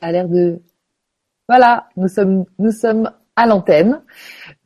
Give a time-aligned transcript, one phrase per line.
[0.00, 0.60] a l'air de
[1.48, 4.02] voilà, nous sommes nous sommes à l'antenne.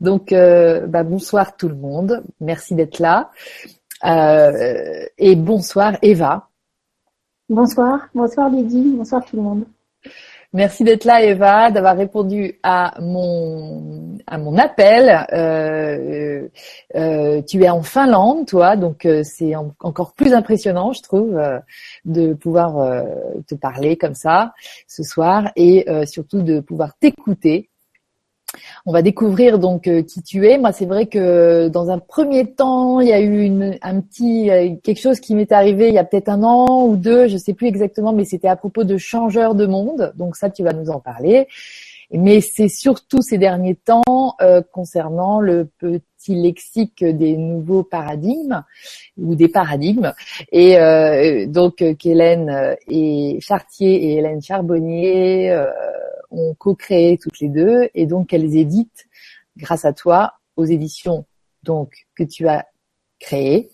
[0.01, 3.31] Donc euh, bah, bonsoir tout le monde, merci d'être là
[4.05, 6.49] euh, et bonsoir Eva.
[7.49, 9.65] Bonsoir, bonsoir Lydie, bonsoir tout le monde.
[10.55, 15.27] Merci d'être là, Eva, d'avoir répondu à mon à mon appel.
[15.33, 16.49] Euh,
[16.95, 21.41] euh, tu es en Finlande, toi, donc euh, c'est encore plus impressionnant, je trouve,
[22.05, 23.03] de pouvoir
[23.47, 24.53] te parler comme ça
[24.87, 27.71] ce soir et surtout de pouvoir t'écouter
[28.87, 30.59] on va découvrir donc euh, qui tu es.
[30.59, 33.51] Moi, c'est vrai que dans un premier temps, il y a eu
[33.83, 36.97] un petit euh, quelque chose qui m'est arrivé il y a peut-être un an ou
[36.97, 40.13] deux, je sais plus exactement, mais c'était à propos de changeurs de monde.
[40.17, 41.47] Donc ça, tu vas nous en parler.
[42.15, 48.65] Mais c'est surtout ces derniers temps euh, concernant le petit lexique des nouveaux paradigmes
[49.17, 50.13] ou des paradigmes.
[50.53, 50.77] Et
[51.47, 55.57] donc qu'Hélène et Chartier et Hélène Charbonnier
[56.33, 59.07] ont co-créé toutes les deux et donc qu'elles éditent
[59.57, 61.25] grâce à toi aux éditions
[61.63, 62.67] donc que tu as
[63.21, 63.71] créées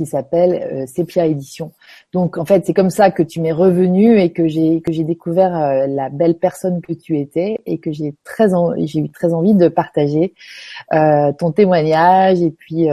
[0.00, 1.72] qui s'appelle euh, Sepia Édition.
[2.12, 5.04] Donc en fait, c'est comme ça que tu m'es revenu et que j'ai que j'ai
[5.04, 8.48] découvert euh, la belle personne que tu étais et que j'ai très
[8.86, 10.32] j'ai eu très envie de partager
[10.94, 12.88] euh, ton témoignage et puis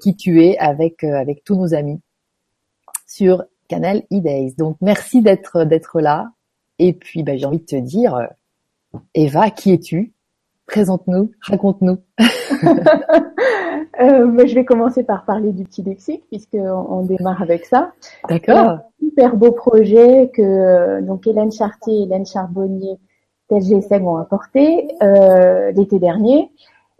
[0.00, 2.00] qui tu es avec avec tous nos amis
[3.06, 6.30] sur Canal e Donc merci d'être d'être là.
[6.78, 8.26] Et puis, bah, j'ai envie de te dire, euh,
[9.14, 10.12] Eva, qui es-tu?
[10.66, 11.98] Présente-nous, raconte-nous.
[14.00, 17.92] euh, bah, je vais commencer par parler du petit lexique puisqu'on on démarre avec ça.
[18.28, 18.80] D'accord.
[19.00, 22.98] Super beau projet que euh, donc Hélène Chartier et Hélène Charbonnier
[23.48, 26.50] TLGSM ont apporté euh, l'été dernier.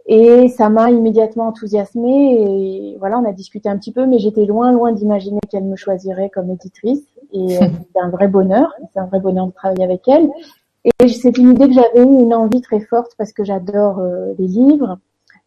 [0.09, 4.45] Et ça m'a immédiatement enthousiasmée et voilà, on a discuté un petit peu, mais j'étais
[4.45, 7.03] loin, loin d'imaginer qu'elle me choisirait comme éditrice.
[7.31, 10.29] Et euh, c'est un vrai bonheur, c'est un vrai bonheur de travailler avec elle.
[10.99, 14.47] Et c'est une idée que j'avais une envie très forte parce que j'adore euh, les
[14.47, 14.97] livres,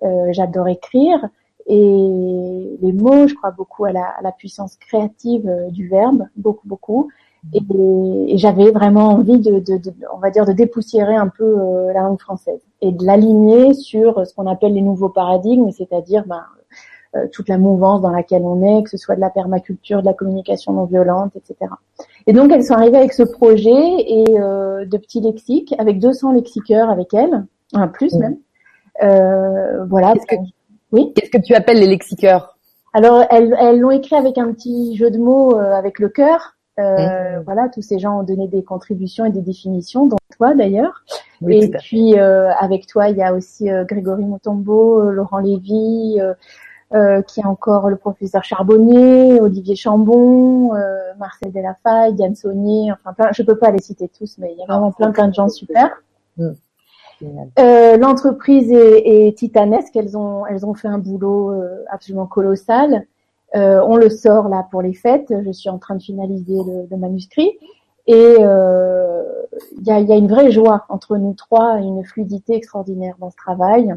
[0.03, 1.29] euh, j'adore écrire.
[1.67, 7.11] Et les mots, je crois beaucoup à la, puissance créative du verbe, beaucoup, beaucoup.
[7.55, 7.61] Et,
[8.27, 11.57] et j'avais vraiment envie de, de, de, on va dire, de dépoussiérer un peu
[11.93, 12.61] la langue française.
[12.81, 16.60] Et de l'aligner sur ce qu'on appelle les nouveaux paradigmes, c'est-à-dire ben, euh,
[17.33, 20.15] toute la mouvance dans laquelle on est, que ce soit de la permaculture, de la
[20.15, 21.71] communication non violente, etc.
[22.27, 26.33] Et donc elles sont arrivées avec ce projet et euh, de petits lexiques, avec 200
[26.33, 28.37] lexiqueurs avec elles, un plus même.
[29.03, 30.13] Euh, voilà.
[30.13, 30.37] Qu'est-ce que,
[30.93, 31.13] oui.
[31.15, 32.57] Qu'est-ce que tu appelles les lexiqueurs?
[32.93, 36.57] Alors elles, elles l'ont écrit avec un petit jeu de mots euh, avec le cœur.
[36.79, 41.05] Euh, Voilà, tous ces gens ont donné des contributions et des définitions, dont toi d'ailleurs.
[41.47, 46.19] et puis euh, avec toi, il y a aussi Grégory Montombeau, Laurent Lévy,
[46.93, 53.13] euh, qui est encore le professeur Charbonnier, Olivier Chambon, euh, Marcel Delafaye, Diane Saunier, enfin
[53.13, 55.35] plein, je peux pas les citer tous, mais il y a vraiment plein plein de
[55.35, 56.03] gens super.
[56.37, 56.51] Mm.
[57.59, 63.07] Euh, L'entreprise est, est, titanesque, elles ont elles ont fait un boulot euh, absolument colossal.
[63.55, 65.33] Euh, on le sort là pour les fêtes.
[65.45, 67.53] Je suis en train de finaliser le, le manuscrit
[68.07, 73.15] et il y a, y, a, une vraie joie entre nous trois, une fluidité extraordinaire
[73.21, 73.95] dans ce travail.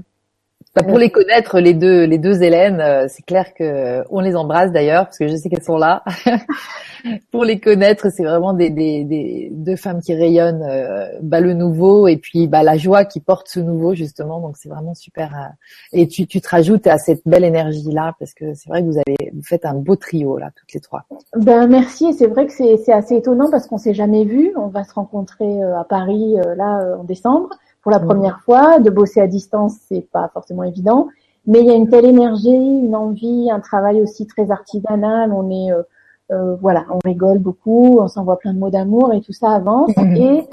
[0.75, 4.35] Bah, pour les connaître, les deux, les deux Hélène, euh, c'est clair que on les
[4.35, 6.03] embrasse d'ailleurs parce que je sais qu'elles sont là.
[7.31, 11.53] pour les connaître, c'est vraiment des, des, des, deux femmes qui rayonnent euh, bah, le
[11.53, 14.39] nouveau et puis bah, la joie qui porte ce nouveau justement.
[14.39, 15.35] Donc c'est vraiment super.
[15.35, 15.47] Euh,
[15.91, 18.87] et tu, tu te rajoutes à cette belle énergie là parce que c'est vrai que
[18.87, 21.05] vous avez vous faites un beau trio là toutes les trois.
[21.35, 22.15] Ben merci.
[22.15, 24.53] C'est vrai que c'est, c'est assez étonnant parce qu'on s'est jamais vu.
[24.57, 27.49] On va se rencontrer à Paris là en décembre
[27.83, 28.05] pour la mm.
[28.05, 28.79] première fois.
[28.79, 31.09] De bosser à distance, c'est pas forcément évident,
[31.45, 35.31] mais il y a une telle énergie, une envie, un travail aussi très artisanal.
[35.31, 35.83] On est euh,
[36.31, 39.95] euh, voilà, on rigole beaucoup, on s'envoie plein de mots d'amour et tout ça avance.
[39.97, 40.15] Mm.
[40.15, 40.47] Et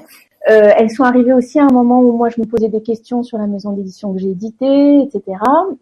[0.51, 3.23] euh, elles sont arrivées aussi à un moment où moi je me posais des questions
[3.23, 5.39] sur la maison d'édition que j'ai éditée, etc.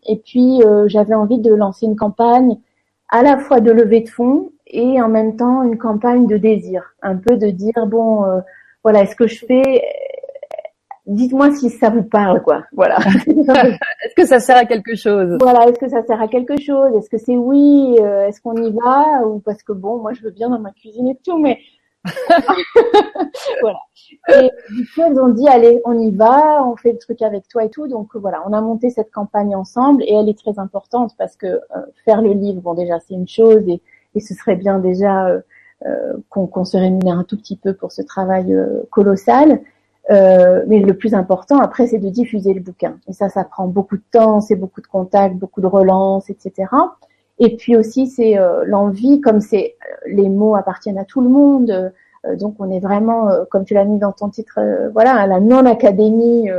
[0.06, 2.58] Et puis j'avais envie de lancer une campagne
[3.08, 6.94] à la fois de levée de fonds et en même temps une campagne de désir,
[7.02, 8.24] un peu de dire bon
[8.82, 9.82] voilà, est-ce que je fais
[11.08, 12.64] dites-moi si ça vous parle, quoi.
[12.72, 12.98] Voilà.
[12.98, 15.36] est-ce que ça sert à quelque chose?
[15.40, 16.94] Voilà, est-ce que ça sert à quelque chose?
[16.94, 19.26] Est-ce que c'est oui euh, Est-ce qu'on y va?
[19.26, 21.58] Ou parce que bon, moi je veux bien dans ma cuisine et tout, mais
[23.60, 23.78] voilà.
[24.28, 27.48] Et du coup, elles ont dit allez, on y va, on fait le truc avec
[27.48, 27.88] toi et tout.
[27.88, 31.46] Donc voilà, on a monté cette campagne ensemble et elle est très importante parce que
[31.46, 31.60] euh,
[32.04, 33.82] faire le livre, bon déjà c'est une chose et,
[34.14, 35.40] et ce serait bien déjà euh,
[36.28, 38.54] qu'on se rémunère un tout petit peu pour ce travail
[38.90, 39.60] colossal.
[40.10, 42.98] Euh, mais le plus important après, c'est de diffuser le bouquin.
[43.08, 46.68] Et ça, ça prend beaucoup de temps, c'est beaucoup de contacts, beaucoup de relances, etc.
[47.38, 51.28] Et puis aussi, c'est euh, l'envie, comme c'est euh, les mots appartiennent à tout le
[51.28, 51.92] monde.
[52.34, 54.58] donc on est vraiment, comme tu l'as mis dans ton titre,
[54.92, 56.50] voilà, à la non-académie.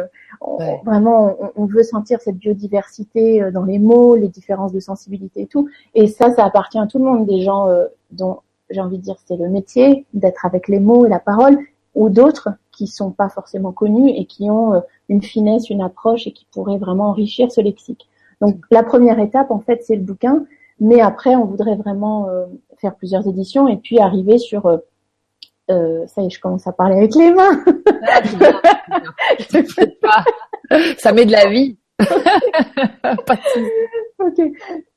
[0.85, 5.67] Vraiment, on, veut sentir cette biodiversité dans les mots, les différences de sensibilité et tout.
[5.95, 7.67] Et ça, ça appartient à tout le monde, des gens
[8.11, 11.57] dont j'ai envie de dire c'est le métier d'être avec les mots et la parole,
[11.93, 14.79] ou d'autres qui sont pas forcément connus et qui ont euh,
[15.09, 18.07] une finesse, une approche et qui pourraient vraiment enrichir ce lexique.
[18.39, 20.45] Donc la première étape en fait c'est le bouquin,
[20.79, 22.45] mais après on voudrait vraiment euh,
[22.77, 24.77] faire plusieurs éditions et puis arriver sur euh,
[25.69, 27.65] euh, ça y est, je commence à parler avec les mains.
[30.71, 31.77] Ah, ça met de la vie.
[34.19, 34.39] ok.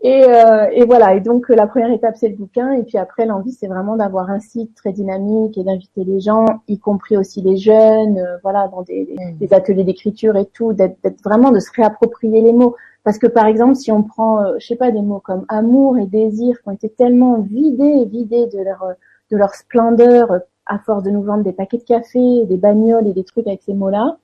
[0.00, 1.14] Et, euh, et, voilà.
[1.14, 4.30] Et donc la première étape c'est le bouquin, et puis après l'envie c'est vraiment d'avoir
[4.30, 8.68] un site très dynamique et d'inviter les gens, y compris aussi les jeunes, euh, voilà,
[8.68, 9.38] dans des, mm.
[9.38, 12.76] des ateliers d'écriture et tout, d'être vraiment de se réapproprier les mots.
[13.04, 15.98] Parce que par exemple, si on prend, euh, je sais pas, des mots comme amour
[15.98, 18.84] et désir qui ont été tellement vidés, vidés de leur
[19.30, 23.12] de leur splendeur à force de nous vendre des paquets de café, des bagnoles et
[23.12, 24.18] des trucs avec ces mots-là.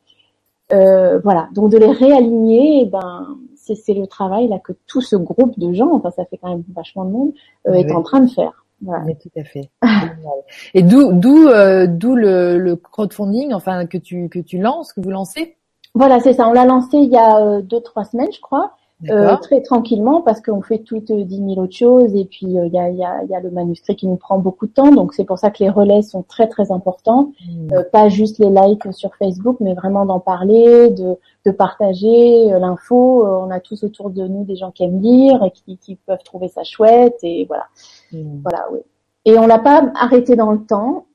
[0.73, 3.39] Euh, voilà, donc de les réaligner, eh ben
[3.75, 6.65] c'est le travail là que tout ce groupe de gens, enfin ça fait quand même
[6.75, 7.33] vachement de monde,
[7.67, 8.65] euh, est en train de faire.
[8.81, 9.05] Voilà.
[9.05, 9.71] Mais tout à fait.
[10.75, 15.01] Et d'où d'où euh, d'où le, le, crowdfunding, enfin que tu que tu lances, que
[15.01, 15.57] vous lancez?
[15.95, 16.49] Voilà, c'est ça.
[16.49, 18.73] On l'a lancé il y a euh, deux trois semaines, je crois.
[19.09, 22.67] Euh, très tranquillement parce qu'on fait toutes euh, dix mille autres choses et puis euh,
[22.67, 24.91] il y, a, y, a, y, a, le manuscrit qui nous prend beaucoup de temps
[24.91, 27.31] donc c'est pour ça que les relais sont très très importants.
[27.49, 27.69] Hmm.
[27.93, 31.17] pas juste les likes sur Facebook mais vraiment d'en parler de,
[31.47, 33.25] de partager l'info.
[33.25, 36.25] On a tous autour de nous des gens qui aiment lire et qui, qui peuvent
[36.25, 37.67] trouver ça chouette et voilà.
[38.13, 38.41] Hmm.
[38.43, 38.81] voilà oui.
[39.27, 41.07] Et on l'a pas arrêté dans le temps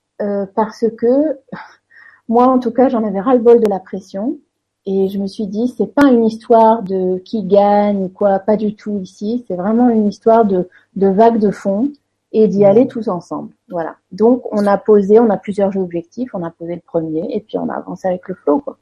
[0.55, 1.37] parce que
[2.29, 4.37] moi en tout cas j'en avais ras le bol de la pression
[4.85, 8.57] et je me suis dit, c'est pas une histoire de qui gagne ou quoi, pas
[8.57, 9.45] du tout ici.
[9.47, 11.91] C'est vraiment une histoire de, de vague de fond
[12.33, 13.53] et d'y aller tous ensemble.
[13.69, 13.95] Voilà.
[14.11, 16.31] Donc, on a posé, on a plusieurs objectifs.
[16.33, 18.77] On a posé le premier et puis on a avancé avec le flow, quoi.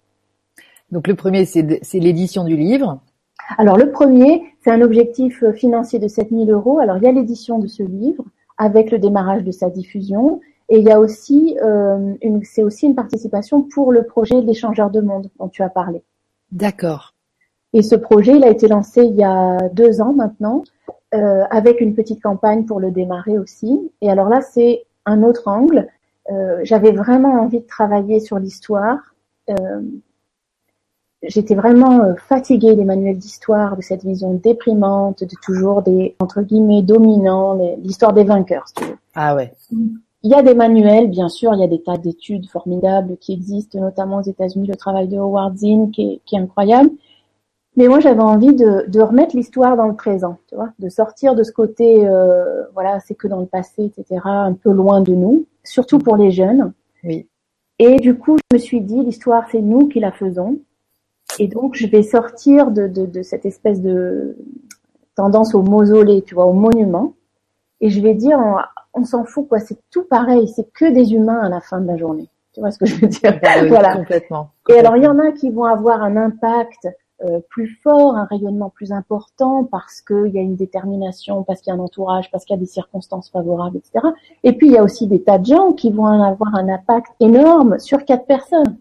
[0.92, 1.62] Donc, le premier, c'est
[1.94, 3.00] l'édition du livre.
[3.57, 6.80] Alors, le premier, c'est un objectif financier de 7000 euros.
[6.80, 8.24] Alors, il y a l'édition de ce livre
[8.57, 10.42] avec le démarrage de sa diffusion.
[10.71, 14.89] Et il y a aussi, euh, une, c'est aussi une participation pour le projet d'échangeur
[14.89, 16.01] de monde dont tu as parlé.
[16.53, 17.13] D'accord.
[17.73, 20.63] Et ce projet, il a été lancé il y a deux ans maintenant,
[21.13, 23.91] euh, avec une petite campagne pour le démarrer aussi.
[24.00, 25.89] Et alors là, c'est un autre angle.
[26.31, 29.13] Euh, j'avais vraiment envie de travailler sur l'histoire.
[29.50, 29.81] Euh,
[31.21, 36.81] j'étais vraiment fatiguée des manuels d'histoire, de cette vision déprimante, de toujours des entre guillemets
[36.81, 38.69] dominants, l'histoire des vainqueurs.
[38.69, 38.97] Si tu veux.
[39.15, 39.53] Ah ouais.
[40.23, 43.33] Il y a des manuels, bien sûr, il y a des tas d'études formidables qui
[43.33, 46.91] existent, notamment aux États-Unis, le travail de Howard Zinn qui est, incroyable.
[47.75, 51.35] Mais moi, j'avais envie de, de remettre l'histoire dans le présent, tu vois, de sortir
[51.35, 55.15] de ce côté, euh, voilà, c'est que dans le passé, etc., un peu loin de
[55.15, 56.73] nous, surtout pour les jeunes.
[57.03, 57.27] Oui.
[57.79, 60.59] Et du coup, je me suis dit, l'histoire, c'est nous qui la faisons.
[61.39, 64.38] Et donc, je vais sortir de, de, de cette espèce de
[65.15, 67.13] tendance au mausolée, tu vois, au monument.
[67.81, 68.39] Et je vais dire,
[68.94, 71.88] on s'en fout quoi, c'est tout pareil, c'est que des humains à la fin de
[71.88, 72.30] la journée.
[72.54, 73.39] Tu vois ce que je veux dire?
[73.42, 73.95] Bah voilà.
[73.95, 76.88] Complètement, Et alors il y en a qui vont avoir un impact
[77.24, 81.71] euh, plus fort, un rayonnement plus important parce qu'il y a une détermination, parce qu'il
[81.71, 84.06] y a un entourage, parce qu'il y a des circonstances favorables, etc.
[84.44, 87.11] Et puis il y a aussi des tas de gens qui vont avoir un impact
[87.19, 88.78] énorme sur quatre personnes.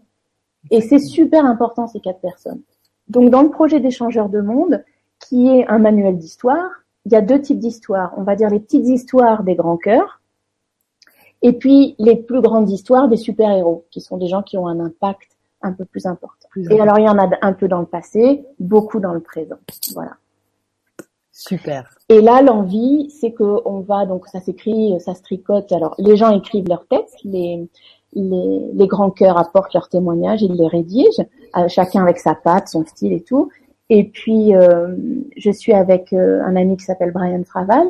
[0.69, 2.61] Et c'est super important ces quatre personnes.
[3.07, 4.83] Donc dans le projet d'échangeur de monde,
[5.19, 6.69] qui est un manuel d'histoire,
[7.05, 8.13] il y a deux types d'histoires.
[8.17, 10.21] On va dire les petites histoires des grands cœurs,
[11.41, 14.79] et puis les plus grandes histoires des super-héros, qui sont des gens qui ont un
[14.79, 15.31] impact
[15.63, 16.47] un peu plus important.
[16.55, 19.57] et alors il y en a un peu dans le passé, beaucoup dans le présent.
[19.93, 20.17] Voilà.
[21.31, 21.89] Super.
[22.09, 25.71] Et là, l'envie, c'est que on va donc ça s'écrit, ça se tricote.
[25.71, 27.67] Alors les gens écrivent leurs textes, les
[28.13, 31.25] les, les grands cœurs apportent leurs témoignages, ils les rédigent,
[31.57, 33.49] euh, chacun avec sa patte, son style et tout.
[33.93, 34.95] Et puis, euh,
[35.35, 37.87] je suis avec euh, un ami qui s'appelle Brian Traval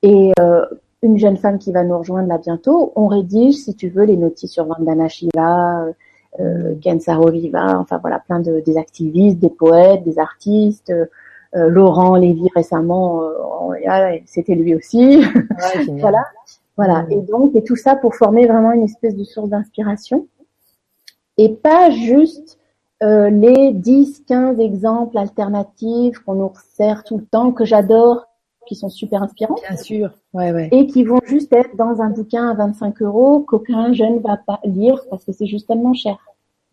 [0.00, 0.64] et euh,
[1.02, 2.90] une jeune femme qui va nous rejoindre là bientôt.
[2.96, 5.88] On rédige, si tu veux, les notices sur Vandana Shiva,
[6.40, 10.92] euh, Ken Saroliva, enfin voilà, plein de des activistes, des poètes, des artistes.
[11.54, 13.20] Laurent Lévy récemment,
[14.24, 15.22] c'était lui aussi.
[16.00, 16.24] voilà,
[16.78, 17.04] voilà.
[17.10, 20.26] Et donc, et tout ça pour former vraiment une espèce de source d'inspiration
[21.36, 22.61] et pas juste euh,
[23.02, 28.26] les 10, 15 exemples alternatifs qu'on nous sert tout le temps, que j'adore,
[28.66, 29.56] qui sont super inspirants.
[29.68, 30.68] Bien sûr, ouais, ouais.
[30.72, 34.60] Et qui vont juste être dans un bouquin à 25 euros qu'aucun jeune va pas
[34.64, 36.16] lire parce que c'est juste tellement cher.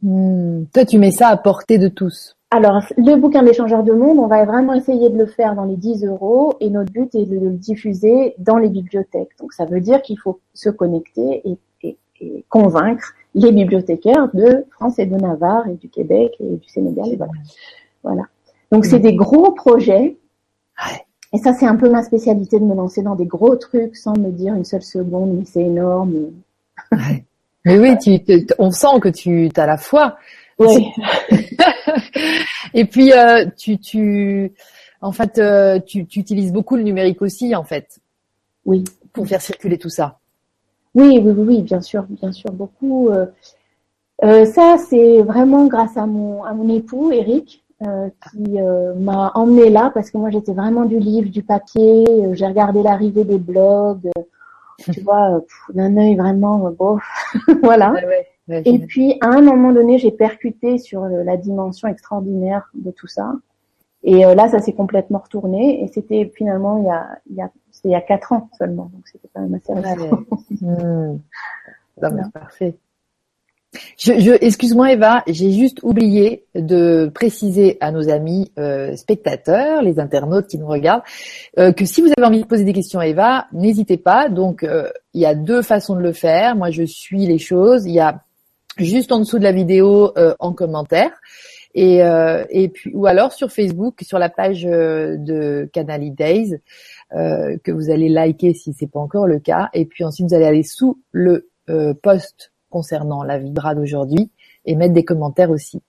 [0.02, 0.64] Hmm.
[0.74, 2.36] Toi, tu mets ça à portée de tous.
[2.52, 5.76] Alors, le bouquin d'échangeur de monde, on va vraiment essayer de le faire dans les
[5.76, 9.38] 10 euros et notre but est de le diffuser dans les bibliothèques.
[9.40, 11.58] Donc, ça veut dire qu'il faut se connecter et
[12.50, 17.08] convaincre les bibliothécaires de France et de Navarre et du Québec et du Sénégal.
[17.08, 17.32] Et voilà.
[18.04, 18.24] voilà.
[18.72, 20.18] Donc c'est des gros projets.
[21.32, 24.18] Et ça, c'est un peu ma spécialité de me lancer dans des gros trucs sans
[24.18, 26.32] me dire une seule seconde, mais c'est énorme.
[27.66, 28.20] Mais oui, tu,
[28.58, 30.18] on sent que tu as la foi.
[30.58, 30.92] Oui.
[32.74, 34.52] et puis euh, tu, tu,
[35.02, 38.00] en fait, euh, tu, tu utilises beaucoup le numérique aussi, en fait.
[38.66, 38.84] Oui.
[39.14, 40.19] Pour faire circuler tout ça.
[40.96, 43.10] Oui, oui, oui, bien sûr, bien sûr, beaucoup.
[43.10, 43.28] Euh,
[44.24, 49.32] euh, ça, c'est vraiment grâce à mon, à mon époux, Eric, euh, qui euh, m'a
[49.36, 52.06] emmené là parce que moi, j'étais vraiment du livre, du papier.
[52.34, 54.10] J'ai regardé l'arrivée des blogs.
[54.92, 55.42] tu vois,
[55.74, 57.00] d'un œil vraiment beau.
[57.64, 57.94] voilà.
[58.50, 63.34] Et puis, à un moment donné, j'ai percuté sur la dimension extraordinaire de tout ça.
[64.04, 65.84] Et là, ça s'est complètement retourné.
[65.84, 68.50] Et c'était finalement il y a, il y a c'était il y a quatre ans
[68.58, 70.24] seulement, donc c'était quand même assez récent.
[70.62, 71.20] Hmm.
[72.34, 72.76] Parfait.
[73.98, 80.00] Je, je excuse-moi Eva, j'ai juste oublié de préciser à nos amis euh, spectateurs, les
[80.00, 81.04] internautes qui nous regardent,
[81.60, 84.28] euh, que si vous avez envie de poser des questions à Eva, n'hésitez pas.
[84.28, 86.56] Donc euh, il y a deux façons de le faire.
[86.56, 87.86] Moi je suis les choses.
[87.86, 88.24] Il y a
[88.78, 91.12] juste en dessous de la vidéo euh, en commentaire.
[91.76, 96.60] Et, euh, et puis ou alors sur Facebook, sur la page de Canali Days,
[97.16, 99.70] euh, que vous allez liker si c'est pas encore le cas.
[99.74, 104.32] Et puis ensuite, vous allez aller sous le euh, post concernant la Vibra d'aujourd'hui
[104.66, 105.82] et mettre des commentaires aussi.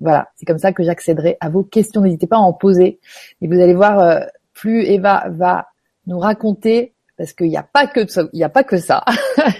[0.00, 2.02] Voilà, c'est comme ça que j'accéderai à vos questions.
[2.02, 3.00] N'hésitez pas à en poser.
[3.40, 4.20] Et vous allez voir, euh,
[4.54, 5.66] plus Eva va
[6.06, 9.04] nous raconter, parce qu'il n'y a pas que ça, il n'y a pas que ça.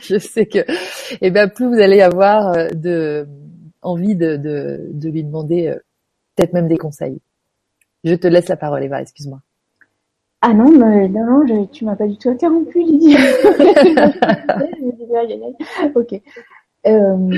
[0.03, 3.27] Je sais que, et eh ben plus vous allez avoir de
[3.83, 5.75] envie de, de, de lui demander
[6.37, 7.21] peut-être même des conseils.
[8.05, 9.03] Je te laisse la parole, Eva.
[9.03, 9.41] Excuse-moi.
[10.41, 13.17] Ah non, mais, non, non, tu m'as pas du tout interrompu, Lydie.
[15.95, 16.21] ok.
[16.87, 17.35] Euh,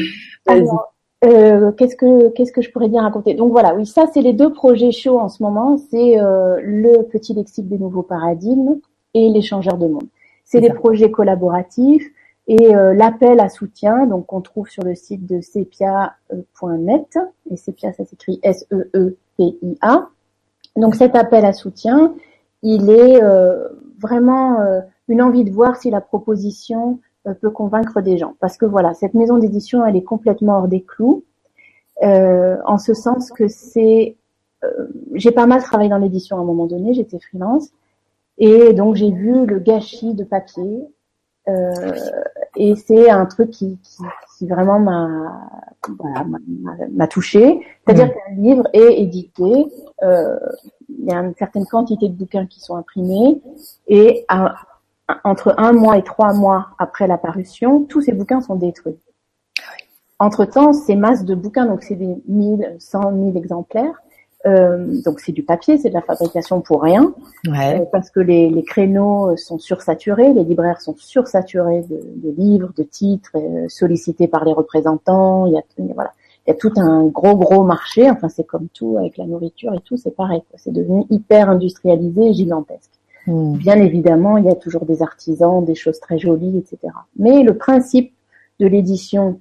[1.22, 3.34] euh, qu'est-ce que qu'est-ce que je pourrais bien raconter?
[3.34, 5.78] Donc voilà, oui, ça c'est les deux projets chauds en ce moment.
[5.90, 8.80] C'est euh, le petit lexique des nouveaux paradigmes
[9.14, 10.06] et l'échangeur de monde.
[10.44, 12.06] C'est des projets collaboratifs
[12.48, 17.18] et euh, l'appel à soutien, donc qu'on trouve sur le site de sepia.net
[17.50, 20.08] et sepia ça s'écrit S-E-E-P-I-A.
[20.76, 22.14] Donc cet appel à soutien,
[22.62, 28.00] il est euh, vraiment euh, une envie de voir si la proposition euh, peut convaincre
[28.00, 28.34] des gens.
[28.40, 31.24] Parce que voilà, cette maison d'édition, elle est complètement hors des clous,
[32.02, 34.16] en ce sens que c'est...
[35.12, 37.68] j'ai pas mal travaillé dans l'édition à un moment donné, j'étais freelance,
[38.38, 40.86] et donc j'ai vu le gâchis de papier,
[42.56, 44.02] et c'est un truc qui, qui,
[44.38, 45.50] qui vraiment m'a
[45.98, 46.26] voilà,
[46.92, 47.60] m'a touché.
[47.84, 48.10] C'est-à-dire mmh.
[48.10, 49.66] qu'un livre est édité,
[50.02, 50.38] euh,
[50.88, 53.40] il y a une certaine quantité de bouquins qui sont imprimés
[53.88, 54.26] et
[55.24, 58.98] entre un mois et trois mois après la parution, tous ces bouquins sont détruits.
[60.18, 64.02] Entre-temps, ces masses de bouquins, donc c'est des 1000, 100 000 exemplaires,
[64.46, 67.12] euh, donc c'est du papier, c'est de la fabrication pour rien,
[67.46, 67.80] ouais.
[67.80, 72.70] euh, parce que les, les, créneaux sont sursaturés, les libraires sont sursaturés de, de livres,
[72.74, 75.44] de titres, euh, sollicités par les représentants.
[75.44, 75.62] Il y a,
[75.94, 76.12] voilà,
[76.46, 78.10] il y a tout un gros gros marché.
[78.10, 80.42] Enfin, c'est comme tout avec la nourriture et tout, c'est pareil.
[80.56, 82.90] C'est devenu hyper industrialisé et gigantesque.
[83.26, 83.56] Hmm.
[83.58, 86.94] Bien évidemment, il y a toujours des artisans, des choses très jolies, etc.
[87.18, 88.14] Mais le principe
[88.58, 89.38] de l'édition,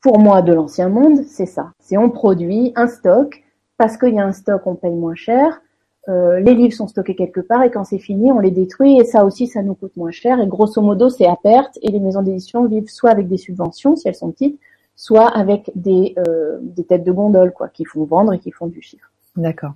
[0.00, 1.72] pour moi, de l'ancien monde, c'est ça.
[1.80, 3.42] C'est on produit un stock
[3.76, 5.60] parce qu'il y a un stock, on paye moins cher.
[6.08, 9.04] Euh, les livres sont stockés quelque part et quand c'est fini, on les détruit et
[9.04, 10.40] ça aussi, ça nous coûte moins cher.
[10.40, 13.96] Et grosso modo, c'est à perte et les maisons d'édition vivent soit avec des subventions
[13.96, 14.60] si elles sont petites,
[14.94, 18.68] soit avec des, euh, des têtes de gondole quoi, qui font vendre et qui font
[18.68, 19.10] du chiffre.
[19.36, 19.72] D'accord.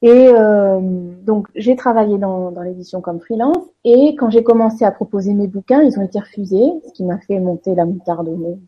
[0.00, 0.78] Et euh,
[1.26, 5.48] donc j'ai travaillé dans, dans l'édition comme freelance et quand j'ai commencé à proposer mes
[5.48, 8.58] bouquins, ils ont été refusés, ce qui m'a fait monter la moutarde au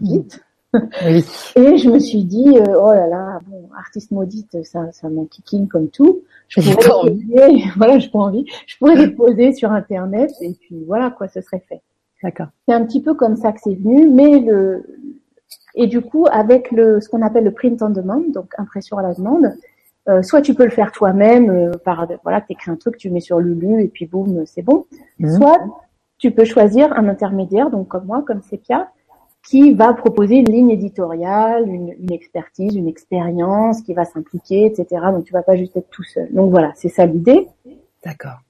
[0.00, 0.44] vite.
[0.74, 1.24] Oui.
[1.56, 5.66] Et je me suis dit, euh, oh là là, bon, artiste maudite, ça, ça m'enquiquine
[5.68, 6.20] comme tout.
[6.48, 7.64] Je pourrais envie.
[7.76, 8.44] voilà, je pas envie.
[8.66, 11.80] Je pourrais les poser sur Internet et puis voilà quoi, ce serait fait.
[12.22, 12.48] D'accord.
[12.66, 14.84] C'est un petit peu comme ça que c'est venu, mais le
[15.74, 19.02] et du coup avec le ce qu'on appelle le print on demand, donc impression à
[19.02, 19.54] la demande,
[20.08, 23.20] euh, soit tu peux le faire toi-même euh, par voilà, t'écris un truc, tu mets
[23.20, 24.86] sur Lulu et puis boum, c'est bon.
[25.18, 25.36] Mhm.
[25.36, 25.58] Soit
[26.18, 28.88] tu peux choisir un intermédiaire, donc comme moi, comme Sepia,
[29.46, 35.02] qui va proposer une ligne éditoriale, une, une expertise, une expérience, qui va s'impliquer, etc.
[35.12, 36.32] Donc tu vas pas juste être tout seul.
[36.32, 37.48] Donc voilà, c'est ça l'idée.
[38.04, 38.40] D'accord.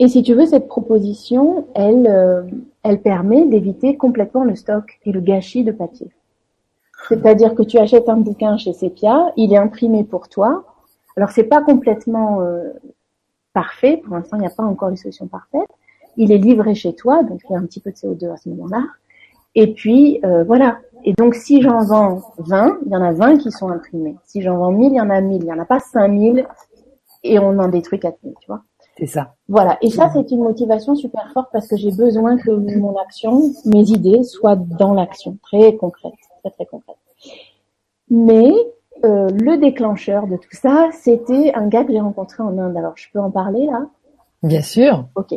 [0.00, 2.42] Et si tu veux, cette proposition, elle, euh,
[2.82, 6.08] elle permet d'éviter complètement le stock et le gâchis de papier.
[7.08, 10.64] C'est-à-dire que tu achètes un bouquin chez Sepia, il est imprimé pour toi.
[11.16, 12.70] Alors c'est pas complètement euh,
[13.52, 15.68] parfait, pour l'instant il n'y a pas encore une solution parfaite.
[16.16, 18.36] Il est livré chez toi, donc il y a un petit peu de CO2 à
[18.38, 18.84] ce moment-là.
[19.54, 20.78] Et puis euh, voilà.
[21.04, 24.16] Et donc si j'en vends 20, il y en a 20 qui sont imprimés.
[24.24, 25.42] Si j'en vends 1000, il y en a 1000.
[25.42, 26.46] Il n'y en a pas 5000
[27.22, 28.62] et on en détruit 4000, tu vois.
[28.98, 29.34] C'est ça.
[29.48, 29.78] Voilà.
[29.80, 33.82] Et ça, c'est une motivation super forte parce que j'ai besoin que mon action, mes
[33.90, 36.96] idées soient dans l'action, très concrète, très très concrète.
[38.10, 38.52] Mais
[39.04, 42.76] euh, le déclencheur de tout ça, c'était un gars que j'ai rencontré en Inde.
[42.76, 43.86] Alors, je peux en parler là?
[44.42, 45.06] Bien sûr.
[45.14, 45.34] Ok.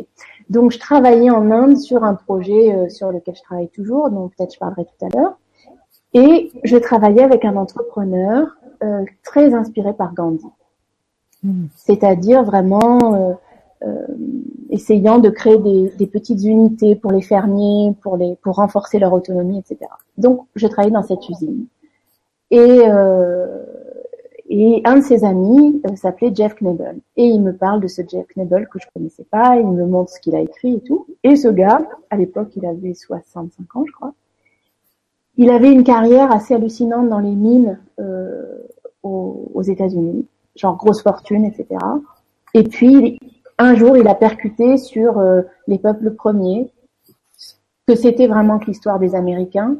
[0.50, 4.34] Donc, je travaillais en Inde sur un projet euh, sur lequel je travaille toujours, donc
[4.36, 5.38] peut-être je parlerai tout à l'heure.
[6.12, 8.46] Et je travaillais avec un entrepreneur
[8.82, 10.46] euh, très inspiré par Gandhi.
[11.42, 11.66] Hmm.
[11.76, 13.38] C'est-à-dire vraiment
[14.70, 19.12] essayant de créer des, des, petites unités pour les fermiers, pour les pour renforcer leur
[19.12, 19.90] autonomie, etc.
[20.16, 21.66] Donc, je travaillais dans cette usine.
[22.50, 23.62] Et, euh,
[24.48, 26.98] et un de ses amis euh, s'appelait Jeff Knebel.
[27.16, 30.10] Et il me parle de ce Jeff Knebel que je connaissais pas, il me montre
[30.10, 31.06] ce qu'il a écrit et tout.
[31.22, 34.12] Et ce gars, à l'époque, il avait 65 ans, je crois.
[35.36, 38.58] Il avait une carrière assez hallucinante dans les mines euh,
[39.02, 41.66] aux, aux États-Unis, genre grosse fortune, etc.
[42.54, 43.18] Et puis,
[43.58, 46.70] un jour, il a percuté sur euh, les peuples premiers,
[47.86, 49.76] que c'était vraiment que l'histoire des Américains,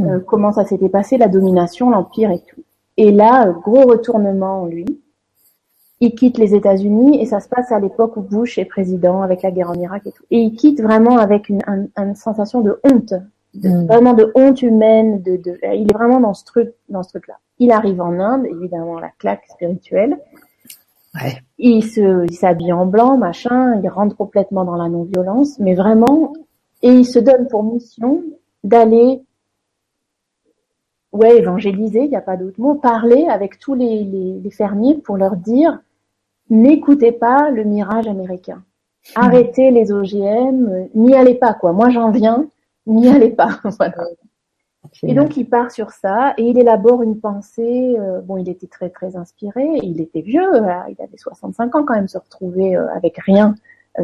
[0.00, 2.62] euh, comment ça s'était passé, la domination, l'empire et tout.
[2.96, 4.86] Et là, gros retournement en lui.
[6.00, 9.42] Il quitte les États-Unis et ça se passe à l'époque où Bush est président avec
[9.42, 10.24] la guerre en Irak et tout.
[10.30, 11.62] Et il quitte vraiment avec une,
[12.14, 13.14] sensation de honte,
[13.54, 13.86] mm.
[13.86, 15.22] vraiment de honte humaine.
[15.22, 17.38] De, de, il est vraiment dans ce truc, dans ce truc-là.
[17.58, 20.18] Il arrive en Inde, évidemment la claque spirituelle.
[21.14, 21.38] Ouais.
[21.58, 23.80] Il se, il s'habille en blanc, machin.
[23.82, 26.34] Il rentre complètement dans la non-violence, mais vraiment,
[26.82, 28.22] et il se donne pour mission
[28.64, 29.22] d'aller
[31.16, 35.16] ouais, évangéliser, il n'y a pas d'autre mot, parler avec tous les, les, fermiers pour
[35.16, 35.80] leur dire
[36.50, 38.62] n'écoutez pas le mirage américain.
[39.16, 39.20] Hmm.
[39.20, 41.72] Arrêtez les OGM, n'y allez pas quoi.
[41.72, 42.46] Moi j'en viens,
[42.86, 43.60] n'y allez pas.
[45.02, 47.96] Et donc il part sur ça et il élabore une pensée.
[47.98, 49.64] Euh, bon, il était très très inspiré.
[49.82, 53.54] Il était vieux, euh, il avait 65 ans quand même, se retrouver euh, avec rien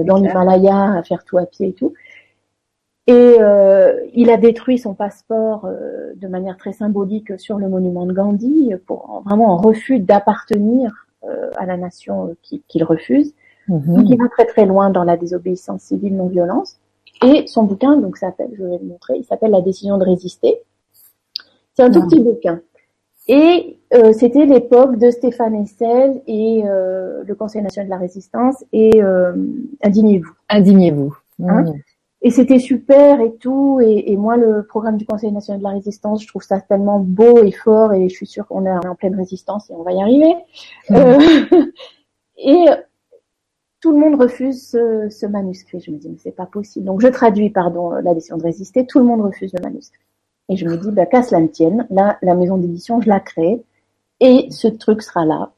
[0.06, 1.92] dans l'Himalaya à faire tout à pied et tout.
[3.08, 8.06] Et euh, il a détruit son passeport euh, de manière très symbolique sur le monument
[8.06, 13.34] de Gandhi pour vraiment en refus d'appartenir euh, à la nation qu'il refuse.
[13.68, 13.96] Mhm.
[13.96, 16.78] Donc il va très très loin dans la désobéissance civile non violence.
[17.24, 20.60] Et son bouquin, donc s'appelle, je vais le montrer, il s'appelle La décision de résister.
[21.74, 22.06] C'est un tout ah.
[22.08, 22.60] petit bouquin.
[23.28, 28.64] Et euh, c'était l'époque de Stéphane Hessel et euh, le Conseil national de la résistance
[28.72, 29.00] et
[29.82, 30.32] Indignez-vous.
[30.48, 31.16] Indignez-vous.
[31.40, 31.62] Hein?
[31.62, 31.72] Mhm
[32.22, 33.80] et c'était super et tout.
[33.82, 37.00] Et, et, moi, le programme du Conseil national de la résistance, je trouve ça tellement
[37.00, 37.92] beau et fort.
[37.92, 40.34] Et je suis sûre qu'on est en pleine résistance et on va y arriver.
[40.92, 41.66] Euh,
[42.36, 42.66] et
[43.80, 45.80] tout le monde refuse ce, ce, manuscrit.
[45.80, 46.86] Je me dis, mais c'est pas possible.
[46.86, 48.86] Donc je traduis, pardon, la décision de résister.
[48.86, 50.00] Tout le monde refuse le manuscrit.
[50.48, 53.18] Et je me dis, bah, qu'à cela ne tienne, là, la maison d'édition, je la
[53.18, 53.62] crée.
[54.20, 55.50] Et ce truc sera là.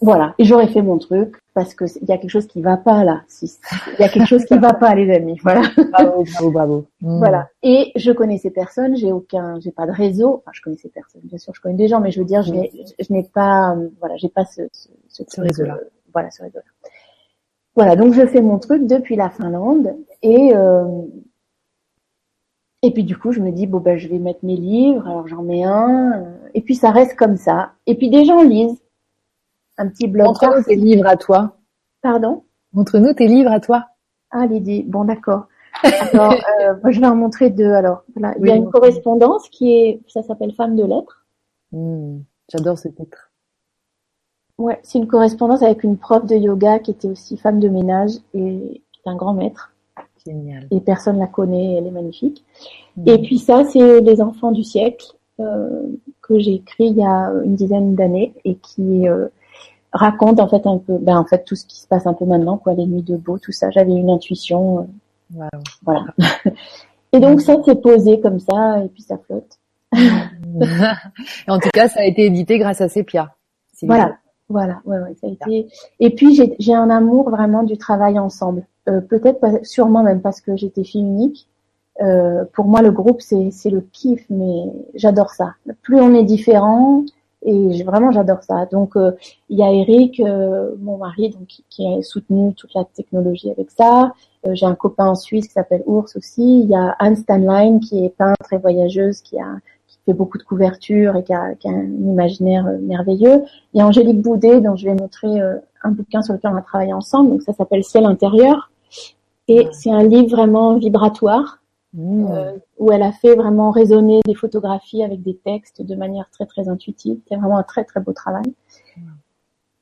[0.00, 0.34] Voilà.
[0.38, 3.02] Et j'aurais fait mon truc parce que il y a quelque chose qui va pas
[3.02, 3.22] là.
[3.42, 5.38] Il y a quelque chose qui va pas, les amis.
[5.42, 5.62] Voilà.
[5.90, 6.84] Bravo, bravo, bravo.
[7.00, 7.18] Hmm.
[7.18, 7.48] Voilà.
[7.62, 8.96] Et je connais ces personnes.
[8.96, 10.42] J'ai aucun, j'ai pas de réseau.
[10.42, 11.22] Enfin, je connais ces personnes.
[11.24, 13.76] Bien sûr, je connais des gens, mais je veux dire, je n'ai, je n'ai pas,
[13.98, 14.62] voilà, j'ai pas ce,
[15.08, 15.78] ce, ce, réseau-là.
[16.12, 16.90] voilà, ce réseau-là.
[17.74, 17.96] Voilà.
[17.96, 21.02] Donc, je fais mon truc depuis la Finlande et euh,
[22.82, 25.06] et puis du coup, je me dis bon ben, je vais mettre mes livres.
[25.08, 26.24] Alors j'en mets un.
[26.54, 27.72] Et puis ça reste comme ça.
[27.86, 28.80] Et puis des gens lisent
[29.78, 30.26] un petit blog.
[30.26, 31.56] Montre-nous tes livres à toi.
[32.02, 32.44] Pardon?
[32.72, 33.86] Montre-nous tes livres à toi.
[34.30, 35.46] Ah, Lydie, bon d'accord.
[35.82, 37.72] Alors, euh, je vais en montrer deux.
[37.72, 38.34] Alors, voilà.
[38.38, 41.24] il y a une correspondance qui est, ça s'appelle Femme de lettres.
[41.72, 42.18] Hmm,
[42.52, 43.30] j'adore ce titre.
[44.58, 48.16] Ouais, c'est une correspondance avec une prof de yoga qui était aussi femme de ménage
[48.34, 49.72] et qui est un grand maître.
[50.26, 50.66] Génial.
[50.72, 52.44] Et personne la connaît, elle est magnifique.
[52.96, 53.08] Hmm.
[53.08, 55.82] Et puis ça, c'est les enfants du siècle euh,
[56.20, 59.28] que j'ai écrit il y a une dizaine d'années et qui euh,
[59.92, 62.24] raconte en fait un peu, ben en fait tout ce qui se passe un peu
[62.24, 63.70] maintenant, quoi, les nuits de beau, tout ça.
[63.70, 64.88] J'avais une intuition,
[65.38, 65.44] euh,
[65.84, 66.04] voilà.
[67.12, 69.58] et donc ça s'est posé comme ça et puis ça flotte.
[71.48, 73.34] en tout cas, ça a été édité grâce à Sepia.
[73.82, 75.68] Voilà, voilà, ouais, ouais, ça a été.
[76.00, 78.66] Et puis j'ai j'ai un amour vraiment du travail ensemble.
[78.88, 81.48] Euh, Peut-être, sûrement même parce que j'étais fille unique.
[82.00, 85.54] Euh, pour moi, le groupe c'est c'est le kiff, mais j'adore ça.
[85.82, 87.04] Plus on est différent,
[87.42, 88.66] et vraiment j'adore ça.
[88.66, 89.12] Donc euh,
[89.48, 93.70] il y a Eric, euh, mon mari, donc qui, a soutenu toute la technologie avec
[93.70, 94.12] ça.
[94.46, 96.60] Euh, j'ai un copain en Suisse qui s'appelle Ours aussi.
[96.60, 100.36] Il y a Anne Stanline qui est peintre et voyageuse, qui a qui fait beaucoup
[100.36, 103.44] de couvertures et qui a, qui a un imaginaire merveilleux.
[103.72, 105.40] Il y a Angélique Boudet dont je vais montrer
[105.82, 107.30] un bouquin sur lequel on a travaillé ensemble.
[107.30, 108.70] Donc ça s'appelle Ciel intérieur
[109.46, 111.60] et c'est un livre vraiment vibratoire
[111.94, 112.26] mmh.
[112.30, 116.46] euh, où elle a fait vraiment résonner des photographies avec des textes de manière très
[116.46, 117.18] très intuitive.
[117.28, 118.54] C'est vraiment un très très beau travail.
[118.96, 119.00] Mmh.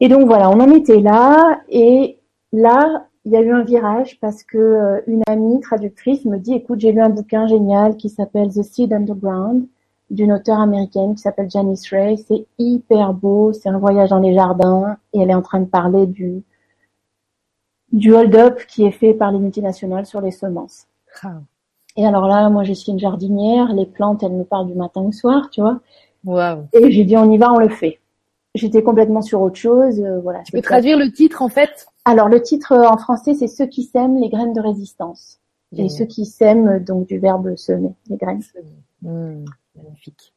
[0.01, 2.19] Et donc voilà, on en était là et
[2.53, 6.55] là il y a eu un virage parce que euh, une amie traductrice me dit
[6.55, 9.67] écoute j'ai lu un bouquin génial qui s'appelle The Seed Underground
[10.11, 12.19] d'une auteure américaine qui s'appelle Janice Ray.
[12.19, 15.67] C'est hyper beau, c'est un voyage dans les jardins et elle est en train de
[15.67, 16.45] parler du
[17.93, 20.87] du hold-up qui est fait par les multinationales sur les semences.
[21.97, 25.01] Et alors là, moi je suis une jardinière, les plantes elles me parlent du matin
[25.01, 25.81] au soir, tu vois.
[26.25, 26.67] Wow.
[26.73, 28.01] Et j'ai dit on y va, on le fait.
[28.55, 30.43] J'étais complètement sur autre chose, euh, voilà.
[30.43, 31.87] Tu peux traduire le titre en fait?
[32.05, 35.39] Alors le titre euh, en français, c'est Ceux qui sèment les graines de résistance.
[35.77, 38.43] Et ceux qui sèment, donc du verbe semer, les graines.
[39.03, 39.45] Mmh,
[39.77, 40.33] magnifique.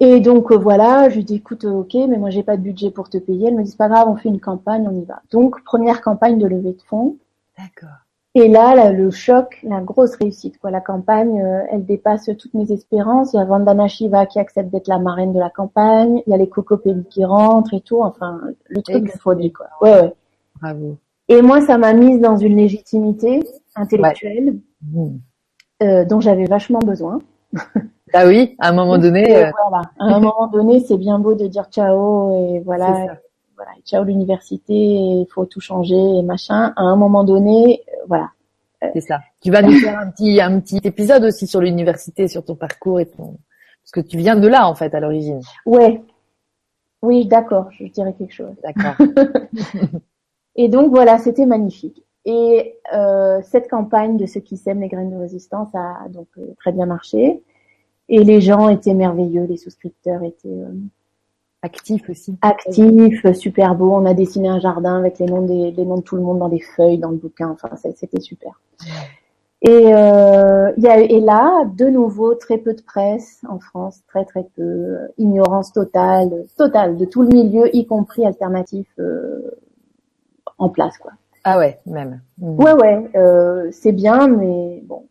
[0.00, 2.62] Et donc euh, voilà, je lui dis écoute, euh, ok, mais moi j'ai pas de
[2.62, 3.48] budget pour te payer.
[3.48, 5.22] Elle me dit c'est pas grave, on fait une campagne, on y va.
[5.30, 7.16] Donc première campagne de levée de fonds.
[7.58, 8.03] D'accord.
[8.36, 10.58] Et là, le choc, la grosse réussite.
[10.58, 10.72] Quoi.
[10.72, 13.32] La campagne, elle dépasse toutes mes espérances.
[13.32, 16.20] Il y a Vandana Shiva qui accepte d'être la marraine de la campagne.
[16.26, 18.02] Il y a les cocopélis qui rentrent et tout.
[18.02, 19.66] Enfin, le truc de folie, quoi.
[19.80, 20.12] Ouais, ouais.
[20.60, 20.96] Bravo.
[21.28, 23.40] Et moi, ça m'a mise dans une légitimité
[23.76, 25.06] intellectuelle mmh.
[25.82, 27.20] euh, dont j'avais vachement besoin.
[28.16, 29.24] Ah oui, à un moment donné.
[29.24, 29.50] Euh...
[29.68, 33.06] Voilà, à un moment donné, c'est bien beau de dire ciao et voilà,
[33.56, 36.72] voilà, ciao l'université, il faut tout changer et machin.
[36.76, 38.30] À un moment donné, euh, voilà.
[38.92, 39.20] C'est ça.
[39.40, 43.00] Tu vas nous faire un petit un petit épisode aussi sur l'université, sur ton parcours
[43.00, 43.38] et ton
[43.84, 45.40] parce que tu viens de là en fait à l'origine.
[45.66, 46.02] Ouais.
[47.02, 48.54] Oui, d'accord, je dirais quelque chose.
[48.62, 49.06] D'accord.
[50.56, 52.02] Et donc voilà, c'était magnifique.
[52.24, 56.54] Et euh, cette campagne de ceux qui sèment les graines de résistance a donc euh,
[56.56, 57.42] très bien marché.
[58.08, 60.72] Et les gens étaient merveilleux, les souscripteurs étaient euh,
[61.64, 62.36] actifs aussi.
[62.42, 63.92] Actifs, super beau.
[63.92, 66.38] On a dessiné un jardin avec les noms, des, les noms de tout le monde
[66.38, 67.48] dans des feuilles, dans le bouquin.
[67.48, 68.60] Enfin, c'était super.
[69.62, 74.26] Et, euh, y a, et là, de nouveau, très peu de presse en France, très
[74.26, 79.50] très peu, ignorance totale, totale de tout le milieu, y compris alternatif euh,
[80.58, 81.12] en place, quoi.
[81.44, 82.20] Ah ouais, même.
[82.38, 82.62] Mmh.
[82.62, 85.04] Ouais, ouais, euh, c'est bien, mais bon.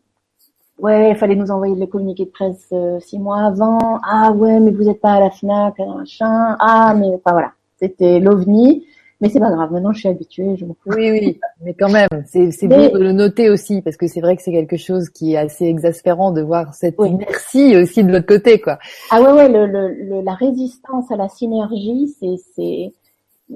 [0.80, 4.00] Ouais, il fallait nous envoyer le communiqué de presse euh, six mois avant.
[4.04, 6.58] Ah ouais, mais vous n'êtes pas à la FNAC, machin.
[6.60, 8.86] Ah, mais enfin voilà, c'était l'OVNI.
[9.22, 10.76] Mais c'est pas grave, maintenant je suis habituée, je Oui,
[11.12, 14.36] oui, mais quand même, c'est c'est bon de le noter aussi, parce que c'est vrai
[14.36, 18.26] que c'est quelque chose qui est assez exaspérant de voir cette merci aussi de l'autre
[18.26, 18.80] côté, quoi.
[19.12, 22.92] Ah ouais, ouais, le, le, la résistance à la synergie, c'est c'est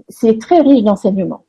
[0.07, 1.43] c'est très riche d'enseignement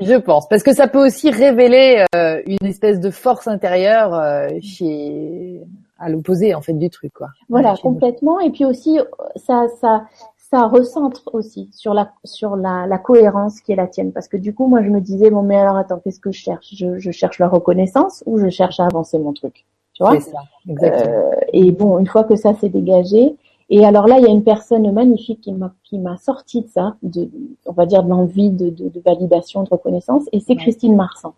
[0.00, 4.48] je pense, parce que ça peut aussi révéler euh, une espèce de force intérieure euh,
[4.62, 5.60] chez
[5.98, 7.28] à l'opposé en fait du truc quoi.
[7.48, 8.40] Voilà, complètement.
[8.40, 8.98] Et puis aussi
[9.36, 10.04] ça ça
[10.50, 14.36] ça recentre aussi sur la sur la, la cohérence qui est la tienne, parce que
[14.36, 16.74] du coup moi je me disais bon mais alors attends qu'est-ce que je cherche?
[16.74, 20.18] Je, je cherche la reconnaissance ou je cherche à avancer mon truc, tu vois?
[20.20, 21.16] C'est ça, exactement.
[21.16, 23.36] Euh, et bon une fois que ça s'est dégagé,
[23.70, 26.68] et alors là, il y a une personne magnifique qui m'a qui m'a sorti de
[26.68, 27.30] ça, de
[27.66, 31.34] on va dire de l'envie de, de, de, validation, de reconnaissance, et c'est Christine Marsan.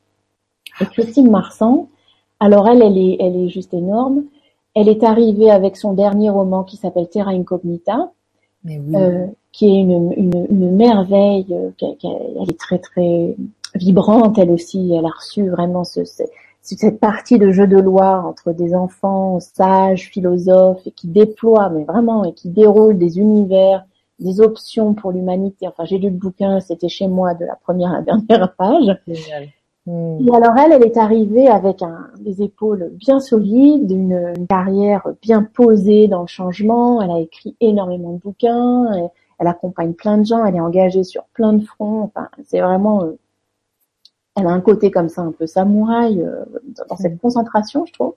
[0.80, 1.88] Et Christine Marsan,
[2.40, 4.24] alors elle, elle est elle est juste énorme.
[4.74, 8.10] Elle est arrivée avec son dernier roman qui s'appelle Terra Incognita,
[8.66, 11.46] euh, qui est une, une, une merveille.
[11.50, 13.36] Euh, elle est très très
[13.74, 14.94] vibrante, elle aussi.
[14.94, 16.22] Elle a reçu vraiment ce, ce
[16.62, 21.85] cette partie de jeu de loi entre des enfants sages, philosophes, et qui déploient, mais
[21.85, 23.85] vraiment, et qui déroulent des univers,
[24.20, 25.66] des options pour l'humanité.
[25.66, 28.96] Enfin, j'ai lu le bouquin, c'était chez moi de la première à la dernière page.
[29.07, 29.48] Génial.
[29.88, 35.09] Et alors elle, elle est arrivée avec un, des épaules bien solides, une, une, carrière
[35.20, 37.03] bien posée dans le changement.
[37.03, 41.03] Elle a écrit énormément de bouquins, elle, elle, accompagne plein de gens, elle est engagée
[41.03, 42.03] sur plein de fronts.
[42.03, 43.18] Enfin, c'est vraiment euh,
[44.36, 46.44] elle a un côté comme ça un peu samouraï euh,
[46.88, 48.14] dans cette concentration, je trouve.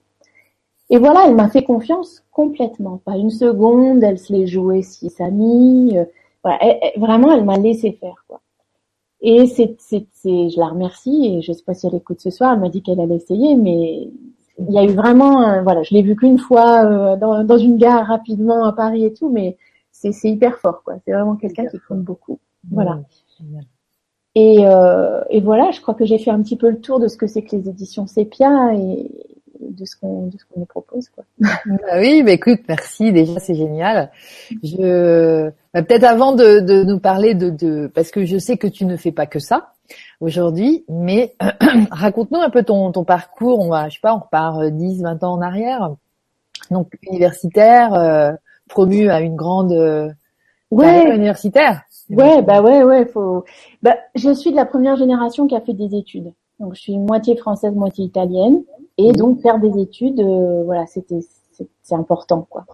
[0.89, 3.01] Et voilà, elle m'a fait confiance complètement.
[3.03, 5.97] Pas une seconde, elle se les jouait si amis.
[5.97, 6.05] Euh,
[6.43, 6.59] voilà,
[6.97, 8.23] vraiment, elle m'a laissé faire.
[8.27, 8.39] Quoi.
[9.21, 12.29] Et c'est, c'est, c'est, je la remercie et je sais pas si elle écoute ce
[12.29, 12.53] soir.
[12.53, 14.09] Elle m'a dit qu'elle allait essayer, mais
[14.59, 17.77] il y a eu vraiment, voilà, je l'ai vu qu'une fois euh, dans, dans, une
[17.77, 19.57] gare rapidement à Paris et tout, mais
[19.91, 20.95] c'est, c'est hyper fort, quoi.
[21.03, 22.39] C'est vraiment quelqu'un qui compte beaucoup.
[22.71, 22.99] Voilà.
[24.35, 27.07] Et, euh, et, voilà, je crois que j'ai fait un petit peu le tour de
[27.07, 29.09] ce que c'est que les éditions Sepia et
[29.61, 31.23] de ce qu'on de ce qu'on nous propose quoi.
[31.89, 34.11] Ah oui, bah écoute, merci déjà, c'est génial.
[34.61, 38.67] Je bah, peut-être avant de, de, nous parler de, de parce que je sais que
[38.67, 39.73] tu ne fais pas que ça
[40.19, 41.35] aujourd'hui, mais
[41.91, 45.03] raconte-nous un peu ton ton parcours, on va je sais pas, on repart 10 euh,
[45.03, 45.95] 20 ans en arrière.
[46.71, 48.31] Donc universitaire, euh,
[48.67, 50.09] promu à une grande euh,
[50.71, 51.15] ouais.
[51.15, 51.83] universitaire.
[52.09, 53.43] Ouais, bah ouais, ouais, faut.
[53.81, 56.31] Bah, je suis de la première génération qui a fait des études.
[56.59, 58.63] Donc, je suis moitié française, moitié italienne.
[58.97, 61.19] Et donc faire des études, voilà, c'était
[61.83, 62.65] c'est important quoi.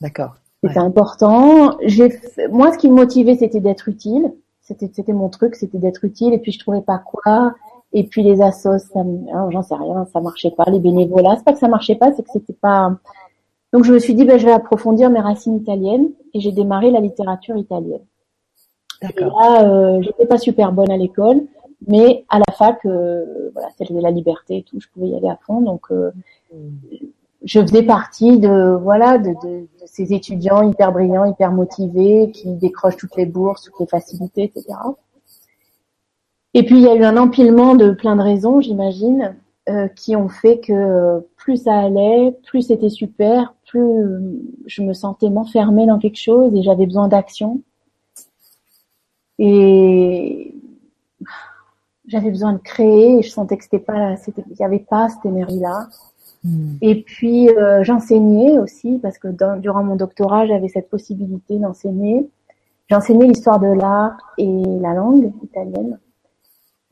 [0.00, 0.34] D'accord.
[0.62, 1.78] C'était important.
[1.82, 2.10] J'ai
[2.50, 4.32] moi ce qui me motivait c'était d'être utile.
[4.60, 7.54] C'était c'était mon truc, c'était d'être utile et puis je trouvais pas quoi.
[7.92, 10.64] Et puis les assos, j'en sais rien, ça marchait pas.
[10.70, 12.94] Les bénévolats, c'est pas que ça marchait pas, c'est que c'était pas.
[13.72, 16.90] Donc je me suis dit, ben, je vais approfondir mes racines italiennes et j'ai démarré
[16.90, 18.04] la littérature italienne.
[19.02, 21.42] Et là, euh, j'étais pas super bonne à l'école,
[21.86, 25.28] mais à la fac, euh, voilà, c'était la liberté et tout, je pouvais y aller
[25.28, 25.60] à fond.
[25.62, 26.10] Donc euh,
[27.42, 32.54] je faisais partie de voilà de, de, de, ces étudiants hyper brillants, hyper motivés, qui
[32.54, 34.66] décrochent toutes les bourses, toutes les facilités, etc.
[36.52, 39.36] Et puis il y a eu un empilement de plein de raisons, j'imagine,
[39.68, 44.04] euh, qui ont fait que plus ça allait, plus c'était super, plus
[44.66, 47.62] je me sentais m'enfermer dans quelque chose et j'avais besoin d'action.
[49.42, 50.54] Et
[52.06, 55.08] j'avais besoin de créer et je sentais que c'était pas, c'était, il y avait pas
[55.08, 55.88] cette énergie-là.
[56.44, 56.76] Hmm.
[56.82, 62.28] Et puis euh, j'enseignais aussi parce que durant mon doctorat j'avais cette possibilité d'enseigner.
[62.88, 65.98] J'enseignais l'histoire de l'art et la langue italienne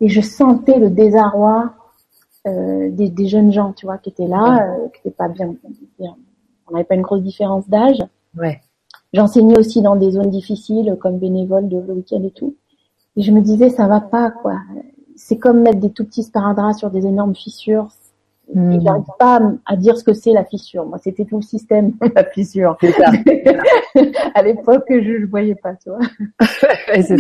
[0.00, 1.74] et je sentais le désarroi
[2.46, 5.54] euh, des, des, jeunes gens, tu vois, qui étaient là, euh, qui n'étaient pas bien,
[5.98, 6.16] bien
[6.68, 7.98] on n'avait pas une grosse différence d'âge.
[8.37, 8.61] Ouais.
[9.12, 12.56] J'enseignais aussi dans des zones difficiles, comme bénévole de le week-end et tout.
[13.16, 14.60] Et je me disais, ça va pas, quoi.
[15.16, 17.88] C'est comme mettre des tout petits sparadraps sur des énormes fissures.
[18.54, 18.72] Hmm.
[18.72, 20.86] Et j'arrive pas à, dire ce que c'est la fissure.
[20.86, 22.76] Moi, c'était tout le système, la fissure.
[22.80, 23.10] C'est ça.
[24.34, 25.98] à l'époque, je ne voyais pas, tu vois.
[26.94, 27.14] c'est ça.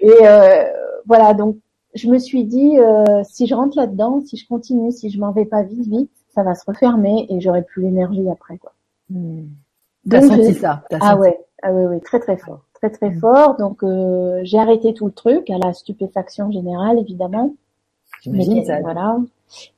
[0.00, 0.64] Et euh,
[1.06, 1.56] voilà, donc
[1.94, 5.32] je me suis dit, euh, si je rentre là-dedans, si je continue, si je m'en
[5.32, 8.72] vais pas vite, vite, ça va se refermer et j'aurai plus l'énergie après, quoi.
[9.10, 9.46] Hmm.
[10.08, 13.20] T'as senti ça Ah ouais, ah ouais, ouais, très très fort, très très hmm.
[13.20, 13.56] fort.
[13.56, 17.54] Donc euh, j'ai arrêté tout le truc à la stupéfaction générale, évidemment.
[18.22, 18.80] J'imagine ça.
[18.80, 19.16] Voilà.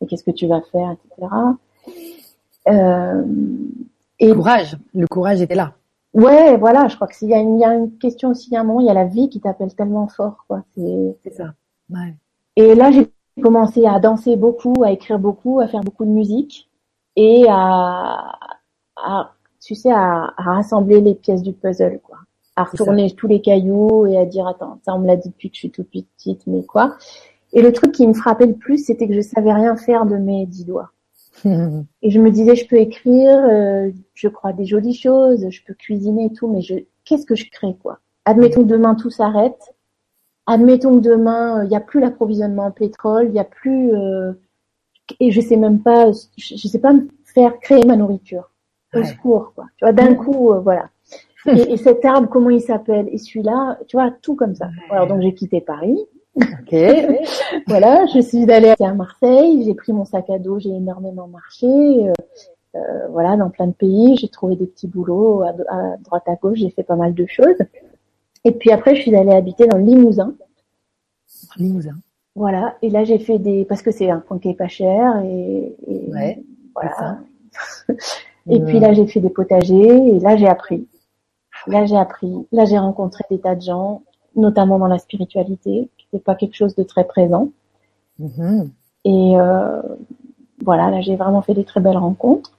[0.00, 1.33] Et qu'est-ce que tu vas faire, etc.
[2.68, 3.22] Euh,
[4.18, 5.74] et courage, le courage était là.
[6.12, 8.48] Ouais, voilà, je crois que s'il y a une, il y a une question aussi,
[8.50, 10.64] il y a un moment, il y a la vie qui t'appelle tellement fort, quoi.
[10.74, 11.54] C'est ça.
[11.88, 12.14] Ouais.
[12.56, 16.68] Et là, j'ai commencé à danser beaucoup, à écrire beaucoup, à faire beaucoup de musique
[17.16, 18.38] et à,
[18.96, 22.18] à tu sais, à, à, rassembler les pièces du puzzle, quoi.
[22.57, 25.51] À retourner tous les cailloux et à dire, attends, ça on me l'a dit depuis
[25.51, 26.96] que je suis toute petite, mais quoi.
[27.53, 30.16] Et le truc qui me frappait le plus, c'était que je savais rien faire de
[30.16, 30.90] mes dix doigts.
[31.44, 35.75] et je me disais, je peux écrire, euh, je crois des jolies choses, je peux
[35.75, 37.99] cuisiner et tout, mais je, qu'est-ce que je crée, quoi?
[38.25, 39.75] Admettons que demain tout s'arrête.
[40.46, 44.33] Admettons que demain il n'y a plus l'approvisionnement en pétrole, il n'y a plus euh,
[45.18, 46.92] et je sais même pas, je, je, sais pas
[47.25, 48.49] faire créer ma nourriture.
[48.94, 49.66] Au secours, quoi.
[49.76, 50.88] Tu vois, d'un coup, euh, voilà.
[51.46, 53.09] Et, et, cet arbre, comment il s'appelle?
[53.11, 54.68] Et celui-là, tu vois, tout comme ça.
[54.90, 55.98] Alors donc j'ai quitté Paris.
[56.37, 56.74] Ok.
[57.66, 61.66] voilà, je suis allée à Marseille, j'ai pris mon sac à dos, j'ai énormément marché.
[61.66, 62.12] Euh,
[62.76, 66.37] euh, voilà, dans plein de pays, j'ai trouvé des petits boulots à, à, droite à
[66.37, 67.59] gauche, j'ai fait pas mal de choses.
[68.44, 70.35] Et puis après, je suis allée habiter dans le Limousin.
[71.57, 71.96] Limousin.
[72.37, 75.20] Voilà, et là j'ai fait des parce que c'est un coin qui est pas cher
[75.24, 76.42] et, et ouais,
[76.74, 77.18] voilà.
[78.48, 80.87] et puis là j'ai fait des potagers et là j'ai appris.
[81.66, 84.03] Là j'ai appris, là j'ai rencontré des tas de gens,
[84.37, 87.48] notamment dans la spiritualité, qui n'était pas quelque chose de très présent.
[88.20, 88.68] Mm-hmm.
[89.05, 89.83] Et euh,
[90.64, 92.53] voilà, là j'ai vraiment fait des très belles rencontres.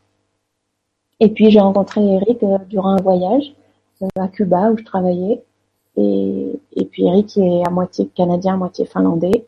[1.20, 3.54] Et puis j'ai rencontré Eric euh, durant un voyage
[4.02, 5.44] euh, à Cuba où je travaillais.
[5.98, 9.46] Et, et puis Eric est à moitié canadien, à moitié finlandais.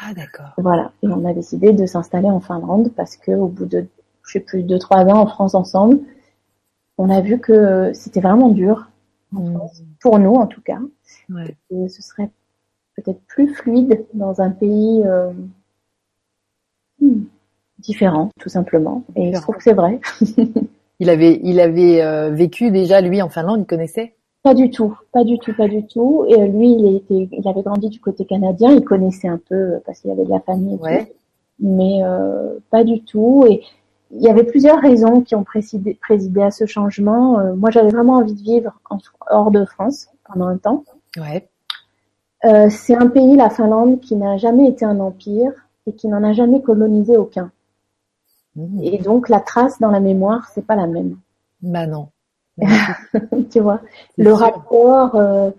[0.00, 0.52] Ah d'accord.
[0.58, 0.92] Voilà.
[1.02, 3.86] Et on a décidé de s'installer en Finlande parce que au bout de,
[4.26, 6.00] je sais plus, deux trois ans en France ensemble,
[6.98, 8.88] on a vu que c'était vraiment dur
[9.34, 9.54] en Mmh.
[9.56, 10.78] France, pour nous en tout cas.
[11.28, 11.56] Ouais.
[11.70, 12.30] Et ce serait
[12.96, 15.32] peut-être plus fluide dans un pays euh,
[17.00, 17.24] hmm,
[17.80, 19.02] différent, tout simplement.
[19.16, 20.00] Et je trouve que c'est vrai.
[20.98, 24.14] Il avait, il avait euh, vécu déjà lui en Finlande, il connaissait?
[24.42, 26.24] Pas du tout, pas du tout, pas du tout.
[26.26, 29.74] Et euh, lui, il, était, il avait grandi du côté canadien, il connaissait un peu
[29.84, 31.04] parce qu'il avait de la famille, et Ouais.
[31.04, 31.12] tout,
[31.60, 32.00] mais
[32.70, 33.44] pas du tout.
[33.46, 33.62] Et
[34.10, 37.38] il y avait plusieurs raisons qui ont présidé, présidé à ce changement.
[37.40, 38.98] Euh, moi, j'avais vraiment envie de vivre en-
[39.30, 40.84] hors de France pendant un temps.
[41.18, 41.48] Ouais.
[42.44, 45.52] Euh, c'est un pays, la Finlande, qui n'a jamais été un empire
[45.86, 47.50] et qui n'en a jamais colonisé aucun.
[48.54, 48.80] Mmh.
[48.82, 51.16] Et donc, la trace dans la mémoire, c'est pas la même.
[51.62, 52.08] Bah non.
[53.50, 53.80] tu vois,
[54.16, 54.38] C'est le sûr.
[54.38, 55.50] rapport, euh,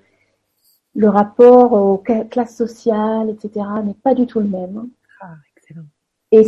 [0.96, 4.88] le rapport aux cla- classes sociales, etc., n'est pas du tout le même.
[5.22, 5.86] Ah, excellent.
[6.32, 6.44] Et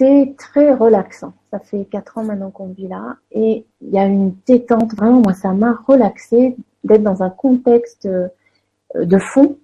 [0.00, 1.34] c'était très relaxant.
[1.50, 4.94] Ça fait quatre ans maintenant qu'on vit là, et il y a une détente.
[4.94, 8.28] Vraiment, moi, ça m'a relaxé d'être dans un contexte euh,
[8.94, 9.58] de fond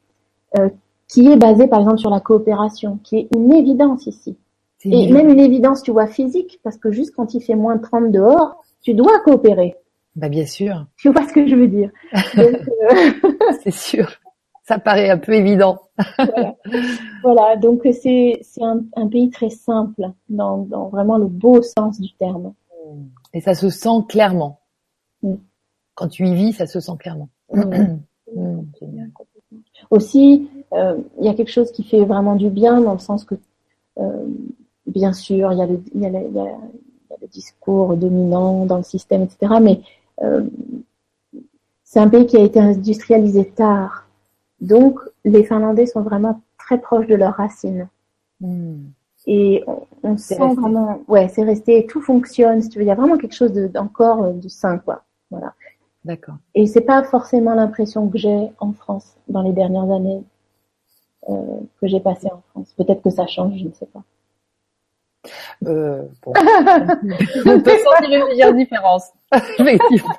[0.59, 0.68] euh,
[1.09, 4.37] qui est basé, par exemple, sur la coopération, qui est une évidence ici.
[4.85, 7.83] Et même une évidence, tu vois, physique, parce que juste quand il fait moins de
[7.83, 9.75] 30 dehors, tu dois coopérer.
[10.14, 10.87] Bah bien sûr.
[10.96, 11.90] Tu vois ce que je veux dire.
[12.38, 12.53] Euh,
[13.64, 14.07] c'est sûr.
[14.66, 15.79] Ça paraît un peu évident.
[17.22, 17.57] voilà.
[17.57, 22.12] donc c'est c'est un, un, pays très simple dans, dans vraiment le beau sens du
[22.14, 22.52] terme.
[23.33, 24.61] Et ça se sent clairement.
[25.22, 25.35] Mm.
[25.94, 27.29] Quand tu y vis, ça se sent clairement.
[27.52, 27.98] Mm.
[28.35, 28.62] Mm,
[29.90, 33.24] Aussi, euh, il y a quelque chose qui fait vraiment du bien dans le sens
[33.24, 33.37] que,
[33.98, 34.26] euh,
[34.87, 38.79] bien sûr, il y, a le, y, a le, y, a, le discours dominant dans
[38.79, 39.55] le système, etc.
[39.62, 39.81] Mais
[40.22, 40.42] euh,
[41.85, 44.06] c'est un pays qui a été industrialisé tard.
[44.61, 47.88] Donc, les Finlandais sont vraiment très proches de leurs racines.
[49.27, 49.64] Et
[50.03, 52.62] on, sent vraiment, ouais, c'est resté, tout fonctionne.
[52.62, 55.03] Si tu veux, il y a vraiment quelque chose d'encore de, de sain, quoi.
[55.31, 55.55] Voilà.
[56.05, 56.37] D'accord.
[56.55, 60.23] Et c'est pas forcément l'impression que j'ai en France dans les dernières années
[61.29, 62.73] euh, que j'ai passées en France.
[62.77, 64.03] Peut-être que ça change, je ne sais pas.
[65.66, 66.33] Euh, bon.
[67.47, 69.11] on peut sentir une légère différence,
[69.59, 70.14] effectivement.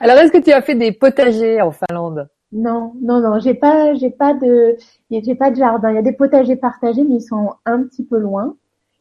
[0.00, 2.30] Alors, est-ce que tu as fait des potagers en Finlande?
[2.52, 4.76] Non, non, non, j'ai pas, j'ai pas de,
[5.10, 5.90] j'ai pas de jardin.
[5.90, 8.56] Il y a des potagers partagés, mais ils sont un petit peu loin.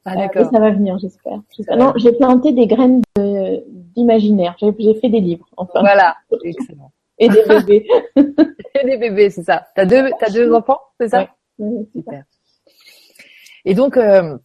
[0.06, 0.50] Ah, d'accord.
[0.52, 1.42] ça va venir, j'espère.
[1.78, 3.02] Non, j'ai planté des graines
[3.96, 4.56] d'imaginaire.
[4.60, 5.82] J'ai fait des livres, enfin.
[5.82, 6.92] Voilà, excellent.
[7.20, 7.88] Et des bébés.
[8.16, 9.68] Et des bébés, c'est ça.
[9.76, 11.28] T'as deux, t'as deux enfants, c'est ça?
[11.94, 12.24] Super.
[13.66, 14.38] Et donc, euh,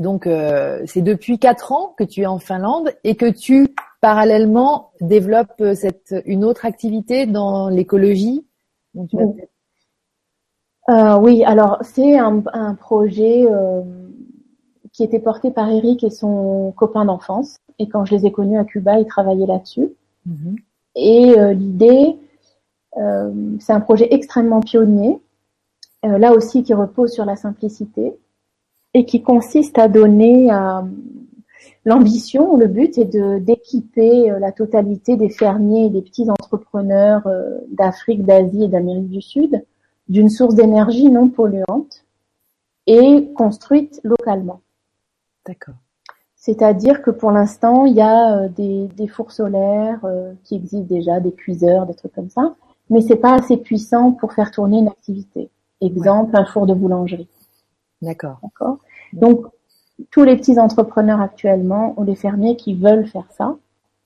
[0.00, 3.68] donc euh, c'est depuis quatre ans que tu es en Finlande et que tu
[4.04, 8.44] parallèlement développes cette une autre activité dans l'écologie.
[10.90, 13.80] Euh, oui, alors c'est un, un, projet euh,
[14.92, 17.56] qui était porté par Eric et son copain d'enfance.
[17.78, 19.88] Et quand je les ai connus à Cuba, ils travaillaient là-dessus.
[20.26, 20.56] Mhm.
[20.96, 22.16] Et euh, l'idée,
[22.98, 25.18] euh, c'est un projet extrêmement pionnier,
[26.04, 28.14] euh, là aussi qui repose sur la simplicité
[28.92, 30.50] et qui consiste à donner
[31.84, 37.28] l'ambition, le but est de d'équiper la totalité des fermiers et des petits entrepreneurs
[37.68, 39.64] d'Afrique, d'Asie et d'Amérique du Sud
[40.08, 42.04] d'une source d'énergie non polluante
[42.86, 44.60] et construite localement.
[45.46, 45.74] D'accord.
[46.36, 50.86] C'est-à-dire que pour l'instant, il y a euh, des, des fours solaires euh, qui existent
[50.86, 52.54] déjà, des cuiseurs, des trucs comme ça,
[52.90, 55.48] mais c'est pas assez puissant pour faire tourner une activité.
[55.80, 57.28] Exemple, un four de boulangerie.
[58.02, 58.38] D'accord.
[58.42, 58.78] D'accord?
[59.14, 59.46] Donc,
[60.10, 63.56] tous les petits entrepreneurs actuellement ou les fermiers qui veulent faire ça,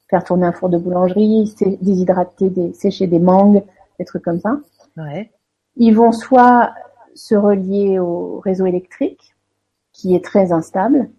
[0.08, 3.62] faire tourner un four de boulangerie, déshydrater, des, sécher des mangues,
[3.98, 4.58] des trucs comme ça.
[4.96, 5.30] Ouais.
[5.76, 6.72] Ils vont soit
[7.14, 9.34] se relier au réseau électrique,
[9.92, 11.10] qui est très instable,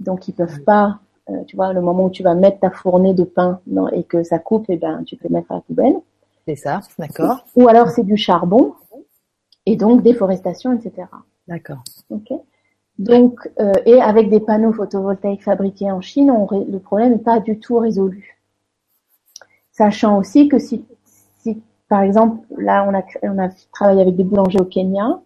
[0.00, 0.98] donc ils peuvent pas,
[1.30, 3.60] euh, tu vois, le moment où tu vas mettre ta fournée de pain
[3.92, 5.96] et que ça coupe, eh ben tu peux mettre à la poubelle.
[6.46, 7.44] C'est ça, d'accord.
[7.56, 8.74] Ou alors c'est du charbon
[9.66, 11.06] et donc déforestation, etc.
[11.46, 11.82] D'accord.
[12.10, 12.32] Ok.
[12.98, 17.38] Donc euh, et avec des panneaux photovoltaïques fabriqués en Chine, on, le problème n'est pas
[17.38, 18.40] du tout résolu.
[19.70, 20.84] Sachant aussi que si,
[21.38, 25.20] si par exemple là on a on a travaillé avec des boulangers au Kenya,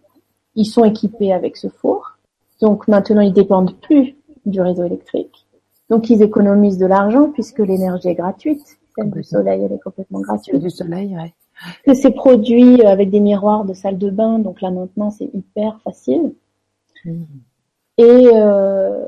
[0.55, 2.19] ils sont équipés avec ce four,
[2.61, 5.47] donc maintenant ils dépendent plus du réseau électrique.
[5.89, 8.61] Donc ils économisent de l'argent puisque l'énergie est gratuite.
[8.95, 10.61] Celle du soleil, elle est complètement gratuite.
[10.61, 11.33] Du soleil, ouais.
[11.83, 15.79] Que c'est produit avec des miroirs de salle de bain, donc là maintenant c'est hyper
[15.83, 16.35] facile.
[17.05, 17.23] Hmm.
[17.97, 19.05] Et euh,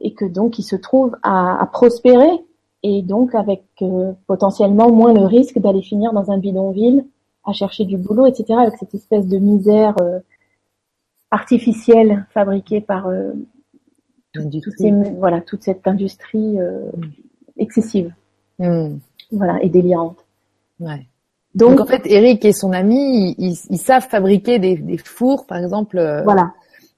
[0.00, 2.30] et que donc ils se trouvent à, à prospérer
[2.82, 7.04] et donc avec euh, potentiellement moins le risque d'aller finir dans un bidonville
[7.44, 8.54] à chercher du boulot, etc.
[8.58, 10.18] Avec cette espèce de misère euh,
[11.30, 13.32] artificielle fabriquée par euh,
[15.18, 16.90] voilà, toute cette industrie euh,
[17.56, 18.14] excessive.
[18.58, 18.98] Hmm.
[19.30, 20.18] Voilà, et délirante.
[20.80, 21.06] Ouais.
[21.54, 25.58] Donc, en fait, Eric et son ami, ils, ils savent fabriquer des, des, fours, par
[25.58, 25.98] exemple.
[25.98, 26.52] Euh, voilà.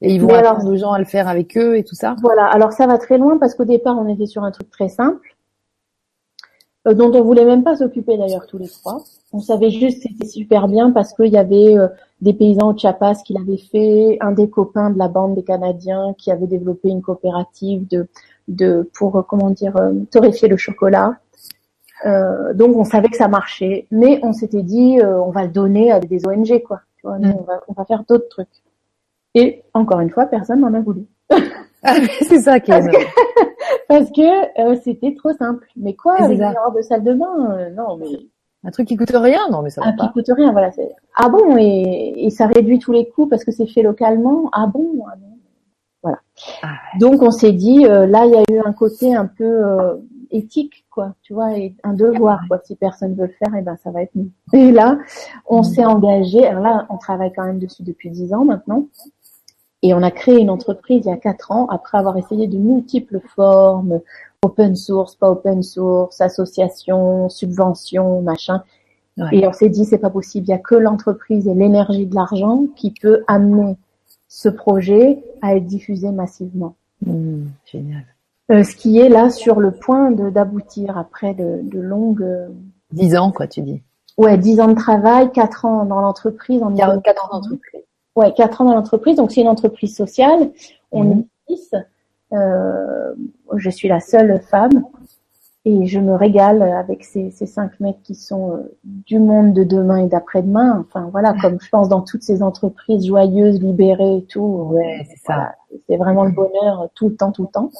[0.04, 2.16] Et ils vont apprendre aux gens à le faire avec eux et tout ça.
[2.22, 2.46] Voilà.
[2.46, 5.36] Alors ça va très loin parce qu'au départ, on était sur un truc très simple,
[6.86, 9.02] euh, dont on voulait même pas s'occuper d'ailleurs tous les trois.
[9.32, 11.88] On savait juste que c'était super bien parce qu'il y avait euh,
[12.20, 16.14] des paysans au Chiapas qui l'avaient fait, un des copains de la bande des Canadiens
[16.16, 18.08] qui avait développé une coopérative de,
[18.48, 21.18] de pour euh, comment dire euh, torréfier le chocolat.
[22.06, 25.92] Euh, donc on savait que ça marchait, mais on s'était dit on va le donner
[25.92, 26.80] à des ONG quoi.
[26.96, 27.34] Tu vois, mm.
[27.38, 28.63] on, va, on va faire d'autres trucs.
[29.34, 31.06] Et encore une fois, personne n'en a voulu.
[31.82, 31.96] Ah,
[32.28, 32.86] c'est ça qui est parce
[34.10, 35.66] que, parce que c'était trop simple.
[35.76, 38.06] Mais quoi, avec une de salle de bain Non, mais
[38.66, 40.06] un truc qui coûte rien, non mais ça va pas.
[40.06, 40.70] qui coûte rien, voilà.
[41.16, 44.48] Ah bon et, et, ça réduit tous les coûts parce que c'est fait localement.
[44.52, 45.26] Ah bon, ah bon.
[46.02, 46.18] Voilà.
[46.62, 46.68] Ah
[46.98, 49.96] Donc on s'est dit euh, là il y a eu un côté un peu euh,
[50.30, 52.58] éthique quoi, tu vois, et un devoir quoi.
[52.64, 54.30] Si personne veut le faire, et eh ben ça va être nous.
[54.54, 54.98] Et là
[55.46, 55.64] on mm.
[55.64, 56.46] s'est engagé.
[56.46, 58.86] Alors là on travaille quand même dessus depuis dix ans maintenant.
[59.86, 62.56] Et on a créé une entreprise il y a quatre ans après avoir essayé de
[62.56, 64.00] multiples formes,
[64.40, 68.62] open source, pas open source, association, subvention, machin.
[69.30, 72.14] Et on s'est dit c'est pas possible, il y a que l'entreprise et l'énergie de
[72.14, 73.76] l'argent qui peut amener
[74.26, 76.76] ce projet à être diffusé massivement.
[77.04, 78.04] Mmh, génial.
[78.50, 82.22] Euh, ce qui est là sur le point d'aboutir après de, de longues.
[82.22, 82.48] Euh,
[82.90, 83.82] dix ans, quoi, tu dis.
[84.16, 86.62] Ouais, dix ans de travail, quatre ans dans l'entreprise.
[86.62, 87.82] En quatre ans d'entreprise.
[88.16, 89.16] Ouais, quatre ans dans l'entreprise.
[89.16, 90.50] Donc c'est une entreprise sociale.
[90.92, 91.24] On mmh.
[91.48, 91.74] est six.
[92.32, 93.14] Euh,
[93.56, 94.84] je suis la seule femme
[95.66, 99.64] et je me régale avec ces, ces cinq mecs qui sont euh, du monde de
[99.64, 100.84] demain et d'après-demain.
[100.86, 104.68] Enfin voilà, comme je pense dans toutes ces entreprises joyeuses, libérées et tout.
[104.72, 105.54] Ouais, c'est ça.
[105.88, 107.70] c'est vraiment le bonheur tout le temps, tout le temps.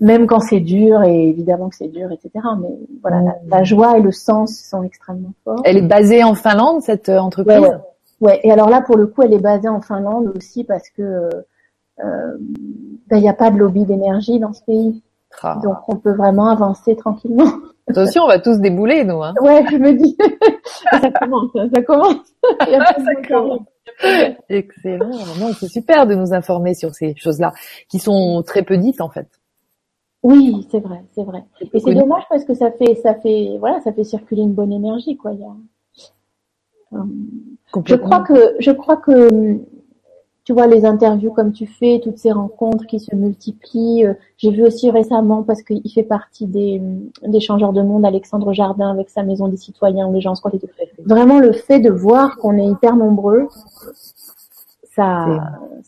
[0.00, 2.30] Même quand c'est dur et évidemment que c'est dur, etc.
[2.60, 5.60] Mais voilà, la, joie et le sens sont extrêmement forts.
[5.64, 7.58] Elle est basée en Finlande cette euh, entreprise?
[7.58, 7.76] Ouais, ouais.
[8.42, 12.36] Et alors là, pour le coup, elle est basée en Finlande aussi parce que euh,
[13.08, 15.02] ben, il n'y a pas de lobby d'énergie dans ce pays.
[15.42, 15.58] Ah.
[15.62, 17.50] Donc on peut vraiment avancer tranquillement.
[17.88, 19.22] Attention, on va tous débouler, nous.
[19.22, 19.34] Hein.
[19.40, 20.16] Ouais, je me dis.
[20.90, 22.34] ça commence, ça commence.
[22.60, 23.66] ça commence.
[24.48, 25.10] Excellent.
[25.40, 27.52] Non, c'est super de nous informer sur ces choses-là,
[27.88, 29.26] qui sont très peu dites en fait.
[30.22, 31.44] Oui, c'est vrai, c'est vrai.
[31.72, 34.72] Et c'est dommage parce que ça fait, ça fait, voilà, ça fait circuler une bonne
[34.72, 35.32] énergie, quoi.
[35.32, 36.98] Il y a...
[36.98, 37.04] Euh,
[37.84, 39.58] je crois que, je crois que
[40.44, 44.06] tu vois les interviews comme tu fais, toutes ces rencontres qui se multiplient.
[44.06, 46.82] Euh, j'ai vu aussi récemment parce qu'il fait partie des,
[47.22, 50.40] des changeurs de monde, Alexandre Jardin avec sa maison des citoyens où les gens se
[50.40, 50.52] croient
[51.06, 53.46] Vraiment le fait de voir qu'on est hyper nombreux,
[54.94, 55.26] ça,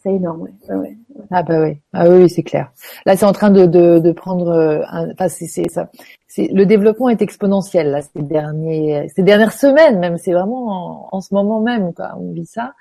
[0.03, 0.49] c'est énorme.
[0.69, 0.97] Ouais.
[1.31, 2.73] Ah bah oui, ah oui, c'est clair.
[3.05, 4.49] Là, c'est en train de, de, de prendre.
[4.49, 5.91] Euh, un, enfin, c'est ça.
[6.27, 10.19] C'est le développement est exponentiel là ces derniers, ces dernières semaines même.
[10.19, 12.15] C'est vraiment en, en, ce moment même quoi.
[12.19, 12.75] On vit ça.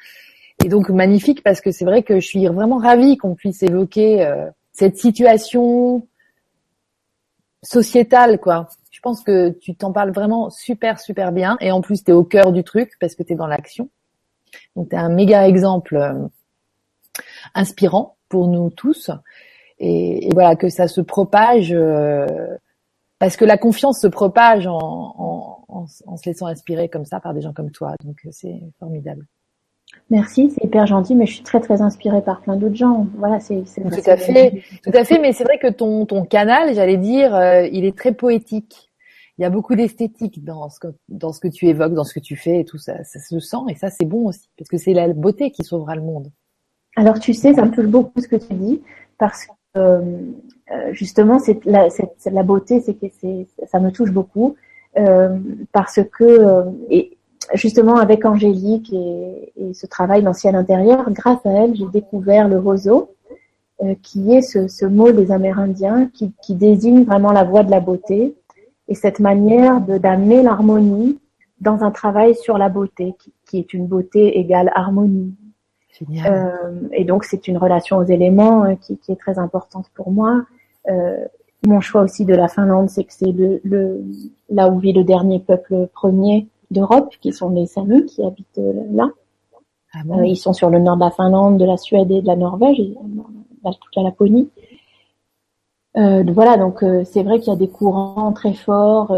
[0.63, 4.25] Et donc magnifique parce que c'est vrai que je suis vraiment ravie qu'on puisse évoquer
[4.25, 6.07] euh, cette situation
[7.63, 8.67] sociétale, quoi.
[8.91, 11.57] Je pense que tu t'en parles vraiment super, super bien.
[11.59, 13.89] Et en plus, tu es au cœur du truc parce que tu es dans l'action.
[14.75, 16.27] Donc, tu es un méga exemple euh,
[17.53, 19.11] inspirant pour nous tous.
[19.79, 22.25] Et, voilà, que ça se propage, euh,
[23.19, 25.65] parce que la confiance se propage en, en,
[26.05, 27.95] en, se laissant inspirer comme ça par des gens comme toi.
[28.03, 29.25] Donc, c'est formidable.
[30.09, 33.07] Merci, c'est hyper gentil, mais je suis très très inspirée par plein d'autres gens.
[33.17, 35.19] Voilà, c'est tout à fait, tout à fait.
[35.19, 38.91] Mais c'est vrai que ton ton canal, j'allais dire, euh, il est très poétique.
[39.37, 42.13] Il y a beaucoup d'esthétique dans ce que dans ce que tu évoques, dans ce
[42.13, 43.03] que tu fais et tout ça.
[43.03, 45.95] Ça se sent et ça c'est bon aussi parce que c'est la beauté qui sauvera
[45.95, 46.31] le monde.
[46.95, 48.81] Alors tu sais, ça me touche beaucoup ce que tu dis
[49.17, 50.01] parce que euh,
[50.71, 51.87] euh justement c'est la,
[52.31, 53.07] la beauté, c'est que
[53.65, 54.55] ça me touche beaucoup
[54.97, 55.39] euh,
[55.71, 57.17] parce que euh, et
[57.55, 62.59] justement avec Angélique et, et ce travail d'ancien intérieur, grâce à elle, j'ai découvert le
[62.59, 63.13] roseau,
[63.81, 67.71] euh, qui est ce, ce, mot des Amérindiens qui, qui, désigne vraiment la voie de
[67.71, 68.35] la beauté
[68.87, 71.19] et cette manière de d'amener l'harmonie
[71.61, 75.33] dans un travail sur la beauté, qui, qui est une beauté égale harmonie.
[76.25, 76.51] Euh,
[76.91, 80.43] et donc c'est une relation aux éléments hein, qui, qui, est très importante pour moi.
[80.89, 81.23] Euh,
[81.65, 84.03] mon choix aussi de la Finlande, c'est que c'est le, le,
[84.49, 88.73] là où vit le dernier peuple premier d'Europe, qui sont les Samis, qui habitent euh,
[88.91, 89.09] là.
[89.93, 92.27] Ah euh, ils sont sur le nord de la Finlande, de la Suède et de
[92.27, 92.93] la Norvège, et
[93.63, 94.49] toute la Laponie.
[95.95, 99.15] Euh, voilà, donc c'est vrai qu'il y a des courants très forts,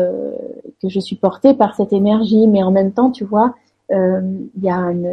[0.81, 3.55] que je suis portée par cette énergie, mais en même temps, tu vois,
[3.89, 5.09] il y a une,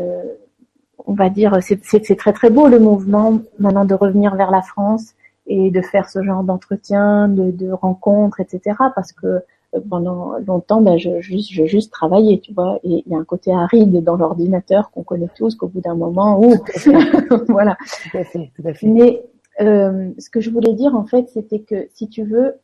[1.06, 5.14] on va dire, c'est très très beau le mouvement maintenant de revenir vers la France
[5.46, 8.76] et de faire ce genre d'entretien, de, de rencontres, etc.
[8.94, 9.42] Parce que
[9.88, 12.78] pendant longtemps, ben, je, juste, je juste travaillais, tu vois.
[12.84, 15.94] Et il y a un côté aride dans l'ordinateur qu'on connaît tous, qu'au bout d'un
[15.94, 16.54] moment, ou
[17.48, 17.76] voilà.
[18.10, 18.86] Tout à fait, tout à fait.
[18.86, 19.22] Mais
[19.66, 22.54] euh, ce que je voulais dire, en fait, c'était que si tu veux,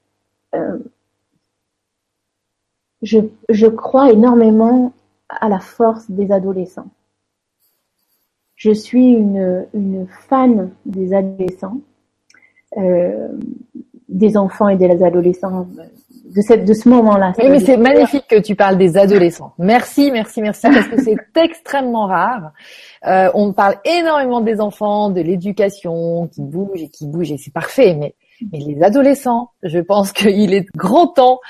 [0.54, 0.78] euh,
[3.02, 4.92] je, crois énormément
[5.28, 6.90] à la force des adolescents.
[8.56, 11.80] Je suis une, une fan des adolescents,
[12.76, 13.28] euh,
[14.08, 15.68] des enfants et des adolescents
[16.34, 17.32] de, cette, de ce moment-là.
[17.38, 19.52] Oui, mais c'est magnifique que tu parles des adolescents.
[19.58, 22.52] Merci, merci, merci, parce que c'est extrêmement rare.
[23.06, 27.52] Euh, on parle énormément des enfants, de l'éducation, qui bouge et qui bouge, et c'est
[27.52, 27.96] parfait.
[27.98, 28.14] Mais,
[28.52, 31.40] mais les adolescents, je pense qu'il est grand temps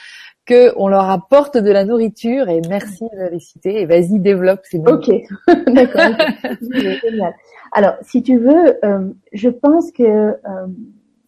[0.49, 2.49] qu'on leur apporte de la nourriture.
[2.49, 3.83] Et merci de les citer.
[3.83, 4.61] Et vas-y, développe.
[4.65, 5.11] C'est ok,
[5.67, 6.17] d'accord.
[7.73, 10.37] Alors, si tu veux, euh, je pense que euh,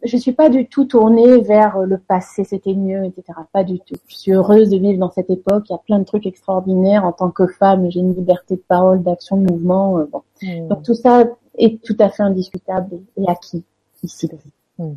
[0.03, 3.39] je suis pas du tout tournée vers le passé, c'était mieux, etc.
[3.53, 3.97] Pas du tout.
[4.09, 5.65] Je suis heureuse de vivre dans cette époque.
[5.69, 7.91] Il y a plein de trucs extraordinaires en tant que femme.
[7.91, 9.99] J'ai une liberté de parole, d'action, de mouvement.
[9.99, 10.23] Euh, bon.
[10.43, 10.69] Hmm.
[10.69, 11.25] Donc tout ça
[11.59, 13.65] est tout à fait indiscutable et acquis
[14.03, 14.31] ici.
[14.79, 14.93] Mm.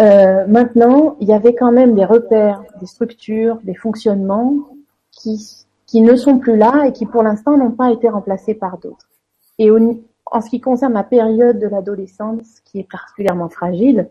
[0.00, 4.54] Euh, maintenant, il y avait quand même des repères, des structures, des fonctionnements
[5.10, 8.78] qui, qui ne sont plus là et qui pour l'instant n'ont pas été remplacés par
[8.78, 9.08] d'autres.
[9.58, 14.08] Et en ce qui concerne la période de l'adolescence, qui est particulièrement fragile,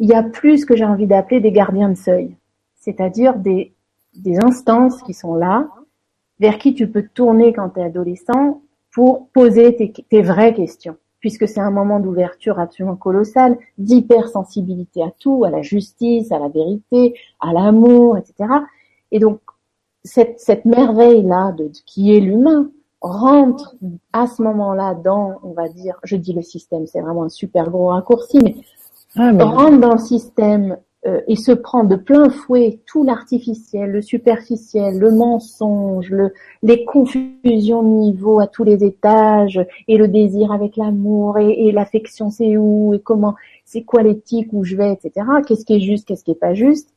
[0.00, 2.34] il y a plus que j'ai envie d'appeler des gardiens de seuil,
[2.74, 3.72] c'est-à-dire des,
[4.42, 5.68] instances qui sont là,
[6.40, 9.76] vers qui tu peux tourner quand tu es adolescent pour poser
[10.08, 15.60] tes, vraies questions puisque c'est un moment d'ouverture absolument colossal, d'hypersensibilité à tout, à la
[15.60, 18.50] justice, à la vérité, à l'amour, etc.
[19.12, 19.38] Et donc,
[20.02, 22.70] cette, merveille-là de, qui est l'humain
[23.02, 23.76] rentre
[24.14, 27.68] à ce moment-là dans, on va dire, je dis le système, c'est vraiment un super
[27.68, 28.56] gros raccourci, mais,
[29.16, 29.42] ah, mais...
[29.42, 34.98] rentre dans le système euh, et se prend de plein fouet tout l'artificiel, le superficiel,
[34.98, 40.76] le mensonge, le, les confusions de niveau à tous les étages, et le désir avec
[40.76, 43.34] l'amour, et, et l'affection c'est où, et comment,
[43.64, 45.26] c'est quoi l'éthique, où je vais, etc.
[45.46, 46.92] Qu'est-ce qui est juste, qu'est-ce qui est pas juste,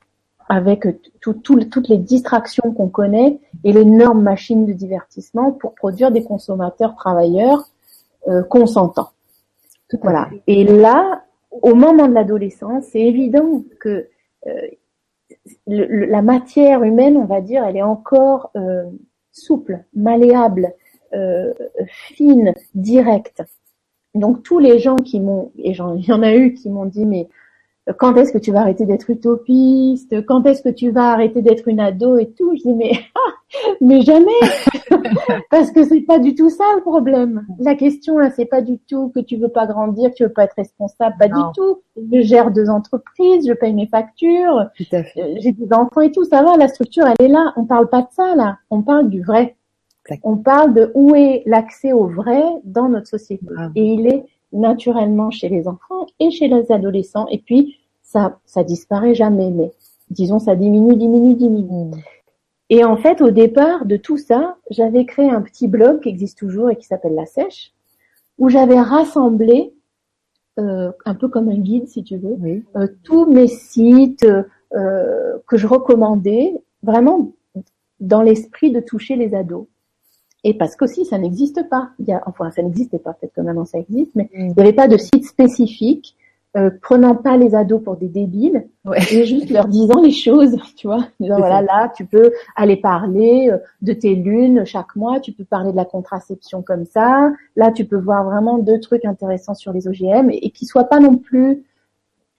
[0.50, 0.86] avec
[1.22, 6.24] tout, tout, toutes les distractions qu'on connaît et l'énorme machine de divertissement pour produire des
[6.24, 7.70] consommateurs travailleurs
[8.28, 9.12] euh, consentants.
[10.02, 10.30] Voilà.
[10.48, 11.24] Et là,
[11.62, 14.10] au moment de l'adolescence, c'est évident que
[14.48, 14.68] euh,
[15.68, 18.84] la matière humaine, on va dire, elle est encore euh,
[19.32, 20.74] souple, malléable,
[21.14, 21.54] euh,
[21.88, 23.44] fine, directe.
[24.16, 27.06] Donc tous les gens qui m'ont, et il y en a eu qui m'ont dit,
[27.06, 27.28] mais
[27.98, 30.26] quand est-ce que tu vas arrêter d'être utopiste?
[30.26, 32.56] Quand est-ce que tu vas arrêter d'être une ado et tout?
[32.56, 32.94] Je dis mais
[33.82, 34.32] mais jamais
[35.52, 37.46] parce que c'est pas du tout ça le problème.
[37.60, 40.32] La question là, c'est pas du tout que tu veux pas grandir, que tu veux
[40.32, 41.82] pas être responsable, pas du tout.
[41.98, 45.04] Je gère deux entreprises, je paye mes factures, euh,
[45.40, 46.56] j'ai des enfants et tout, ça va.
[46.58, 47.54] La structure, elle est là.
[47.58, 48.58] On parle pas de ça là.
[48.70, 49.56] On parle du vrai.
[50.24, 53.46] On parle de où est l'accès au vrai dans notre société.
[53.76, 57.28] Et il est naturellement chez les enfants et chez les adolescents.
[57.28, 59.72] Et puis, ça, ça disparaît jamais, mais
[60.10, 61.92] disons, ça diminue, diminue, diminue.
[62.70, 66.38] Et en fait, au départ de tout ça, j'avais créé un petit blog qui existe
[66.38, 67.74] toujours et qui s'appelle La Sèche,
[68.38, 69.74] où j'avais rassemblé,
[70.60, 72.38] euh, un peu comme un guide, si tu veux,
[72.76, 77.34] euh, tous mes sites euh, que je recommandais, vraiment
[78.00, 79.68] dans l'esprit de toucher les ados.
[80.44, 81.90] Et parce qu'aussi, ça n'existe pas.
[82.00, 84.40] Il y a, enfin, ça n'existait pas, peut-être que maintenant ça existe, mais mm.
[84.40, 86.16] il n'y avait pas de site spécifique
[86.56, 89.00] euh, prenant pas les ados pour des débiles, ouais.
[89.12, 91.08] et juste leur disant les choses, tu vois.
[91.20, 95.46] Disant, voilà, là, tu peux aller parler euh, de tes lunes chaque mois, tu peux
[95.46, 97.32] parler de la contraception comme ça.
[97.56, 100.84] Là, tu peux voir vraiment deux trucs intéressants sur les OGM et, et qui soient
[100.84, 101.64] pas non plus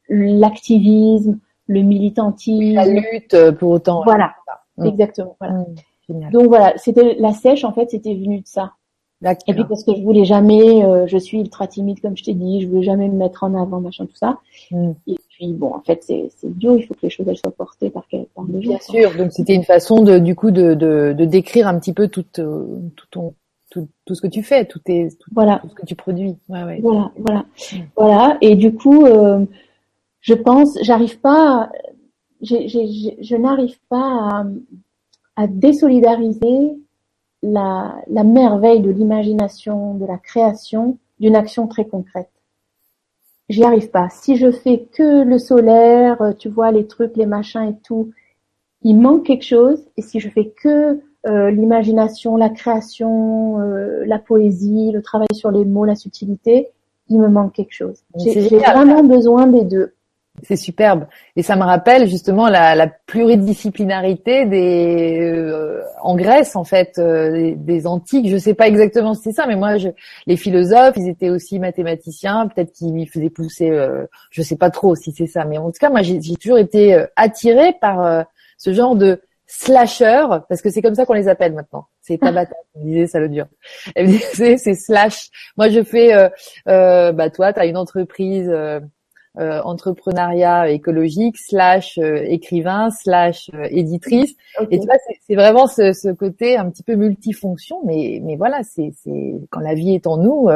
[0.08, 2.76] l'activisme, le militantisme.
[2.76, 4.04] La lutte euh, pour autant.
[4.04, 4.36] Voilà,
[4.76, 4.86] mm.
[4.86, 5.36] exactement.
[5.40, 5.64] Voilà.
[6.08, 8.72] Donc voilà, c'était la sèche en fait, c'était venu de ça.
[9.46, 12.34] Et puis parce que je voulais jamais, euh, je suis ultra timide comme je t'ai
[12.34, 14.38] dit, je voulais jamais me mettre en avant, machin tout ça.
[14.70, 14.92] Hmm.
[15.06, 17.52] Et puis bon, en fait c'est c'est idiot, il faut que les choses elles soient
[17.52, 18.58] portées par par gens.
[18.58, 21.94] Bien sûr, donc c'était une façon de du coup de de, de décrire un petit
[21.94, 23.34] peu tout euh, tout ton
[23.70, 25.58] tout, tout, ce que tu fais, tout, tes, tout, voilà.
[25.58, 26.36] tout ce que tu produis.
[26.48, 26.78] Ouais, ouais.
[26.80, 27.40] Voilà, voilà,
[27.72, 27.78] hmm.
[27.96, 28.38] voilà.
[28.40, 29.44] Et du coup, euh,
[30.20, 31.70] je pense, j'arrive pas,
[32.40, 34.44] je n'arrive pas à
[35.36, 36.76] à désolidariser
[37.42, 42.30] la, la merveille de l'imagination, de la création, d'une action très concrète.
[43.48, 44.08] J'y arrive pas.
[44.10, 48.10] Si je fais que le solaire, euh, tu vois, les trucs, les machins et tout,
[48.82, 49.82] il manque quelque chose.
[49.96, 55.50] Et si je fais que euh, l'imagination, la création, euh, la poésie, le travail sur
[55.50, 56.68] les mots, la subtilité,
[57.08, 58.02] il me manque quelque chose.
[58.16, 59.93] J'ai vraiment besoin des deux.
[60.42, 61.06] C'est superbe.
[61.36, 67.54] Et ça me rappelle justement la, la pluridisciplinarité des euh, en Grèce en fait euh,
[67.56, 68.28] des, antiques.
[68.28, 69.88] Je sais pas exactement si c'est ça, mais moi je,
[70.26, 72.48] les philosophes, ils étaient aussi mathématiciens.
[72.48, 73.70] Peut-être qu'ils faisaient pousser.
[73.70, 76.58] Euh, je sais pas trop si c'est ça, mais en tout cas moi j'ai toujours
[76.58, 78.26] été euh, attirée par
[78.58, 81.86] ce genre de slasher parce que c'est comme ça qu'on les appelle maintenant.
[82.02, 83.46] C'est Tabata qui disait ça le dur.
[83.94, 85.30] Elle disait c'est slash.
[85.56, 86.12] Moi je fais.
[86.66, 88.52] bah toi, tu as une entreprise
[89.36, 94.36] euh, entrepreneuriat écologique slash euh, écrivain slash euh, éditrice.
[94.70, 94.94] Et tu vois
[95.26, 99.58] c'est vraiment ce, ce, côté un petit peu multifonction mais mais voilà c'est c'est quand
[99.58, 100.48] la vie est en nous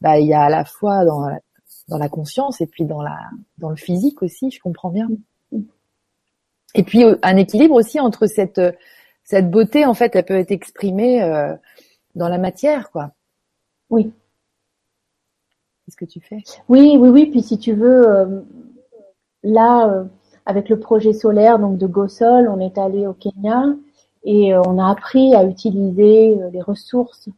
[0.00, 1.38] bah il y a à la fois dans la,
[1.88, 3.18] dans la conscience et puis dans la
[3.58, 5.10] dans le physique aussi je comprends bien.
[6.74, 8.62] Et puis un équilibre aussi entre cette
[9.22, 11.20] cette beauté en fait elle peut être exprimée
[12.14, 13.10] dans la matière quoi.
[13.90, 14.14] Oui
[15.88, 16.42] ce que tu fais?
[16.68, 17.26] Oui, oui, oui.
[17.26, 18.40] Puis si tu veux, euh,
[19.42, 20.04] là, euh,
[20.46, 23.66] avec le projet solaire donc de GoSol, on est allé au Kenya
[24.24, 27.28] et euh, on a appris à utiliser les ressources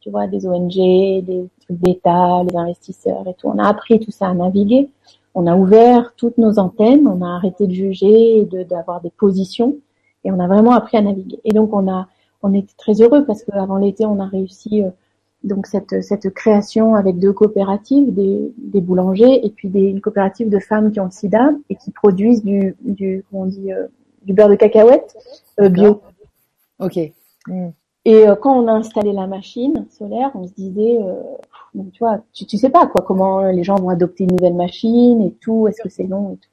[0.00, 3.48] tu vois, des ONG, des trucs d'État, les investisseurs et tout.
[3.48, 4.90] On a appris tout ça à naviguer.
[5.34, 9.76] On a ouvert toutes nos antennes, on a arrêté de juger et d'avoir des positions,
[10.24, 11.38] et on a vraiment appris à naviguer.
[11.44, 12.08] Et donc on a,
[12.42, 14.82] on était très heureux parce qu'avant l'été, on a réussi
[15.48, 20.48] donc cette, cette création avec deux coopératives, des, des boulangers et puis des, une coopérative
[20.48, 23.88] de femmes qui ont le sida et qui produisent du, du comment on dit, euh,
[24.22, 25.16] du beurre de cacahuète
[25.60, 26.02] euh, bio.
[26.78, 26.98] Ok.
[27.46, 27.68] Mm.
[28.04, 30.98] Et euh, quand on a installé la machine solaire, on se disait,
[31.92, 35.20] tu vois, tu, tu sais pas quoi, comment les gens vont adopter une nouvelle machine
[35.22, 36.48] et tout, est-ce que c'est long et tout.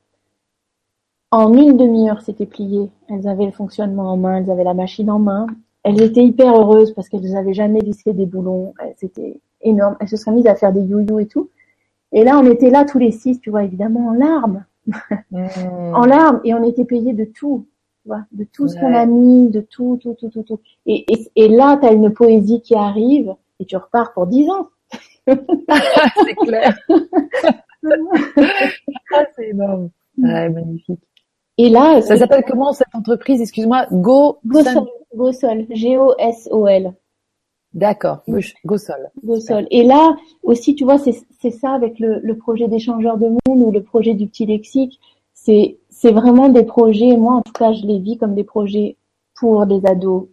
[1.32, 2.90] En une demi-heure, c'était plié.
[3.10, 5.48] Elles avaient le fonctionnement en main, elles avaient la machine en main,
[5.86, 8.74] elles étaient hyper heureuses parce qu'elles n'avaient jamais vissé des boulons.
[8.98, 9.96] C'était énorme.
[10.00, 11.50] Elles se seraient mises à faire des you et tout.
[12.12, 14.66] Et là, on était là tous les six, tu vois, évidemment, en larmes.
[14.88, 14.96] Mmh.
[15.94, 16.42] en larmes.
[16.44, 17.68] Et on était payés de tout.
[18.02, 20.60] Tu vois, de tout ce qu'on a mis, de tout, tout, tout, tout, tout.
[20.88, 24.50] Et, et, et là, tu as une poésie qui arrive et tu repars pour dix
[24.50, 24.70] ans.
[25.28, 26.78] c'est clair.
[29.14, 29.92] Ah, c'est énorme.
[30.18, 31.00] Ouais, magnifique.
[31.60, 33.42] Et là, ça s'appelle comment cette entreprise?
[33.42, 34.40] Excuse-moi, Go.
[35.16, 36.94] Gosol, G-O-S-O-L.
[37.74, 38.20] D'accord,
[38.66, 39.10] Gosol.
[39.24, 39.68] Gosol.
[39.70, 43.72] Et là aussi, tu vois, c'est ça avec le, le projet d'échangeur de monde ou
[43.72, 45.00] le projet du petit lexique.
[45.34, 47.18] C'est vraiment des projets.
[47.18, 48.96] Moi, en tout cas, je les vis comme des projets
[49.36, 50.28] pour des ados.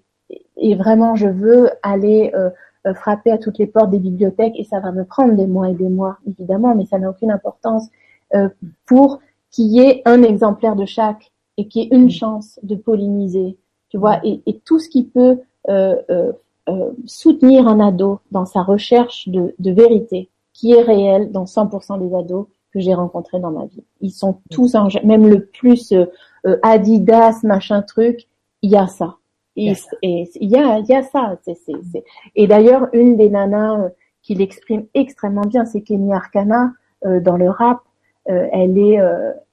[0.56, 2.50] Et vraiment, je veux aller euh,
[2.86, 5.68] euh, frapper à toutes les portes des bibliothèques et ça va me prendre des mois
[5.68, 7.88] et des mois, évidemment, mais ça n'a aucune importance
[8.34, 8.48] euh,
[8.86, 9.20] pour
[9.50, 13.56] qu'il y ait un exemplaire de chaque et qu'il y ait une chance de polliniser
[13.92, 16.32] tu vois, et, et tout ce qui peut euh, euh,
[16.70, 21.98] euh, soutenir un ado dans sa recherche de, de, vérité, qui est réelle dans 100%
[21.98, 23.84] des ados que j'ai rencontrés dans ma vie.
[24.00, 26.06] Ils sont tous, en, même le plus euh,
[26.46, 28.28] euh, Adidas, machin truc,
[28.62, 29.16] il y a ça.
[29.56, 31.36] Et il y a, il y a ça.
[31.44, 33.90] c'est c'est c'est Et d'ailleurs, une des nanas
[34.22, 36.72] qui l'exprime extrêmement bien, c'est Kenya Arcana
[37.04, 37.80] dans le rap.
[38.24, 38.98] elle est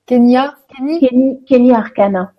[0.05, 2.31] Kenya, Kenny, Kenny Arcana.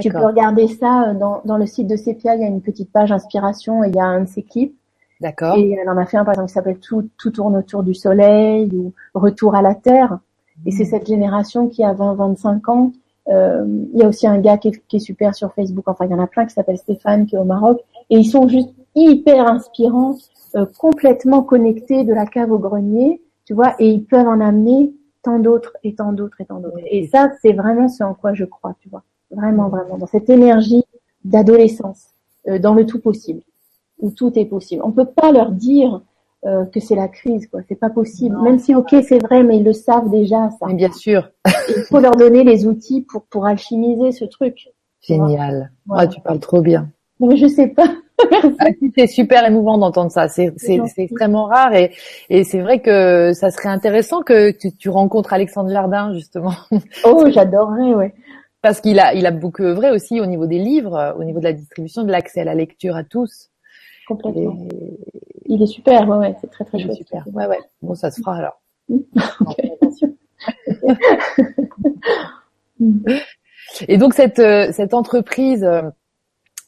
[0.00, 2.62] Tu peux regarder ça euh, dans, dans le site de Sepia, il y a une
[2.62, 4.76] petite page inspiration et il y a un de ses clips.
[5.20, 5.56] D'accord.
[5.56, 7.94] Et elle en a fait un par exemple qui s'appelle tout, tout tourne autour du
[7.94, 10.18] soleil ou Retour à la terre.
[10.64, 10.86] Et c'est mmh.
[10.86, 12.92] cette génération qui a 20-25 ans.
[13.28, 15.88] Euh, il y a aussi un gars qui est, qui est, super sur Facebook.
[15.88, 17.80] Enfin, il y en a plein qui s'appelle Stéphane qui est au Maroc.
[18.08, 20.16] Et ils sont juste hyper inspirants,
[20.56, 23.74] euh, complètement connectés de la cave au grenier, tu vois.
[23.78, 26.78] Et ils peuvent en amener tant d'autres et tant d'autres et tant d'autres.
[26.86, 29.02] Et ça, c'est vraiment ce en quoi je crois, tu vois.
[29.30, 30.82] Vraiment, vraiment, dans cette énergie
[31.24, 32.08] d'adolescence,
[32.48, 33.42] euh, dans le tout possible,
[34.00, 34.82] où tout est possible.
[34.84, 36.00] On peut pas leur dire
[36.46, 37.60] euh, que c'est la crise, quoi.
[37.68, 38.36] C'est pas possible.
[38.42, 40.66] Même si, ok, c'est vrai, mais ils le savent déjà, ça.
[40.66, 41.30] Mais bien sûr.
[41.68, 44.68] Il faut leur donner les outils pour pour alchimiser ce truc.
[45.00, 45.70] Génial.
[45.90, 46.88] Ah, tu parles trop bien.
[47.20, 47.88] Non, mais je sais pas.
[48.58, 48.66] Ah,
[48.98, 50.28] c'est super émouvant d'entendre ça.
[50.28, 50.52] C'est
[50.98, 51.90] extrêmement rare et,
[52.28, 56.52] et c'est vrai que ça serait intéressant que tu, tu rencontres Alexandre Lardin justement.
[57.04, 58.14] Oh, j'adorerais, ouais.
[58.62, 61.44] Parce qu'il a, il a beaucoup œuvré aussi au niveau des livres, au niveau de
[61.44, 63.50] la distribution, de l'accès à la lecture à tous.
[64.06, 64.68] Complètement.
[65.46, 66.96] Il est super, ouais, ouais, c'est très très chouette.
[66.96, 67.24] Super.
[67.32, 67.58] Ouais, ouais.
[67.80, 68.60] Bon, ça se fera alors.
[73.88, 75.82] Et donc cette euh, cette entreprise, euh,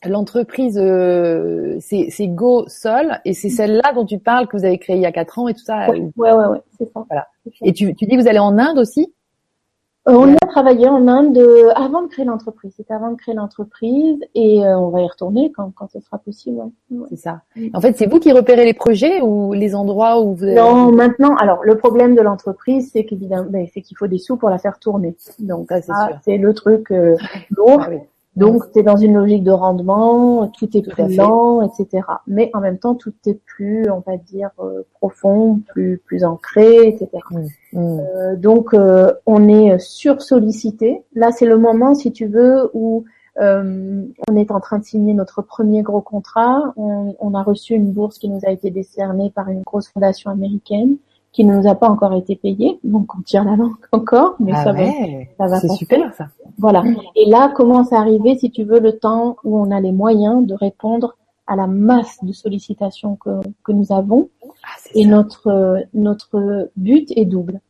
[0.05, 4.79] l'entreprise, euh, c'est c'est Go Sol et c'est celle-là dont tu parles que vous avez
[4.79, 5.91] créée il y a quatre ans et tout ça.
[5.91, 7.05] Ouais, ouais, ouais, c'est ça.
[7.09, 7.27] Voilà.
[7.63, 9.03] Et tu tu dis que vous allez en Inde aussi?
[9.03, 9.09] euh,
[10.07, 12.73] on a travaillé en Inde euh, avant de créer l'entreprise.
[12.77, 16.19] C'était avant de créer l'entreprise et euh, on va y retourner quand, quand ce sera
[16.19, 16.61] possible.
[17.09, 17.43] C'est ça.
[17.73, 20.47] En fait, c'est vous qui repérez les projets ou les endroits où vous.
[20.47, 21.37] Non, maintenant.
[21.37, 24.59] Alors, le problème de l'entreprise, c'est qu'évidemment, ben, c'est qu'il faut des sous pour la
[24.59, 25.17] faire tourner.
[25.39, 26.93] Donc, ça, c'est le truc
[27.51, 27.81] lourd.
[27.81, 27.91] Ah
[28.35, 32.03] donc, tu es dans une logique de rendement, tout est plus lent, etc.
[32.27, 36.89] Mais en même temps, tout est plus, on va dire, euh, profond, plus plus ancré,
[36.89, 37.11] etc.
[37.31, 37.39] Mmh,
[37.73, 38.01] mmh.
[38.01, 41.05] Euh, donc, euh, on est sursollicité.
[41.15, 43.05] Là, c'est le moment, si tu veux, où
[43.39, 46.73] on est en train de signer notre premier gros contrat.
[46.77, 50.31] On, on, a reçu une bourse qui nous a été décernée par une grosse fondation
[50.31, 50.97] américaine
[51.33, 54.53] qui ne nous a pas encore été payé, donc on tire la langue encore, mais
[54.55, 54.85] ah ça, va,
[55.39, 55.61] ça va.
[55.61, 56.29] C'est super ça.
[56.59, 56.85] Voilà.
[57.17, 60.47] Et là commence à arriver, si tu veux, le temps où on a les moyens
[60.47, 61.17] de répondre
[61.47, 64.29] à la masse de sollicitations que, que nous avons.
[64.63, 67.61] Ah, et notre notre but est double.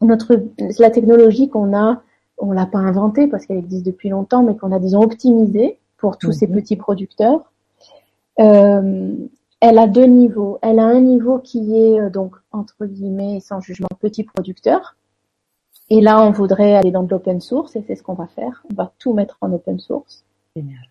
[0.00, 0.42] Notre
[0.78, 2.02] la technologie qu'on a,
[2.38, 6.18] on l'a pas inventée parce qu'elle existe depuis longtemps, mais qu'on a disons optimisée pour
[6.18, 6.54] tous ces mhm.
[6.54, 7.50] petits producteurs.
[8.40, 9.14] Euh,
[9.64, 10.58] elle a deux niveaux.
[10.62, 14.96] Elle a un niveau qui est euh, donc entre guillemets sans jugement petit producteur.
[15.90, 18.62] Et là, on voudrait aller dans de l'open source et c'est ce qu'on va faire.
[18.70, 20.24] On va tout mettre en open source.
[20.56, 20.88] Génial.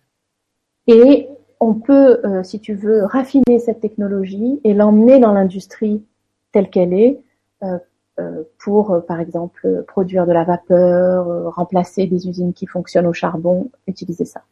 [0.86, 1.28] Et
[1.60, 6.04] on peut, euh, si tu veux, raffiner cette technologie et l'emmener dans l'industrie
[6.52, 7.20] telle qu'elle est,
[7.62, 7.78] euh,
[8.20, 13.70] euh, pour, par exemple, produire de la vapeur, remplacer des usines qui fonctionnent au charbon,
[13.86, 14.42] utiliser ça.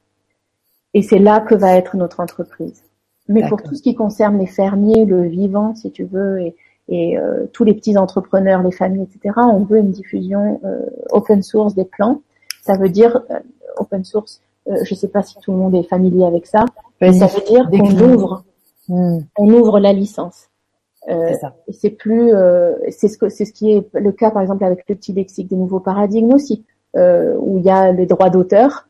[0.94, 2.82] Et c'est là que va être notre entreprise.
[3.32, 6.56] Mais pour tout ce qui concerne les fermiers, le vivant, si tu veux, et,
[6.88, 7.16] et
[7.52, 10.60] tous les petits entrepreneurs, les familles, etc., on veut une diffusion
[11.10, 12.20] open source des plans.
[12.62, 13.22] Ça veut dire
[13.76, 14.40] open source.
[14.66, 16.64] je ne sais pas si tout le monde est familier avec ça
[17.10, 18.44] ça veut dire qu'on ouvre,
[18.88, 19.18] hmm.
[19.36, 20.48] on ouvre la licence.
[21.08, 21.32] Euh,
[21.70, 24.84] c'est plus, euh, c'est ce que c'est ce qui est le cas par exemple avec
[24.88, 26.64] le petit lexique des nouveaux paradigmes aussi,
[26.96, 28.88] euh, où il y a les droits d'auteur.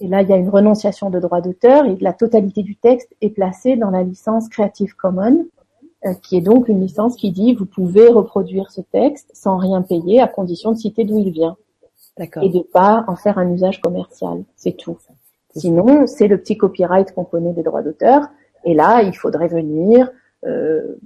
[0.00, 3.14] Et là, il y a une renonciation de droits d'auteur et la totalité du texte
[3.20, 5.46] est placée dans la licence Creative Commons,
[6.06, 9.82] euh, qui est donc une licence qui dit vous pouvez reproduire ce texte sans rien
[9.82, 11.56] payer à condition de citer d'où il vient
[12.42, 14.42] et de pas en faire un usage commercial.
[14.56, 14.98] C'est tout.
[15.56, 18.28] Sinon, c'est le petit copyright qu'on connaît des droits d'auteur.
[18.64, 20.10] Et là, il faudrait venir,
[20.44, 20.96] euh,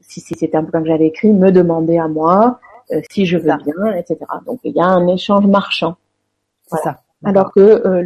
[0.00, 2.58] si, c'était un bouquin que j'avais écrit, me demander à moi
[2.90, 4.18] euh, si je veux bien, etc.
[4.46, 5.96] Donc, il y a un échange marchand.
[6.66, 7.00] Ça.
[7.24, 8.02] Alors que euh,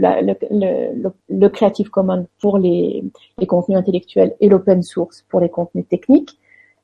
[1.29, 3.05] le, Creative Commons pour les,
[3.47, 6.39] contenus intellectuels et l'open source pour les contenus techniques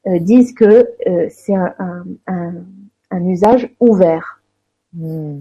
[0.06, 0.88] disent que
[1.30, 2.04] c'est un,
[3.12, 4.42] usage ouvert.
[4.94, 5.40] Hmm.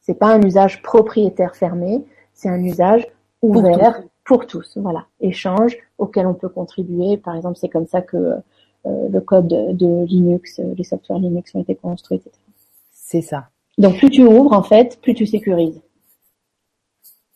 [0.00, 2.04] C'est pas un usage propriétaire fermé,
[2.34, 3.06] c'est un usage
[3.42, 4.76] ouvert pour tous.
[4.76, 7.16] Voilà, échange auquel on peut contribuer.
[7.16, 8.16] Par exemple, c'est comme ça que
[8.86, 12.32] euh, le code de Linux, euh, les softwares Linux ont été construits, etc.
[12.90, 13.48] C'est ça.
[13.78, 15.80] Donc plus tu ouvres, en fait, plus tu sécurises.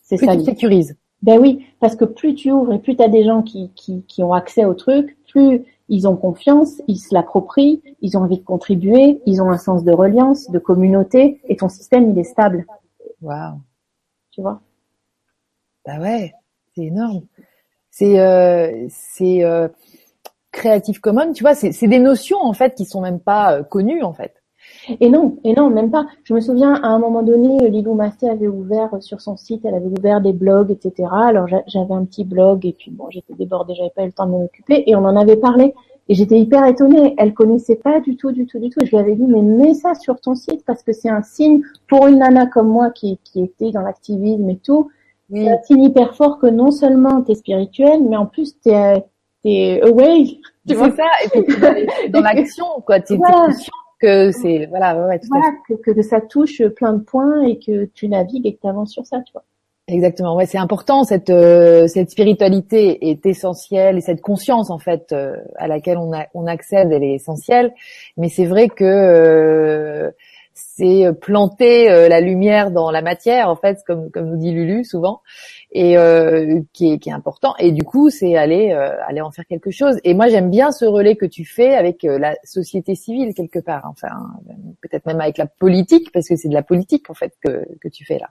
[0.06, 0.36] C'est ça.
[0.36, 0.96] Tu sécurises.
[1.22, 4.02] Ben oui, parce que plus tu ouvres et plus tu as des gens qui, qui,
[4.02, 8.38] qui ont accès au truc, plus ils ont confiance, ils se l'approprient, ils ont envie
[8.38, 12.24] de contribuer, ils ont un sens de reliance, de communauté, et ton système, il est
[12.24, 12.66] stable.
[13.20, 13.60] Waouh.
[14.30, 14.60] Tu vois?
[15.84, 16.32] Bah ouais,
[16.74, 17.22] c'est énorme.
[17.90, 19.68] C'est euh, c'est euh,
[20.52, 24.02] Creative Commons, tu vois, c'est des notions en fait qui sont même pas euh, connues
[24.02, 24.35] en fait.
[25.00, 26.06] Et non, et non, même pas.
[26.24, 29.74] Je me souviens à un moment donné, Lilou Massé avait ouvert sur son site, elle
[29.74, 31.08] avait ouvert des blogs, etc.
[31.12, 34.26] Alors j'avais un petit blog et puis bon, j'étais débordée, j'avais pas eu le temps
[34.26, 35.74] de m'en occuper et on en avait parlé.
[36.08, 37.16] Et j'étais hyper étonnée.
[37.18, 38.78] Elle connaissait pas du tout, du tout, du tout.
[38.84, 41.62] je lui avais dit, mais mets ça sur ton site parce que c'est un signe
[41.88, 44.88] pour une nana comme moi qui, qui était dans l'activisme et tout.
[45.32, 48.70] C'est un signe hyper fort que non seulement tu es spirituel, mais en plus tu
[48.70, 50.38] es, away.
[50.68, 53.00] Tu vois ça, et puis dans l'action, quoi.
[53.00, 57.02] Tu es conscient que c'est, voilà, ouais, tout voilà, que, que, ça touche plein de
[57.02, 59.44] points et que tu navigues et que tu avances sur ça, tu vois.
[59.88, 61.04] Exactement, ouais, c'est important.
[61.04, 66.12] Cette euh, cette spiritualité est essentielle et cette conscience en fait euh, à laquelle on,
[66.12, 67.72] a, on accède, elle est essentielle.
[68.16, 70.10] Mais c'est vrai que euh,
[70.56, 74.52] c'est euh, planter euh, la lumière dans la matière, en fait, comme comme nous dit
[74.52, 75.20] Lulu souvent,
[75.70, 77.54] et euh, qui, est, qui est important.
[77.58, 79.98] Et du coup, c'est aller aller en faire quelque chose.
[80.02, 83.82] Et moi, j'aime bien ce relais que tu fais avec la société civile quelque part.
[83.84, 84.08] Enfin,
[84.80, 87.88] peut-être même avec la politique, parce que c'est de la politique en fait que que
[87.88, 88.30] tu fais là,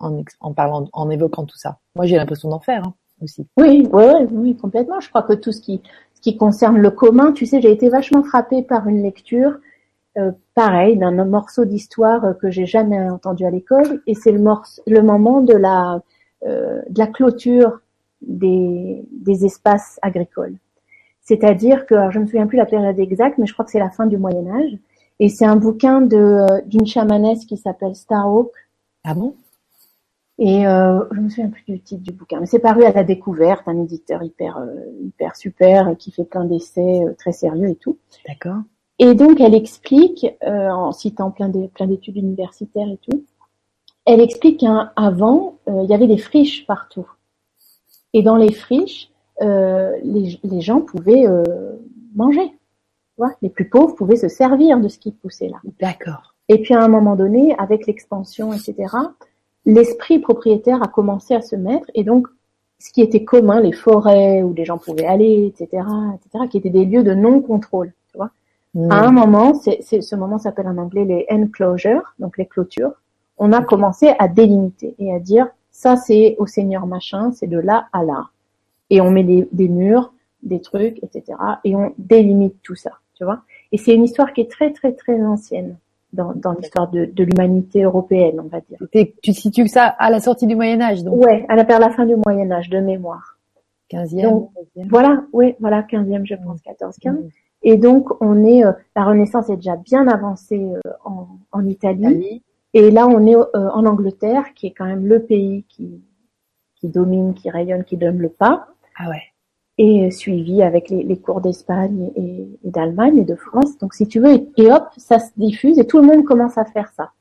[0.00, 1.78] en, en parlant, en évoquant tout ça.
[1.94, 3.46] Moi, j'ai l'impression d'en faire hein, aussi.
[3.56, 5.00] Oui, oui, oui, complètement.
[5.00, 5.80] Je crois que tout ce qui
[6.14, 9.58] ce qui concerne le commun, tu sais, j'ai été vachement frappée par une lecture euh,
[10.54, 14.42] pareil d'un morceau d'histoire euh, que j'ai jamais entendu à l'école et c'est le,
[14.86, 16.02] le moment de la
[16.44, 17.80] euh, de la clôture
[18.22, 20.56] des, des espaces agricoles.
[21.22, 23.78] C'est-à-dire que alors je me souviens plus la période exacte, mais je crois que c'est
[23.78, 24.78] la fin du Moyen Âge.
[25.18, 28.52] Et c'est un bouquin de d'une chamanesse qui s'appelle Starhawk.
[29.04, 29.34] Ah bon?
[30.38, 33.04] Et euh, je me souviens plus du titre du bouquin, mais c'est paru à la
[33.04, 34.62] découverte, un éditeur hyper
[35.02, 37.96] hyper super qui fait plein d'essais très sérieux et tout.
[38.28, 38.60] D'accord.
[38.98, 43.24] Et donc, elle explique, euh, en citant plein d'études universitaires et tout,
[44.06, 47.06] elle explique qu'avant, euh, il y avait des friches partout.
[48.12, 49.10] Et dans les friches,
[49.42, 51.42] euh, les, les, gens pouvaient euh,
[52.14, 52.52] manger.
[53.42, 55.58] les plus pauvres pouvaient se servir de ce qui poussait là.
[55.80, 56.34] D'accord.
[56.48, 58.94] Et puis à un moment donné, avec l'expansion, etc.,
[59.66, 61.90] l'esprit propriétaire a commencé à se mettre.
[61.94, 62.28] Et donc,
[62.78, 65.82] ce qui était commun, les forêts où les gens pouvaient aller, etc.,
[66.14, 67.92] etc., qui étaient des lieux de non-contrôle.
[68.90, 72.92] À un moment, c'est, ce moment s'appelle en anglais les enclosures, donc les clôtures.
[73.38, 77.58] On a commencé à délimiter et à dire ça c'est au Seigneur machin, c'est de
[77.58, 78.28] là à là.
[78.90, 80.12] Et on met des, des murs,
[80.42, 81.38] des trucs, etc.
[81.64, 83.40] Et on délimite tout ça, tu vois.
[83.72, 85.76] Et c'est une histoire qui est très très très ancienne
[86.12, 88.78] dans, dans l'histoire de, de l'humanité européenne, on va dire.
[89.22, 91.24] Tu situes ça à la sortie du Moyen Âge, donc?
[91.24, 93.36] Ouais, à la, vers la fin du Moyen Âge, de mémoire.
[93.90, 94.48] 15e,
[94.88, 97.14] Voilà, oui, voilà, 15e, je pense, 14, 15.
[97.62, 102.42] Et donc, on est, euh, la Renaissance est déjà bien avancée euh, en, en Italie.
[102.74, 106.02] Et là, on est euh, en Angleterre, qui est quand même le pays qui,
[106.76, 108.68] qui domine, qui rayonne, qui donne le pas.
[108.98, 109.22] Ah ouais.
[109.78, 113.76] Et suivi avec les, les cours d'Espagne et, et d'Allemagne et de France.
[113.78, 116.56] Donc si tu veux, et, et, hop, ça se diffuse et tout le monde commence
[116.56, 117.12] à faire ça.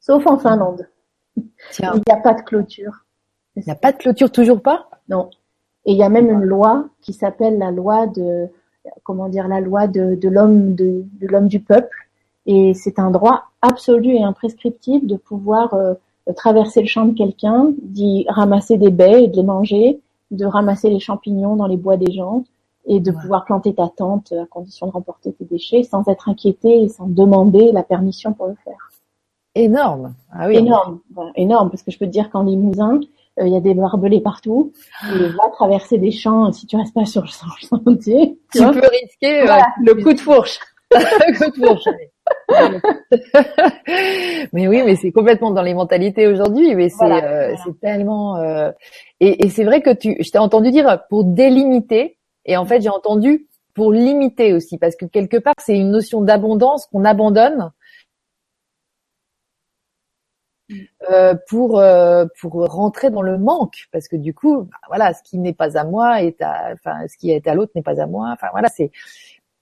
[0.00, 0.88] Sauf en Finlande.
[1.70, 1.92] Tiens.
[1.94, 3.06] Il n'y a pas de clôture.
[3.56, 4.88] Il n'y a pas de clôture, toujours pas?
[5.08, 5.30] Non.
[5.84, 8.48] Et il y a même une loi qui s'appelle la loi de,
[9.04, 11.96] comment dire, la loi de, de l'homme de, de l'homme du peuple.
[12.46, 15.94] Et c'est un droit absolu et imprescriptible de pouvoir euh,
[16.36, 20.90] traverser le champ de quelqu'un, d'y ramasser des baies et de les manger, de ramasser
[20.90, 22.44] les champignons dans les bois des gens
[22.86, 23.16] et de Ouais.
[23.20, 27.06] pouvoir planter ta tente à condition de remporter tes déchets sans être inquiété et sans
[27.06, 28.90] demander la permission pour le faire.
[29.54, 30.14] Énorme.
[30.32, 30.56] Ah oui.
[30.56, 30.98] Énorme,
[31.36, 32.98] énorme, parce que je peux te dire qu'en Limousin,
[33.40, 34.72] il y a des barbelés partout.
[35.14, 37.28] Et va traverser des champs si tu restes pas sur le
[37.66, 38.38] sentier.
[38.52, 40.58] Tu Tu peux risquer euh, Voilà, le coup de fourche.
[40.92, 41.84] coup de fourche.
[44.52, 46.74] mais oui, mais c'est complètement dans les mentalités aujourd'hui.
[46.74, 47.56] Mais c'est euh, voilà.
[47.64, 48.70] c'est tellement euh,
[49.20, 52.80] et, et c'est vrai que tu, je t'ai entendu dire pour délimiter et en fait
[52.80, 57.72] j'ai entendu pour limiter aussi parce que quelque part c'est une notion d'abondance qu'on abandonne
[61.10, 65.22] euh, pour euh, pour rentrer dans le manque parce que du coup bah, voilà ce
[65.22, 68.00] qui n'est pas à moi est à enfin ce qui est à l'autre n'est pas
[68.00, 68.90] à moi enfin voilà c'est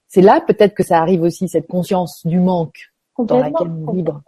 [0.09, 4.23] c'est là peut-être que ça arrive aussi cette conscience du manque dans laquelle on vibre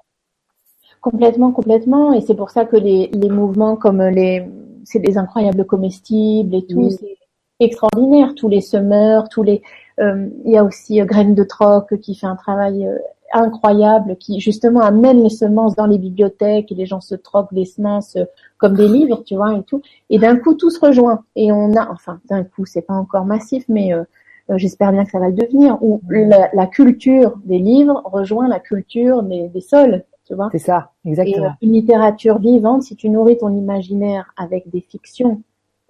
[1.03, 2.13] Complètement, complètement.
[2.13, 4.49] Et c'est pour ça que les, les mouvements comme les,
[4.85, 6.93] c'est des incroyables comestibles et tout, Oui.
[6.93, 7.17] c'est
[7.59, 8.35] extraordinaire.
[8.37, 9.63] Tous les semeurs, tous les,
[9.99, 12.97] euh, il y a aussi euh, Graines de Troc qui fait un travail euh,
[13.33, 17.65] incroyable, qui justement amène les semences dans les bibliothèques et les gens se troquent des
[17.65, 18.25] semences euh,
[18.59, 19.83] comme des livres, tu vois, et tout.
[20.11, 21.25] Et d'un coup, tout se rejoint.
[21.37, 24.05] Et on a, enfin, d'un coup, c'est pas encore massif, mais euh,
[24.51, 28.49] euh, j'espère bien que ça va le devenir, où la, la culture des livres rejoint
[28.49, 30.49] la culture des, des sols, tu vois.
[30.53, 34.81] c'est ça Et euh, exactement une littérature vivante, si tu nourris ton imaginaire avec des
[34.81, 35.43] fictions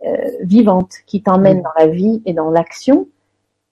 [0.05, 1.63] euh, vivantes qui t'emmènent Mm.
[1.63, 3.09] dans la vie et dans l'action,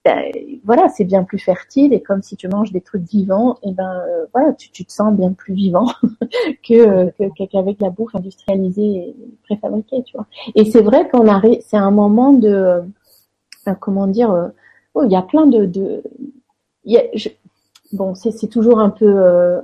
[0.03, 0.31] ben,
[0.63, 1.93] voilà, c'est bien plus fertile.
[1.93, 5.13] Et comme si tu manges des trucs vivants, et ben euh, voilà, tu, te sens
[5.13, 5.87] bien plus vivant
[6.67, 10.27] que euh, qu'avec la bouffe industrialisée et préfabriquée, tu vois.
[10.55, 12.81] Et c'est vrai qu'on arrive, c'est un moment de,
[13.67, 14.47] euh, comment dire, euh,
[14.95, 16.03] oh, il y a plein de, de
[17.93, 19.61] bon, c'est toujours un peu euh,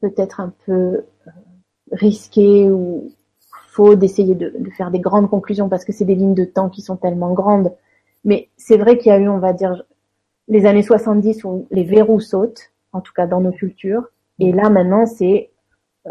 [0.00, 1.04] peut-être un peu euh,
[1.92, 3.12] risqué ou
[3.68, 6.68] faux d'essayer de, de faire des grandes conclusions parce que c'est des lignes de temps
[6.68, 7.72] qui sont tellement grandes.
[8.24, 9.82] Mais c'est vrai qu'il y a eu, on va dire,
[10.48, 14.04] les années 70 où les verrous sautent, en tout cas dans nos cultures.
[14.38, 15.50] Et là, maintenant, c'est,
[16.06, 16.10] euh,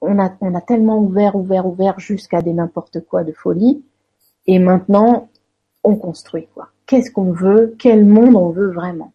[0.00, 3.84] on a, on a tellement ouvert, ouvert, ouvert jusqu'à des n'importe quoi de folie.
[4.46, 5.28] Et maintenant,
[5.84, 6.68] on construit, quoi.
[6.86, 7.74] Qu'est-ce qu'on veut?
[7.78, 9.12] Quel monde on veut vraiment?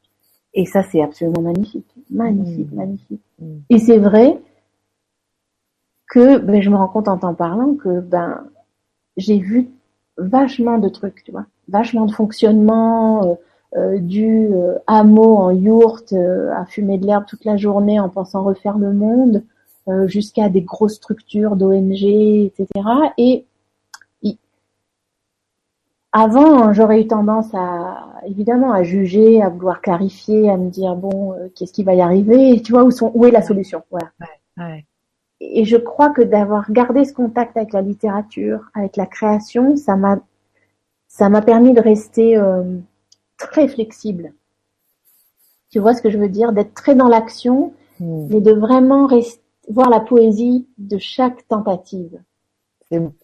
[0.53, 1.93] Et ça, c'est absolument magnifique.
[2.09, 2.75] Magnifique, Mm.
[2.75, 3.21] magnifique.
[3.39, 3.57] Mm.
[3.69, 4.39] Et c'est vrai
[6.09, 8.45] que ben, je me rends compte en t'en parlant que ben
[9.17, 9.69] j'ai vu
[10.17, 13.35] vachement de trucs, tu vois, vachement de fonctionnement euh,
[13.75, 18.07] euh, du euh, hameau en yourte euh, à fumer de l'herbe toute la journée en
[18.07, 19.43] pensant refaire le monde,
[19.89, 22.67] euh, jusqu'à des grosses structures d'ONG, etc.
[23.17, 23.45] Et
[26.13, 31.33] avant, j'aurais eu tendance à évidemment à juger, à vouloir clarifier, à me dire bon,
[31.33, 34.09] euh, qu'est-ce qui va y arriver, tu vois, où sont, où est la solution, voilà
[34.57, 34.85] ouais.
[35.41, 39.95] et je crois que d'avoir gardé ce contact avec la littérature, avec la création, ça
[39.95, 40.19] m'a
[41.17, 42.63] ça m'a permis de rester euh,
[43.37, 44.33] très flexible.
[45.71, 46.51] Tu vois ce que je veux dire?
[46.51, 48.27] D'être très dans l'action, Mm.
[48.29, 49.09] mais de vraiment
[49.69, 52.21] voir la poésie de chaque tentative.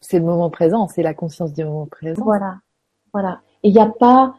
[0.02, 2.56] c'est le moment présent c'est la conscience du moment présent Voilà,
[3.14, 3.42] voilà.
[3.62, 4.34] Et il n'y a pas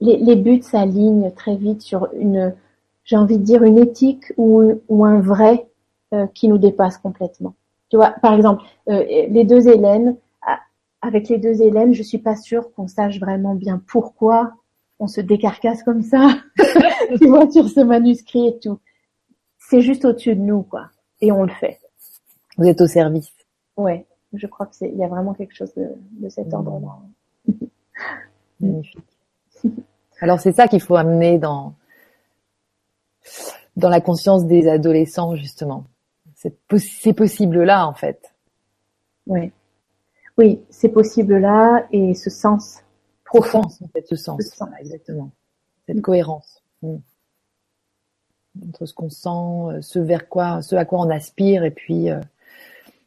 [0.00, 2.54] les, les buts s'alignent très vite sur une,
[3.04, 5.66] j'ai envie de dire une éthique ou, ou un vrai
[6.14, 7.54] euh, qui nous dépasse complètement.
[7.90, 10.14] Tu vois, par exemple, euh, les deux Hélènes, a-
[11.02, 14.54] avec les deux Hélènes, je suis pas sûre qu'on sache vraiment bien pourquoi
[14.98, 16.28] on se décarcasse comme ça,
[17.18, 18.78] tu vois, sur ce manuscrit et tout.
[19.58, 20.90] C'est juste au-dessus de nous, quoi.
[21.20, 21.80] Et on le fait.
[22.56, 23.32] vous êtes au service
[23.76, 24.06] Ouais.
[24.32, 26.98] Je crois que c'est, il y a vraiment quelque chose de, de cet ordre-là.
[28.60, 29.04] Magnifique.
[30.20, 31.74] Alors c'est ça qu'il faut amener dans
[33.76, 35.84] dans la conscience des adolescents justement.
[36.34, 38.32] C'est possi- ces possibles là en fait.
[39.26, 39.52] Oui,
[40.42, 42.80] oui, c'est possible là et ce sens
[43.24, 43.62] profond.
[43.62, 44.42] Sens, en fait, ce sens.
[44.42, 44.58] Ce sens.
[44.58, 45.30] Voilà, exactement.
[45.86, 46.96] Cette cohérence Mm.
[48.68, 49.28] entre ce qu'on sent,
[49.76, 52.20] euh, ce vers quoi, ce à quoi on aspire et puis euh,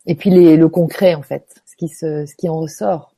[0.06, 3.14] et puis les, le concret en fait, ce qui se, ce qui en ressort.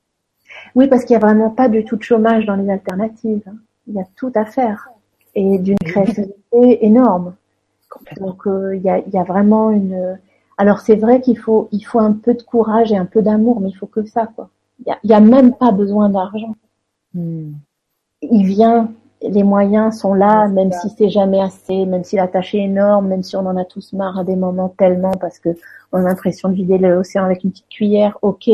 [0.74, 3.44] Oui, parce qu'il y a vraiment pas du tout de chômage dans les alternatives.
[3.48, 3.58] hein.
[3.88, 4.90] Il y a tout à faire
[5.36, 7.36] et d'une créativité énorme.
[8.20, 10.20] Donc euh, il y, a, il y a vraiment une.
[10.58, 13.60] Alors c'est vrai qu'il faut, il faut un peu de courage et un peu d'amour,
[13.60, 14.50] mais il faut que ça, quoi.
[14.86, 16.56] Il y a, même pas besoin d'argent.
[17.14, 17.54] Hmm.
[18.22, 18.92] Il vient,
[19.22, 23.08] les moyens sont là, même si c'est jamais assez, même si la tâche est énorme,
[23.08, 25.50] même si on en a tous marre à des moments tellement parce que
[25.92, 28.50] on a l'impression de vider l'océan avec une petite cuillère, ok,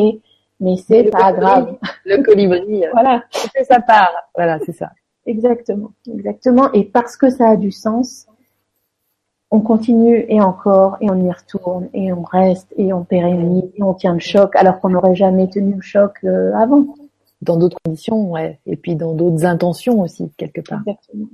[0.59, 1.75] mais c'est pas grave.
[2.05, 3.23] Le colibri, voilà,
[3.53, 4.13] c'est sa part.
[4.35, 4.91] Voilà, c'est ça.
[5.25, 6.71] Exactement, exactement.
[6.73, 8.27] Et parce que ça a du sens,
[9.53, 13.83] on continue et encore, et on y retourne, et on reste, et on pérennise, et
[13.83, 16.83] on tient le choc, alors qu'on n'aurait jamais tenu le choc euh, avant.
[17.43, 20.81] Dans d'autres conditions, ouais, et puis dans d'autres intentions aussi, quelque part.
[20.87, 21.27] Exactement.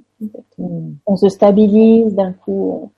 [1.05, 2.91] On se stabilise, d'un coup,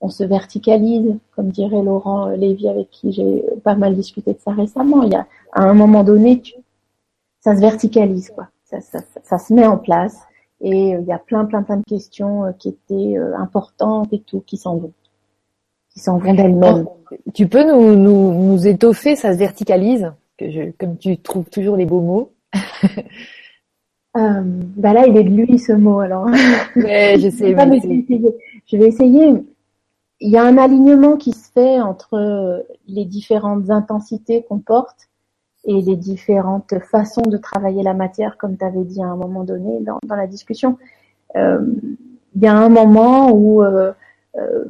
[0.00, 4.50] on, se verticalise, comme dirait Laurent Lévy, avec qui j'ai pas mal discuté de ça
[4.50, 5.04] récemment.
[5.04, 6.42] Il y a, à un moment donné,
[7.40, 8.48] ça se verticalise, quoi.
[8.64, 10.18] Ça, ça, ça se met en place
[10.60, 14.12] et euh, il y a plein, plein, plein de questions euh, qui étaient euh, importantes
[14.12, 14.92] et tout, qui s'en vont.
[15.90, 16.86] Qui s'en vont d'elles-mêmes.
[17.34, 21.76] Tu peux nous, nous, nous étoffer, ça se verticalise, que je, comme tu trouves toujours
[21.76, 22.32] les beaux mots.
[24.16, 26.26] euh, bah là, il est de lui ce mot alors.
[26.76, 27.54] Ouais, je sais.
[27.54, 27.80] mais
[28.66, 29.32] je vais essayer.
[30.20, 35.09] Il y a un alignement qui se fait entre les différentes intensités qu'on porte
[35.64, 39.44] et les différentes façons de travailler la matière, comme tu avais dit à un moment
[39.44, 40.78] donné dans, dans la discussion.
[41.36, 41.60] Euh,
[42.34, 43.92] il y a un moment où, euh,
[44.36, 44.64] euh,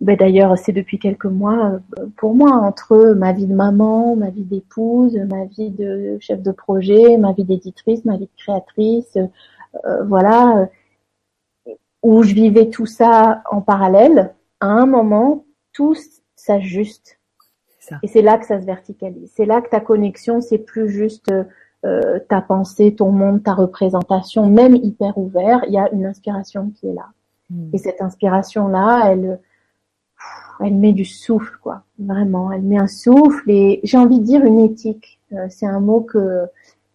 [0.00, 4.30] ben d'ailleurs c'est depuis quelques mois euh, pour moi, entre ma vie de maman, ma
[4.30, 9.18] vie d'épouse, ma vie de chef de projet, ma vie d'éditrice, ma vie de créatrice,
[10.04, 10.68] voilà,
[12.02, 15.94] où je vivais tout ça en parallèle, à un moment, tout
[16.34, 17.19] s'ajuste
[18.02, 19.30] et c'est là que ça se verticalise.
[19.34, 21.32] C'est là que ta connexion, c'est plus juste
[21.84, 25.62] euh, ta pensée, ton monde, ta représentation, même hyper ouvert.
[25.66, 27.06] Il y a une inspiration qui est là.
[27.50, 27.70] Hmm.
[27.72, 29.40] Et cette inspiration-là, elle,
[30.60, 31.84] elle met du souffle, quoi.
[31.98, 35.18] Vraiment, elle met un souffle et j'ai envie de dire une éthique.
[35.32, 36.46] Euh, c'est un mot que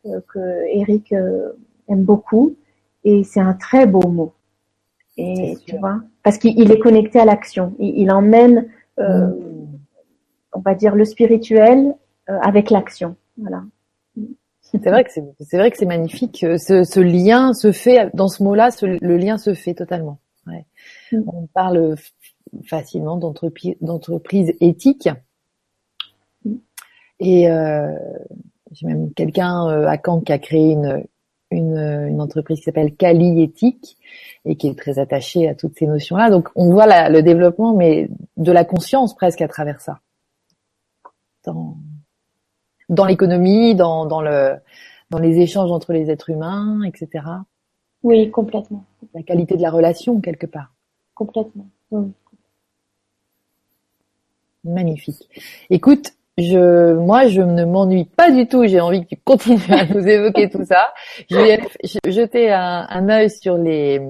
[0.08, 1.54] euh, que Eric euh,
[1.88, 2.56] aime beaucoup
[3.04, 4.34] et c'est un très beau mot.
[5.18, 7.74] Et tu vois, parce qu'il est connecté à l'action.
[7.80, 8.68] Il, il, emmène
[9.00, 9.55] euh, hmm
[10.56, 11.96] on va dire le spirituel
[12.30, 13.16] euh, avec l'action.
[13.38, 13.64] Voilà.
[14.62, 16.44] C'est vrai que c'est c'est vrai que c'est magnifique.
[16.44, 18.70] Euh, ce, ce, lien se fait dans ce mot-là.
[18.82, 20.20] le lien se fait totalement.
[20.48, 20.66] Ouais.
[21.12, 21.22] Mm.
[21.28, 21.96] On parle
[22.66, 25.10] facilement d'entreprise d'entreprise éthique.
[26.44, 26.56] Mm.
[27.20, 27.92] Et euh,
[28.72, 31.04] j'ai même quelqu'un euh, à Caen qui a créé une
[31.52, 33.98] une, une entreprise qui s'appelle Cali Éthique
[34.46, 36.30] et qui est très attachée à toutes ces notions-là.
[36.30, 40.00] Donc on voit la, le développement, mais de la conscience presque à travers ça
[41.46, 41.78] dans,
[42.90, 44.56] dans l'économie, dans, dans, le,
[45.10, 47.26] dans les échanges entre les êtres humains, etc.
[48.04, 48.86] Oui, complètement.
[49.14, 50.74] La qualité de la relation, quelque part.
[51.14, 51.68] Complètement.
[54.64, 55.30] Magnifique.
[55.70, 58.66] Écoute, je, moi, je ne m'ennuie pas du tout.
[58.68, 60.94] J'ai envie que tu continues à nous évoquer tout ça.
[61.30, 61.62] Je vais
[62.12, 64.02] jeter un, un œil sur les,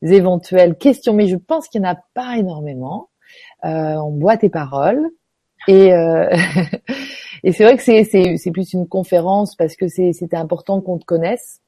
[0.00, 3.10] éventuelles questions, mais je pense qu'il n'y en a pas énormément.
[3.64, 5.10] Euh, on boit tes paroles.
[5.68, 6.28] Et, euh,
[7.44, 11.04] et c'est vrai que c'est, plus une conférence parce que c'est, c'était important qu'on te
[11.04, 11.60] connaisse.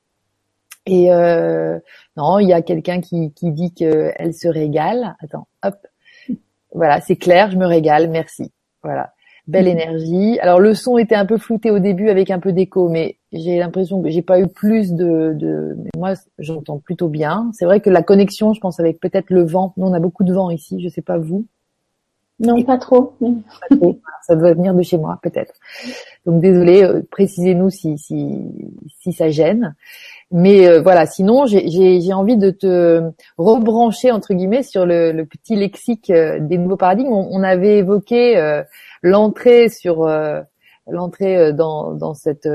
[0.87, 1.79] Et euh,
[2.17, 5.17] non, il y a quelqu'un qui, qui dit qu'elle se régale.
[5.23, 5.77] Attends, hop.
[6.75, 8.53] Voilà, c'est clair, je me régale, merci.
[8.83, 9.13] Voilà.
[9.47, 10.39] Belle énergie.
[10.41, 13.59] Alors le son était un peu flouté au début avec un peu d'écho, mais j'ai
[13.59, 15.77] l'impression que j'ai pas eu plus de, de...
[15.99, 17.51] moi j'entends plutôt bien.
[17.53, 19.75] C'est vrai que la connexion, je pense avec peut-être le vent.
[19.77, 21.47] Nous on a beaucoup de vent ici, je sais pas vous.
[22.41, 23.15] Non, pas trop.
[24.27, 25.55] Ça doit venir de chez moi, peut-être.
[26.27, 27.97] Donc désolé, euh, précisez-nous si,
[29.13, 29.75] ça gêne.
[30.33, 33.03] Mais euh, voilà, sinon j'ai envie de te
[33.39, 37.13] rebrancher entre guillemets sur le, petit lexique euh, des nouveaux paradigmes.
[37.13, 38.63] On, on avait évoqué
[39.03, 40.09] l'entrée sur
[40.89, 42.49] l'entrée dans, dans cette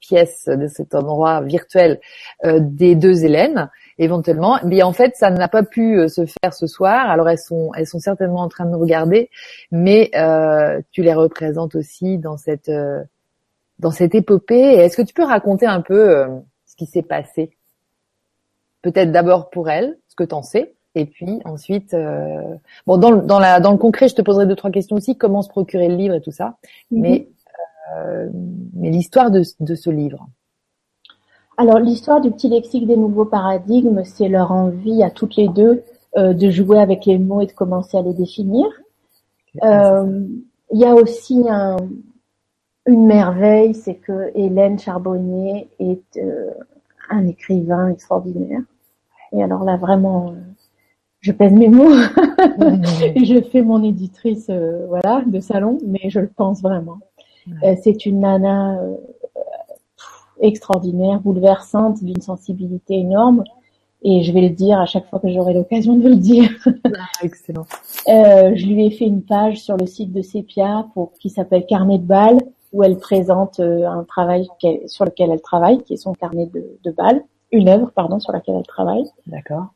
[0.00, 2.00] pièce de cet endroit virtuel
[2.44, 3.70] des deux Hélènes
[4.04, 4.58] éventuellement.
[4.64, 7.10] Mais en fait, ça n'a pas pu euh, se faire ce soir.
[7.10, 9.30] Alors elles sont, elles sont certainement en train de nous regarder,
[9.70, 13.02] mais euh, tu les représentes aussi dans cette, euh,
[13.78, 14.60] dans cette épopée.
[14.60, 16.26] Est-ce que tu peux raconter un peu
[16.66, 17.56] ce qui s'est passé?
[18.82, 21.96] Peut-être d'abord pour elles, ce que tu en sais, et puis ensuite,
[22.86, 25.16] bon, dans, dans, la, dans le concret, je te poserai deux trois questions aussi.
[25.16, 26.56] Comment se procurer le livre et tout ça,
[26.90, 27.00] mm-hmm.
[27.00, 27.28] mais
[28.74, 30.26] mais l'histoire de, de ce livre.
[31.56, 35.82] Alors l'histoire du petit lexique des nouveaux paradigmes, c'est leur envie à toutes les deux
[36.16, 38.66] euh, de jouer avec les mots et de commencer à les définir.
[39.62, 40.26] Euh,
[40.72, 41.76] il y a aussi un,
[42.86, 46.50] une merveille, c'est que Hélène Charbonnier est euh,
[47.10, 48.62] un écrivain extraordinaire.
[49.32, 50.34] Et alors là vraiment,
[51.20, 51.94] je pèse mes mots.
[53.00, 56.98] et je fais mon éditrice, euh, voilà, de salon, mais je le pense vraiment.
[57.64, 58.96] Euh, c'est une nana euh,
[60.42, 63.44] extraordinaire, bouleversante, d'une sensibilité énorme.
[64.02, 66.50] Et je vais le dire à chaque fois que j'aurai l'occasion de le dire.
[67.22, 67.66] Excellent.
[68.06, 71.98] je lui ai fait une page sur le site de Sepia pour qui s'appelle Carnet
[71.98, 72.40] de balles
[72.72, 74.48] où elle présente un travail
[74.86, 77.22] sur lequel elle travaille, qui est son carnet de, de balles,
[77.52, 79.04] une œuvre pardon sur laquelle elle travaille.
[79.26, 79.66] D'accord.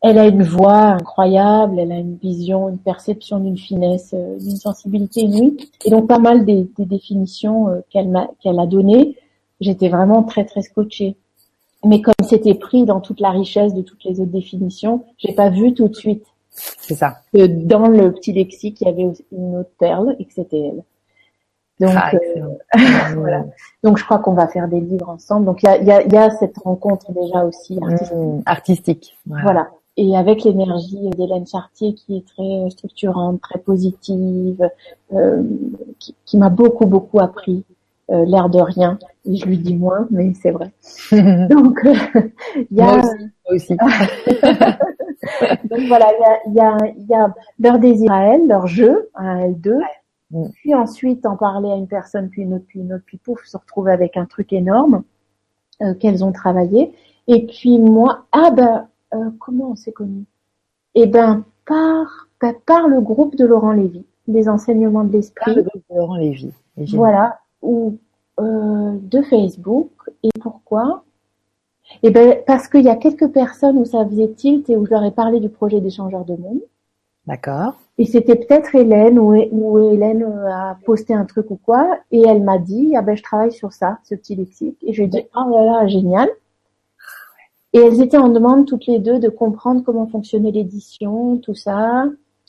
[0.00, 4.56] Elle a une voix incroyable, elle a une vision, une perception d'une finesse, euh, d'une
[4.56, 5.56] sensibilité inouïe.
[5.84, 9.16] Et donc pas mal des, des définitions euh, qu'elle m'a qu'elle a données,
[9.60, 11.16] j'étais vraiment très très scotchée.
[11.84, 15.48] Mais comme c'était pris dans toute la richesse de toutes les autres définitions, j'ai pas
[15.50, 16.24] vu tout de suite.
[16.50, 17.18] C'est ça.
[17.32, 20.82] Que dans le petit lexique, il y avait une autre perle et que c'était elle.
[21.78, 22.74] Donc, ah, euh,
[23.14, 23.44] voilà.
[23.84, 25.46] Donc, je crois qu'on va faire des livres ensemble.
[25.46, 28.16] Donc, il y a, y, a, y a, cette rencontre déjà aussi artistique.
[28.16, 29.16] Mmh, artistique.
[29.26, 34.70] Voilà et avec l'énergie d'Hélène Chartier qui est très structurante, très positive,
[35.12, 35.42] euh,
[35.98, 37.64] qui, qui m'a beaucoup beaucoup appris,
[38.10, 38.98] euh, l'air de rien.
[39.24, 40.70] Et je lui dis moins, mais c'est vrai.
[41.48, 41.80] Donc
[42.70, 43.02] il y a moi
[43.50, 43.76] aussi.
[43.80, 44.36] Moi aussi.
[45.70, 46.10] Donc voilà,
[46.46, 49.60] il y a, y, a, y a leur désir à elles, leur jeu à elles
[49.60, 49.80] deux.
[50.30, 50.48] Mm.
[50.54, 53.44] Puis ensuite en parler à une personne, puis une autre, puis une autre, puis pouf,
[53.44, 55.02] se retrouver avec un truc énorme
[55.82, 56.92] euh, qu'elles ont travaillé.
[57.26, 60.24] Et puis moi, ah ben euh, comment on s'est connus?
[60.94, 65.54] Eh ben par, ben, par le groupe de Laurent Lévy, les enseignements de l'esprit.
[65.54, 66.52] le groupe de Laurent Lévy.
[66.76, 67.98] Voilà, ou
[68.40, 69.90] euh, de Facebook.
[70.22, 71.04] Et pourquoi?
[72.02, 74.90] Eh ben parce qu'il y a quelques personnes où ça faisait tilt et où je
[74.90, 76.60] leur ai parlé du projet d'échangeur de monde.
[77.26, 77.74] D'accord.
[77.98, 82.42] Et c'était peut-être Hélène ou, ou, Hélène a posté un truc ou quoi, et elle
[82.42, 84.78] m'a dit ah ben je travaille sur ça, ce petit lexique.
[84.82, 86.28] Et je lui ai dit oh là là génial.
[87.72, 92.06] Et elles étaient en demande toutes les deux de comprendre comment fonctionnait l'édition, tout ça,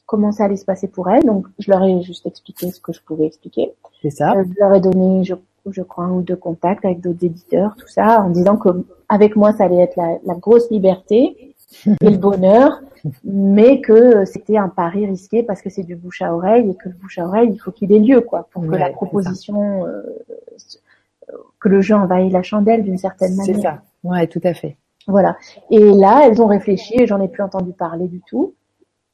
[0.10, 1.24] comment ça allait se passer pour elles.
[1.24, 3.74] Donc, je leur ai juste expliqué ce que je pouvais expliquer.
[4.02, 4.32] C'est ça.
[4.32, 5.36] Euh, je leur ai donné, je,
[5.70, 8.70] je, crois, un ou deux contacts avec d'autres éditeurs, tout ça, en disant que
[9.08, 11.54] avec moi, ça allait être la, la grosse liberté
[11.86, 12.82] et le bonheur,
[13.24, 16.90] mais que c'était un pari risqué parce que c'est du bouche à oreille et que
[16.90, 20.02] le bouche à oreille, il faut qu'il ait lieu, quoi, pour que la proposition, euh,
[21.60, 23.56] que le jeu envahisse la chandelle d'une certaine manière.
[23.56, 23.82] C'est ça.
[24.04, 24.76] Ouais, tout à fait.
[25.06, 25.38] Voilà.
[25.70, 28.56] Et là, elles ont réfléchi et j'en ai plus entendu parler du tout.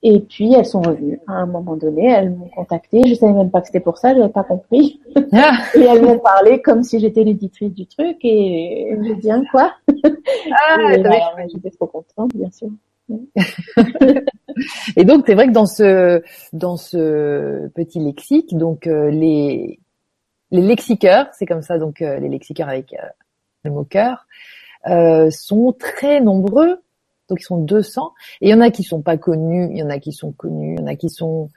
[0.04, 3.50] Et puis elles sont revenues à un moment donné, elles m'ont contacté, je savais même
[3.50, 5.00] pas que c'était pour ça, j'avais pas compris.
[5.32, 5.54] Ah.
[5.76, 9.74] et elles m'ont parlé comme si j'étais l'éditrice du truc et j'ai dit hein, quoi?
[9.88, 12.70] Ah, bah, j'étais trop contente, bien sûr.
[14.98, 16.24] et donc c'est vrai que dans ce
[16.54, 19.80] dans ce petit lexique, donc euh, les
[20.52, 23.08] les lexiqueurs, c'est comme ça donc euh, les lexiqueurs avec euh,
[23.64, 24.26] le mot cœur,
[24.88, 26.82] euh, sont très nombreux.
[27.30, 28.12] Donc ils sont 200
[28.42, 30.32] et il y en a qui sont pas connus, il y en a qui sont
[30.32, 31.50] connus, il y en a qui sont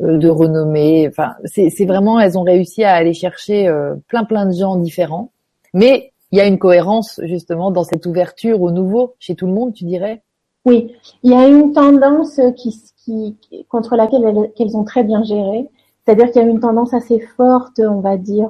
[0.00, 1.08] euh, de renommée.
[1.08, 5.32] Enfin, c'est vraiment elles ont réussi à aller chercher euh, plein plein de gens différents.
[5.74, 9.52] Mais il y a une cohérence justement dans cette ouverture au nouveau chez tout le
[9.52, 10.22] monde, tu dirais?
[10.64, 13.36] Oui, il y a une tendance qui, qui
[13.68, 15.68] contre laquelle elles, ont très bien géré.
[16.04, 18.48] C'est-à-dire qu'il y a une tendance assez forte, on va dire,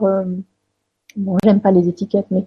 [1.16, 2.44] bon, j'aime pas les étiquettes, mais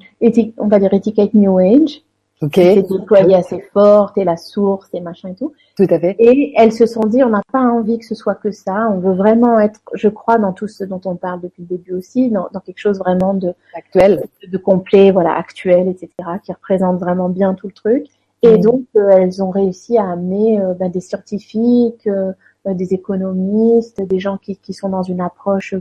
[0.58, 2.02] on va dire étiquette New Age.
[2.42, 2.54] Ok.
[2.56, 5.52] C'est déployé assez forte et la source et machin et tout.
[5.76, 6.16] Tout à fait.
[6.20, 8.90] Et elles se sont dit, on n'a pas envie que ce soit que ça.
[8.92, 11.94] On veut vraiment être, je crois, dans tout ce dont on parle depuis le début
[11.94, 16.10] aussi, dans, dans quelque chose vraiment de actuel, de, complet, voilà, actuel, etc.,
[16.44, 18.06] qui représente vraiment bien tout le truc.
[18.42, 22.32] Et donc, euh, elles ont réussi à amener euh, ben, des scientifiques, euh,
[22.66, 25.76] des économistes, des gens qui, qui sont dans une approche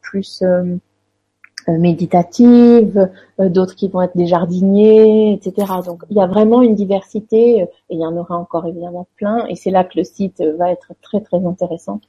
[0.00, 0.76] plus euh,
[1.72, 3.10] méditatives,
[3.40, 5.72] euh, d'autres qui vont être des jardiniers, etc.
[5.84, 9.06] Donc il y a vraiment une diversité euh, et il y en aura encore évidemment
[9.16, 12.00] plein et c'est là que le site va être très très intéressant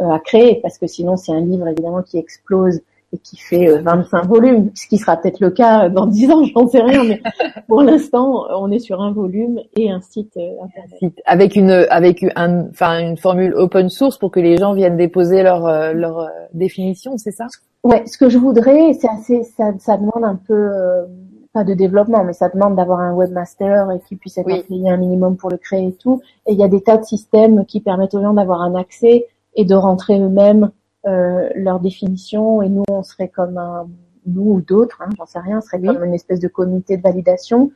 [0.00, 2.80] à créer parce que sinon c'est un livre évidemment qui explose
[3.12, 6.68] et qui fait 25 volumes, ce qui sera peut-être le cas dans 10 ans, j'en
[6.68, 7.22] sais rien, mais
[7.66, 11.14] pour l'instant, on est sur un volume et un site internet.
[11.24, 15.42] Avec une avec un, enfin une formule open source pour que les gens viennent déposer
[15.42, 17.46] leur leur définition, c'est ça?
[17.84, 21.06] Ouais, ce que je voudrais, c'est assez, ça, ça demande un peu, euh,
[21.52, 24.96] pas de développement, mais ça demande d'avoir un webmaster et qui puisse être payé un
[24.96, 26.20] minimum pour le créer et tout.
[26.46, 29.26] Et il y a des tas de systèmes qui permettent aux gens d'avoir un accès
[29.54, 30.70] et de rentrer eux-mêmes
[31.06, 32.62] euh, leur définition.
[32.62, 33.88] Et nous, on serait comme un,
[34.26, 37.02] nous ou d'autres, hein, j'en sais rien, on serait comme une espèce de comité de
[37.02, 37.70] validation.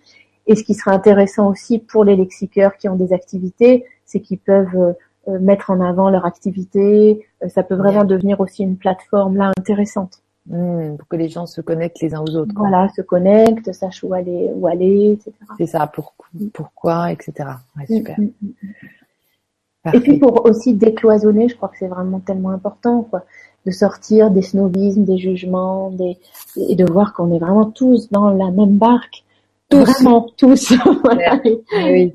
[0.47, 4.39] Et ce qui serait intéressant aussi pour les lexiqueurs qui ont des activités, c'est qu'ils
[4.39, 4.93] peuvent euh,
[5.27, 7.27] mettre en avant leur activité.
[7.43, 10.23] Euh, ça peut vraiment devenir aussi une plateforme là intéressante.
[10.47, 12.53] Mmh, pour que les gens se connectent les uns aux autres.
[12.57, 15.33] Voilà, se connectent, sachent où aller, où aller, etc.
[15.57, 16.15] C'est ça, pour,
[16.53, 17.33] pourquoi, etc.
[17.77, 18.19] Ouais, mm, super.
[18.19, 23.25] Mm, mm, Et puis pour aussi décloisonner, je crois que c'est vraiment tellement important, quoi,
[23.67, 26.19] de sortir des snobismes, des jugements, des
[26.57, 29.23] et de voir qu'on est vraiment tous dans la même barque,
[29.69, 29.79] tous.
[29.79, 30.73] vraiment tous.
[31.05, 31.41] voilà.
[31.45, 32.13] Oui.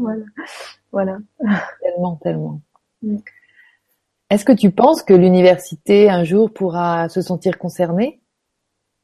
[0.91, 1.17] voilà.
[1.81, 2.59] Tellement, tellement.
[3.01, 3.17] Mm.
[4.29, 8.19] Est-ce que tu penses que l'université un jour pourra se sentir concernée?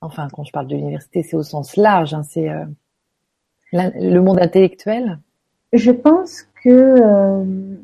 [0.02, 2.66] Enfin, quand je parle de l'université, c'est au sens large, hein, c'est euh,
[3.72, 5.20] le monde intellectuel?
[5.72, 7.76] Je pense que euh,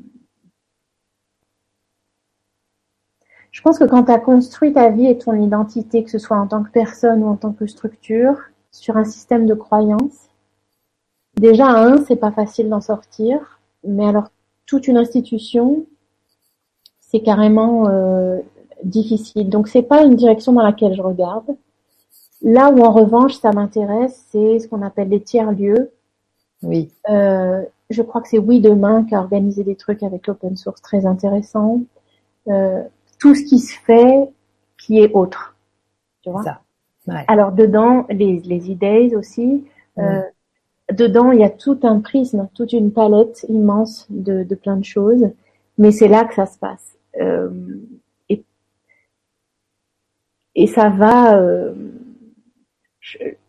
[3.52, 6.38] je pense que quand tu as construit ta vie et ton identité, que ce soit
[6.38, 8.36] en tant que personne ou en tant que structure,
[8.72, 10.30] sur un système de croyances,
[11.38, 14.30] déjà un, c'est pas facile d'en sortir, mais alors
[14.66, 15.88] toute une institution,
[17.10, 18.40] c'est carrément euh,
[18.84, 19.50] difficile.
[19.50, 21.56] Donc c'est pas une direction dans laquelle je regarde.
[22.42, 25.92] Là où en revanche ça m'intéresse, c'est ce qu'on appelle les tiers lieux.
[26.64, 26.92] Oui.
[27.10, 30.82] Euh, je crois que c'est Oui Demain qui a organisé des trucs avec l'open source
[30.82, 31.82] très intéressants.
[32.48, 32.84] Euh,
[33.20, 34.30] tout ce qui se fait
[34.78, 35.56] qui est autre.
[36.22, 36.44] Tu vois?
[36.44, 36.62] Ça.
[37.08, 37.26] Ouais.
[37.28, 39.66] Alors dedans, les, les idées aussi.
[39.98, 40.22] Euh,
[40.94, 44.86] dedans, il y a tout un prisme, toute une palette immense de, de plein de
[44.86, 45.28] choses.
[45.78, 46.98] Mais c'est là que ça se passe.
[47.20, 47.50] Euh,
[48.30, 48.44] et,
[50.56, 51.38] et ça va.
[51.38, 51.74] Euh,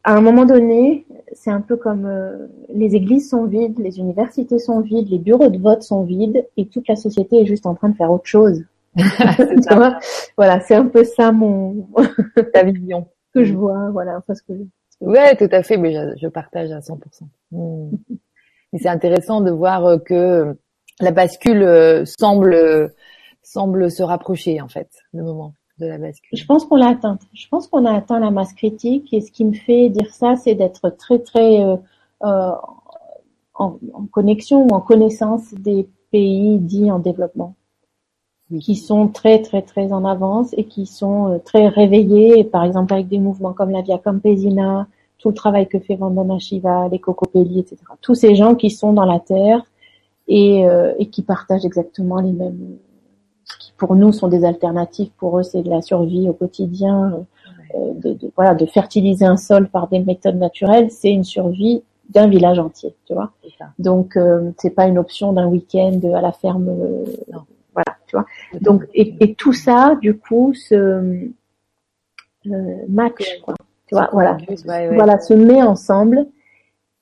[0.05, 4.59] à un moment donné, c'est un peu comme euh, les églises sont vides, les universités
[4.59, 7.75] sont vides, les bureaux de vote sont vides, et toute la société est juste en
[7.75, 8.65] train de faire autre chose.
[10.37, 11.87] voilà, c'est un peu ça mon
[12.53, 13.91] ta vision que je vois.
[13.91, 14.53] Voilà, parce que.
[15.01, 16.99] Ouais, tout à fait, mais je, je partage à 100%.
[17.53, 17.91] Hmm.
[18.73, 20.57] Mais c'est intéressant de voir que
[21.01, 22.93] la bascule semble
[23.53, 26.39] semble se rapprocher en fait, le moment de la bascule.
[26.39, 27.23] Je pense qu'on l'a atteinte.
[27.33, 30.37] Je pense qu'on a atteint la masse critique et ce qui me fait dire ça,
[30.37, 31.77] c'est d'être très très euh,
[32.23, 32.53] euh,
[33.55, 37.55] en, en, connexion ou en connaissance des pays dits en développement,
[38.61, 42.93] qui sont très très très en avance et qui sont euh, très réveillés, par exemple
[42.93, 44.87] avec des mouvements comme la Via Campesina,
[45.19, 47.79] tout le travail que fait Vandana Shiva, les Cocopelli, etc.
[48.01, 49.65] Tous ces gens qui sont dans la terre
[50.29, 52.79] et, euh, et qui partagent exactement les mêmes
[53.81, 57.25] pour nous sont des alternatives, pour eux c'est de la survie au quotidien,
[57.75, 61.83] euh, de, de, voilà, de fertiliser un sol par des méthodes naturelles, c'est une survie
[62.11, 63.33] d'un village entier, tu vois.
[63.79, 67.05] Donc euh, c'est pas une option d'un week-end à la ferme, euh,
[67.73, 68.27] voilà, tu vois.
[68.61, 71.31] Donc et, et, tout ça du coup se euh,
[72.89, 73.55] match, quoi.
[73.87, 74.37] Tu vois, voilà,
[74.93, 76.27] voilà, se met ensemble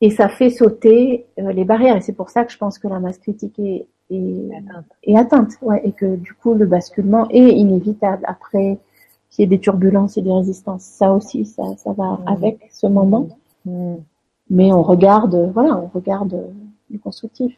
[0.01, 1.97] et ça fait sauter les barrières.
[1.97, 4.49] Et c'est pour ça que je pense que la masse critique est, et,
[5.05, 5.53] et atteinte.
[5.63, 8.79] Ouais, et que du coup le basculement est inévitable après
[9.31, 10.83] qu'il y ait des turbulences et des résistances.
[10.83, 12.25] Ça aussi, ça, ça va mmh.
[12.27, 13.29] avec ce moment.
[13.65, 13.97] Mmh.
[14.51, 16.49] Mais on regarde, voilà, on regarde
[16.91, 17.55] le constructif.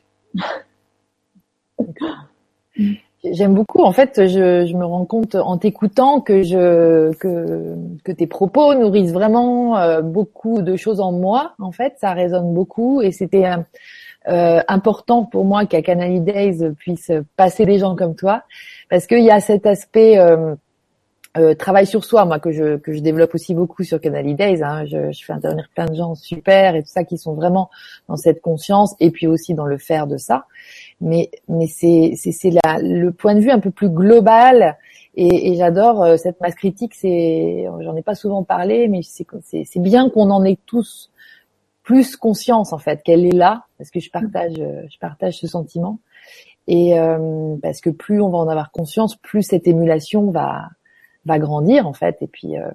[3.23, 3.83] J'aime beaucoup.
[3.83, 8.75] En fait, je, je, me rends compte en t'écoutant que je que que tes propos
[8.75, 11.53] nourrissent vraiment euh, beaucoup de choses en moi.
[11.59, 13.45] En fait, ça résonne beaucoup et c'était
[14.29, 18.43] euh, important pour moi qu'à Canal Days puisse passer des gens comme toi,
[18.89, 20.55] parce qu'il y a cet aspect euh,
[21.39, 24.65] euh, travail sur soi, moi que je que je développe aussi beaucoup sur Canal Days.
[24.65, 24.85] Hein.
[24.87, 27.71] Je, je, fais intervenir plein de gens super et tout ça qui sont vraiment
[28.09, 30.47] dans cette conscience et puis aussi dans le faire de ça.
[31.01, 34.77] Mais mais c'est c'est c'est le point de vue un peu plus global
[35.15, 36.95] et, et j'adore euh, cette masse critique.
[36.97, 41.10] C'est j'en ai pas souvent parlé, mais c'est c'est bien qu'on en ait tous
[41.91, 45.99] plus conscience en fait qu'elle est là parce que je partage je partage ce sentiment.
[46.69, 50.69] Et euh, parce que plus on va en avoir conscience plus cette émulation va
[51.25, 52.17] va grandir en fait.
[52.21, 52.71] Et puis euh,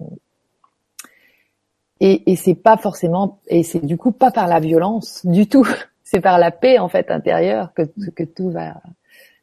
[2.01, 5.65] et, et c'est pas forcément et c'est du coup pas par la violence du tout
[6.03, 7.83] c'est par la paix en fait intérieure que
[8.15, 8.81] que tout va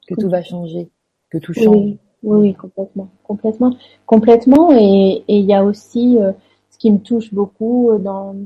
[0.06, 0.90] que tout va changer
[1.30, 1.74] que tout change.
[1.74, 3.74] oui oui, complètement complètement
[4.04, 4.70] complètement.
[4.78, 6.32] Et il y a aussi euh,
[6.68, 8.36] ce qui me touche beaucoup dans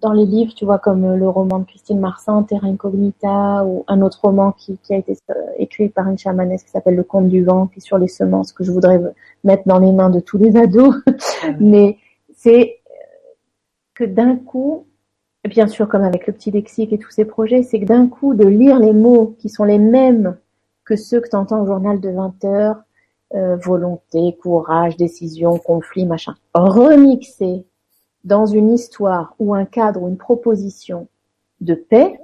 [0.00, 4.00] dans les livres, tu vois, comme le roman de Christine Marsan, Terra Incognita, ou un
[4.02, 7.28] autre roman qui, qui a été euh, écrit par une chamanesse qui s'appelle Le Conte
[7.28, 9.00] du Vent, qui est sur les semences, que je voudrais
[9.44, 10.94] mettre dans les mains de tous les ados.
[11.60, 11.98] Mais
[12.34, 12.94] c'est euh,
[13.94, 14.86] que d'un coup,
[15.44, 18.34] bien sûr, comme avec le petit lexique et tous ces projets, c'est que d'un coup,
[18.34, 20.36] de lire les mots qui sont les mêmes
[20.84, 22.82] que ceux que tu entends au journal de 20 heures,
[23.34, 27.64] euh, volonté, courage, décision, conflit, machin, remixé
[28.24, 31.08] dans une histoire ou un cadre ou une proposition
[31.60, 32.20] de paix,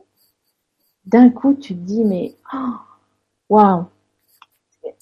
[1.07, 2.75] d'un coup tu te dis mais oh,
[3.49, 3.85] waouh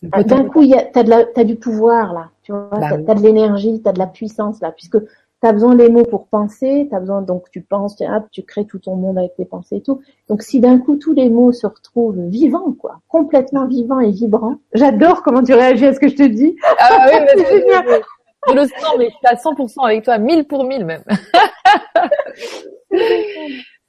[0.03, 3.93] d'un coup tu as, du pouvoir là tu vois bah t'as, as de l'énergie t'as
[3.93, 5.09] de la puissance là puisque tu
[5.45, 7.97] tu as besoin des mots pour penser, tu as besoin donc tu penses,
[8.31, 10.01] tu crées tout ton monde avec tes pensées et tout.
[10.27, 14.57] Donc si d'un coup tous les mots se retrouvent vivants quoi, complètement vivants et vibrants.
[14.73, 16.57] J'adore comment tu réagis à ce que je te dis.
[16.79, 18.01] Ah oui, mais
[18.49, 21.05] je, le sens mais je suis à 100% avec toi, 1000 pour 1000 même.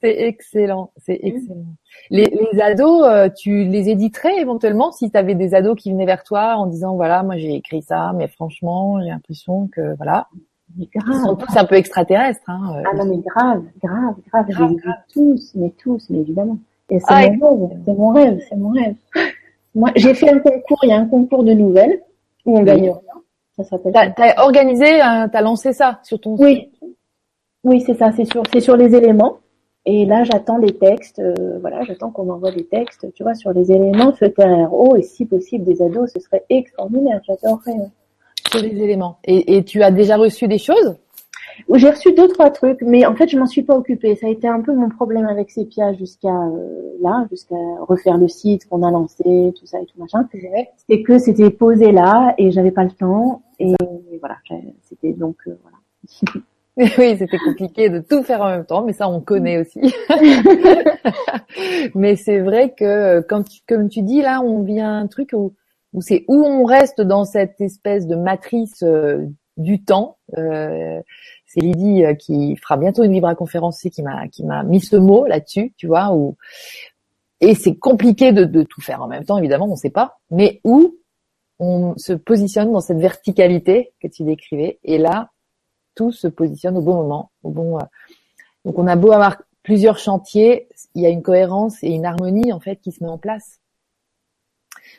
[0.00, 1.74] c'est excellent, c'est excellent.
[2.10, 6.06] Les, les ados, euh, tu les éditerais éventuellement si tu avais des ados qui venaient
[6.06, 10.28] vers toi en disant voilà, moi j'ai écrit ça, mais franchement, j'ai l'impression que voilà.
[10.76, 11.16] Mais grave.
[11.16, 12.48] Ils sont tous un peu extraterrestres.
[12.48, 12.82] Hein, euh.
[12.90, 14.46] Ah non mais grave, grave, grave.
[14.48, 14.96] grave, grave.
[15.12, 16.58] Tous, mais tous, mais évidemment.
[16.90, 18.94] Et c'est ah, mon rêve, c'est mon rêve, c'est mon rêve.
[19.74, 22.00] Moi, j'ai fait un concours, il y a un concours de nouvelles
[22.44, 23.00] où on gagne rien.
[23.56, 23.92] Ça s'appelle.
[23.92, 24.98] T'as, as organisé,
[25.32, 26.36] t'as lancé ça sur ton.
[26.36, 26.70] Oui.
[27.64, 29.38] Oui, c'est ça, c'est sur, c'est sur les éléments.
[29.88, 33.52] Et là, j'attends les textes, euh, voilà, j'attends qu'on m'envoie des textes, tu vois, sur
[33.52, 37.88] les éléments feu, terre, et si possible des ados, ce serait extraordinaire, j'adorerais.
[38.50, 39.18] Sur les éléments.
[39.24, 40.96] Et, et tu as déjà reçu des choses?
[41.74, 44.14] J'ai reçu deux, trois trucs, mais en fait, je m'en suis pas occupée.
[44.16, 48.28] Ça a été un peu mon problème avec Sepia jusqu'à euh, là, jusqu'à refaire le
[48.28, 50.28] site qu'on a lancé, tout ça et tout machin.
[50.88, 53.42] C'est que c'était posé là et j'avais pas le temps.
[53.58, 53.74] Et
[54.20, 54.36] voilà,
[54.82, 56.42] c'était donc, euh, voilà.
[56.78, 59.80] Oui, c'était compliqué de tout faire en même temps, mais ça on connaît aussi.
[61.94, 65.54] mais c'est vrai que quand tu, comme tu dis là, on vient un truc où,
[65.94, 69.24] où c'est où on reste dans cette espèce de matrice euh,
[69.56, 70.18] du temps.
[70.36, 71.00] Euh,
[71.56, 74.96] c'est Lydie euh, qui fera bientôt une Vibra conférence qui m'a qui m'a mis ce
[74.96, 76.14] mot là-dessus, tu vois.
[77.40, 80.60] Et c'est compliqué de, tout faire en même temps, évidemment, on ne sait pas, mais
[80.64, 80.96] où
[81.58, 84.78] on se positionne dans cette verticalité que tu décrivais.
[84.84, 85.30] Et là,
[85.94, 87.78] tout se positionne au bon moment, bon.
[87.78, 87.82] Euh,
[88.64, 92.52] donc on a beau avoir plusieurs chantiers, il y a une cohérence et une harmonie
[92.52, 93.60] en fait qui se met en place,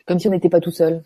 [0.06, 1.04] comme si on n'était pas tout seul.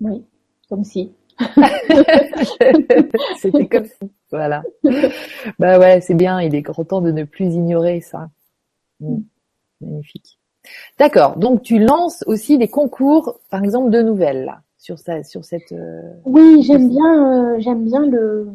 [0.00, 0.24] Oui,
[0.68, 1.12] comme si.
[3.36, 4.10] C'était comme si.
[4.30, 4.62] Voilà.
[5.58, 6.40] Bah ouais, c'est bien.
[6.40, 8.28] Il est grand temps de ne plus ignorer ça.
[9.00, 9.18] Mm.
[9.80, 10.38] Magnifique.
[10.98, 11.36] D'accord.
[11.36, 15.72] Donc tu lances aussi des concours, par exemple, de nouvelles là, sur ça, sur cette.
[15.72, 18.48] Euh, oui, j'aime bien, euh, j'aime bien le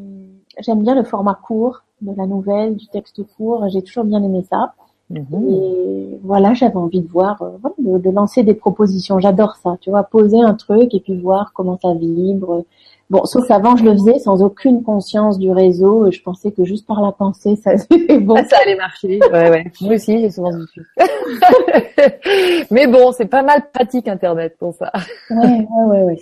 [0.60, 3.68] j'aime bien le format court de la nouvelle, du texte court.
[3.70, 4.74] J'ai toujours bien aimé ça.
[5.10, 5.50] Mhm.
[5.50, 9.20] Et voilà, j'avais envie de voir, euh, de, lancer des propositions.
[9.20, 12.64] J'adore ça, tu vois, poser un truc et puis voir comment ça vibre.
[13.10, 16.12] Bon, sauf qu'avant, je le faisais sans aucune conscience du réseau.
[16.12, 17.72] Je pensais que juste par la pensée, ça
[18.22, 18.36] bon.
[18.48, 19.20] ça allait marcher.
[19.32, 19.72] Ouais, ouais.
[19.82, 20.66] Moi aussi, j'ai souvent dit
[22.70, 24.92] Mais bon, c'est pas mal pratique Internet pour ça.
[25.32, 26.18] ouais, ouais, ouais,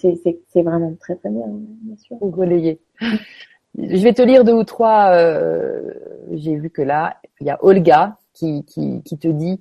[0.48, 2.18] C'est vraiment très très bien, bien sûr.
[2.20, 2.80] Pour relayer.
[3.78, 5.12] Je vais te lire deux ou trois.
[5.12, 5.82] Euh,
[6.32, 9.60] J'ai vu que là, il y a Olga qui, qui, qui te dit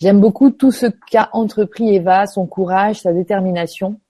[0.00, 4.00] J'aime beaucoup tout ce qu'a entrepris Eva, son courage, sa détermination.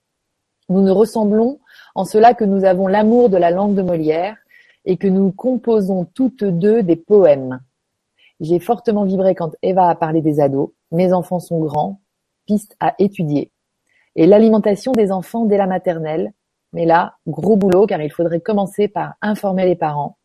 [0.69, 1.59] Nous nous ressemblons
[1.95, 4.35] en cela que nous avons l'amour de la langue de Molière
[4.85, 7.59] et que nous composons toutes deux des poèmes.
[8.39, 10.69] J'ai fortement vibré quand Eva a parlé des ados.
[10.91, 12.01] Mes enfants sont grands,
[12.45, 13.51] piste à étudier.
[14.15, 16.33] Et l'alimentation des enfants dès la maternelle,
[16.73, 20.17] mais là, gros boulot car il faudrait commencer par informer les parents.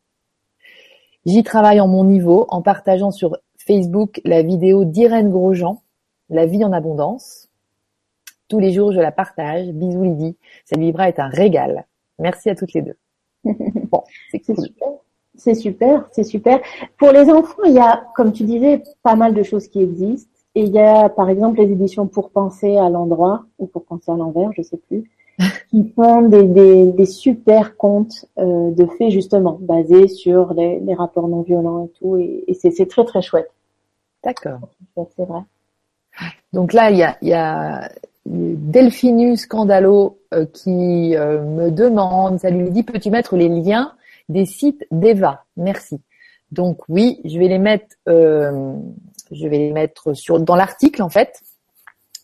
[1.25, 3.37] J'y travaille en mon niveau en partageant sur
[3.67, 5.83] Facebook la vidéo d'Irène Grosjean,
[6.29, 7.49] La vie en abondance.
[8.49, 9.69] Tous les jours, je la partage.
[9.69, 10.37] Bisous Lydie.
[10.65, 11.87] Cette Vibra est un régal.
[12.19, 12.97] Merci à toutes les deux.
[13.91, 14.89] Bon, c'est super.
[15.35, 16.61] C'est super, c'est super.
[16.99, 20.31] Pour les enfants, il y a, comme tu disais, pas mal de choses qui existent.
[20.55, 24.11] Et il y a, par exemple, les éditions pour penser à l'endroit ou pour penser
[24.11, 25.11] à l'envers, je sais plus
[25.71, 30.95] qui font des, des, des super contes euh, de faits justement basés sur les, les,
[30.95, 33.51] rapports non violents et tout et, et c'est très très chouette.
[34.23, 34.61] D'accord.
[35.17, 35.41] C'est vrai.
[36.53, 37.91] Donc là il y a, y a
[38.27, 43.93] Delphinus Scandalo euh, qui euh, me demande, ça lui dit peux-tu mettre les liens
[44.29, 45.45] des sites d'Eva?
[45.57, 46.01] Merci.
[46.53, 48.75] Donc oui, je vais les mettre, euh,
[49.31, 51.41] je vais les mettre sur dans l'article en fait.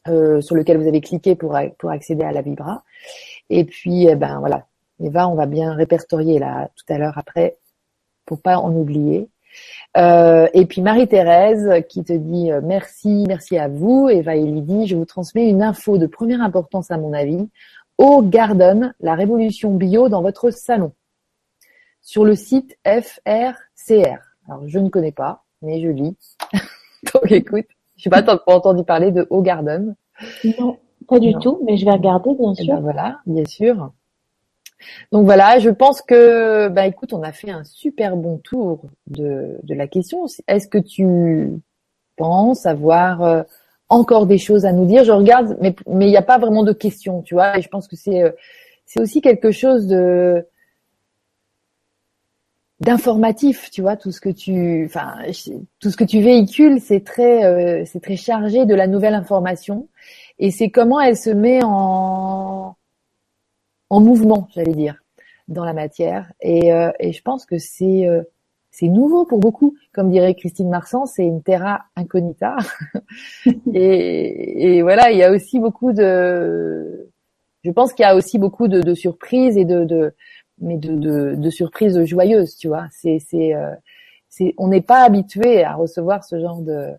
[0.06, 2.82] Euh, sur lequel vous avez cliqué pour, pour accéder à la Vibra.
[3.50, 4.66] Et puis, eh ben voilà,
[5.00, 7.56] Eva, on va bien répertorier là tout à l'heure après
[8.26, 9.28] pour pas en oublier.
[9.96, 14.08] Euh, et puis Marie-Thérèse qui te dit euh, merci, merci à vous.
[14.08, 17.48] Eva et Lydie, je vous transmets une info de première importance à mon avis.
[17.96, 20.92] Au Garden, la révolution bio dans votre salon.
[22.02, 24.18] Sur le site FRCR.
[24.46, 26.16] Alors je ne connais pas, mais je lis.
[27.14, 27.66] Donc écoute,
[27.96, 29.96] je sais pas, entendu parler de Haut Garden?
[30.58, 32.74] Non, pas du tout, mais je vais regarder, bien eh sûr.
[32.74, 33.92] Ben voilà, bien sûr.
[35.10, 39.58] Donc voilà, je pense que, bah écoute, on a fait un super bon tour de,
[39.62, 40.26] de la question.
[40.46, 41.50] Est-ce que tu
[42.16, 43.42] penses avoir euh,
[43.88, 45.04] encore des choses à nous dire?
[45.04, 47.58] Je regarde, mais mais il n'y a pas vraiment de questions, tu vois.
[47.58, 48.30] Et je pense que c'est euh,
[48.86, 50.46] c'est aussi quelque chose de
[52.80, 55.14] d'informatif, tu vois, tout ce que tu, enfin,
[55.80, 59.88] tout ce que tu véhicules, c'est très, euh, c'est très chargé de la nouvelle information,
[60.38, 62.76] et c'est comment elle se met en,
[63.90, 64.96] en mouvement, j'allais dire,
[65.48, 68.22] dans la matière, et, euh, et je pense que c'est, euh,
[68.70, 72.56] c'est nouveau pour beaucoup, comme dirait Christine Marsan, c'est une terra incognita,
[73.72, 77.08] et, et voilà, il y a aussi beaucoup de,
[77.64, 80.14] je pense qu'il y a aussi beaucoup de, de surprises et de, de
[80.60, 82.86] mais de, de, de surprises joyeuses, tu vois.
[82.90, 83.74] C'est, c'est, euh,
[84.28, 86.92] c'est, on n'est pas habitué à recevoir ce genre de,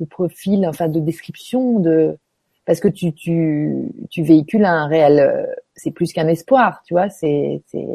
[0.00, 2.18] de profil, enfin de description, de
[2.66, 7.08] parce que tu, tu, tu véhicules un réel, euh, c'est plus qu'un espoir, tu vois.
[7.10, 7.86] C'est, c'est,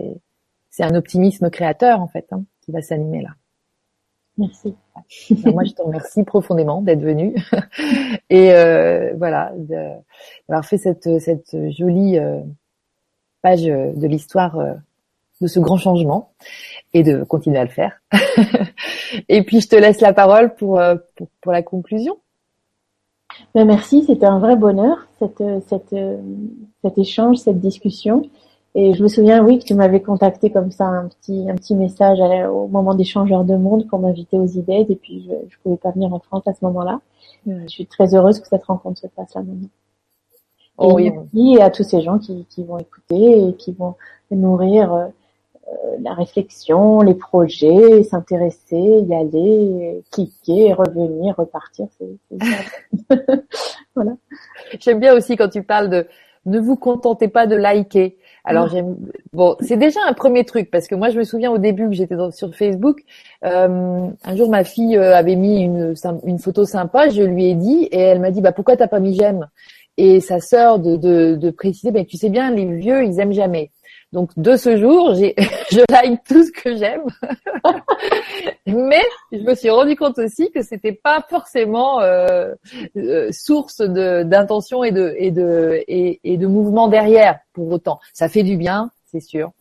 [0.70, 3.30] c'est un optimisme créateur en fait hein, qui va s'animer là.
[4.38, 4.76] Merci.
[5.46, 7.36] Moi, je te remercie profondément d'être venu
[8.30, 12.42] et euh, voilà d'avoir fait cette cette jolie euh,
[13.42, 14.58] page euh, de l'histoire
[15.42, 16.32] de ce grand changement
[16.94, 18.02] et de continuer à le faire.
[19.30, 20.96] et puis je te laisse la parole pour, euh,
[21.42, 22.18] pour, la conclusion.
[23.54, 25.96] Ben, merci, c'était un vrai bonheur cette, cette,
[26.82, 28.24] cet échange, cette discussion.
[28.78, 31.76] Et je me souviens, oui, que tu m'avais contacté comme ça un petit, un petit
[31.76, 34.86] message au moment d'échangeurs de monde pour m'inviter aux idées.
[34.90, 37.00] Et puis je, je pouvais pas venir en France à ce moment-là.
[37.48, 39.70] Je suis très heureuse que cette rencontre se fasse là maintenant.
[40.78, 43.96] Et oh, merci à tous ces gens qui, qui, vont écouter et qui vont
[44.30, 45.06] nourrir euh,
[46.02, 48.76] la réflexion, les projets, s'intéresser,
[49.08, 51.88] y aller, cliquer, revenir, repartir.
[51.98, 52.38] C'est,
[53.96, 54.12] voilà.
[54.80, 56.08] J'aime bien aussi quand tu parles de
[56.46, 58.18] ne vous contentez pas de liker.
[58.44, 58.96] Alors j'aime
[59.34, 61.96] bon, c'est déjà un premier truc parce que moi je me souviens au début que
[61.96, 63.00] j'étais sur Facebook,
[63.44, 67.56] euh, un jour ma fille euh, avait mis une, une photo sympa, je lui ai
[67.56, 69.48] dit et elle m'a dit bah pourquoi t'as pas mis j'aime?
[69.98, 73.32] Et sa sœur de, de, de préciser, ben, tu sais bien, les vieux, ils aiment
[73.32, 73.72] jamais.
[74.16, 77.04] Donc de ce jour, je like tout ce que j'aime,
[78.66, 82.54] mais je me suis rendu compte aussi que c'était pas forcément euh,
[82.96, 87.40] euh, source d'intention et de et de et, de mouvement derrière.
[87.52, 89.52] Pour autant, ça fait du bien, c'est sûr,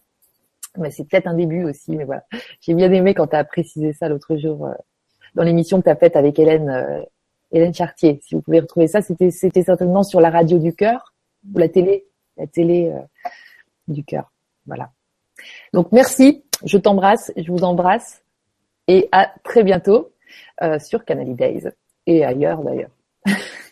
[0.79, 1.97] mais c'est peut-être un début aussi.
[1.97, 2.23] Mais voilà,
[2.61, 4.73] j'ai bien aimé quand tu as précisé ça l'autre jour euh,
[5.35, 7.03] dans l'émission que tu as faite avec Hélène euh,
[7.51, 8.21] Hélène Chartier.
[8.23, 11.13] Si vous pouvez retrouver ça, c'était c'était certainement sur la radio du cœur
[11.53, 12.07] ou la télé,
[12.37, 12.93] la télé
[13.89, 14.31] du cœur.
[14.67, 14.91] Voilà.
[15.73, 18.23] Donc merci, je t'embrasse, je vous embrasse
[18.87, 20.13] et à très bientôt
[20.63, 21.69] euh, sur Canary Days
[22.07, 22.91] et ailleurs d'ailleurs.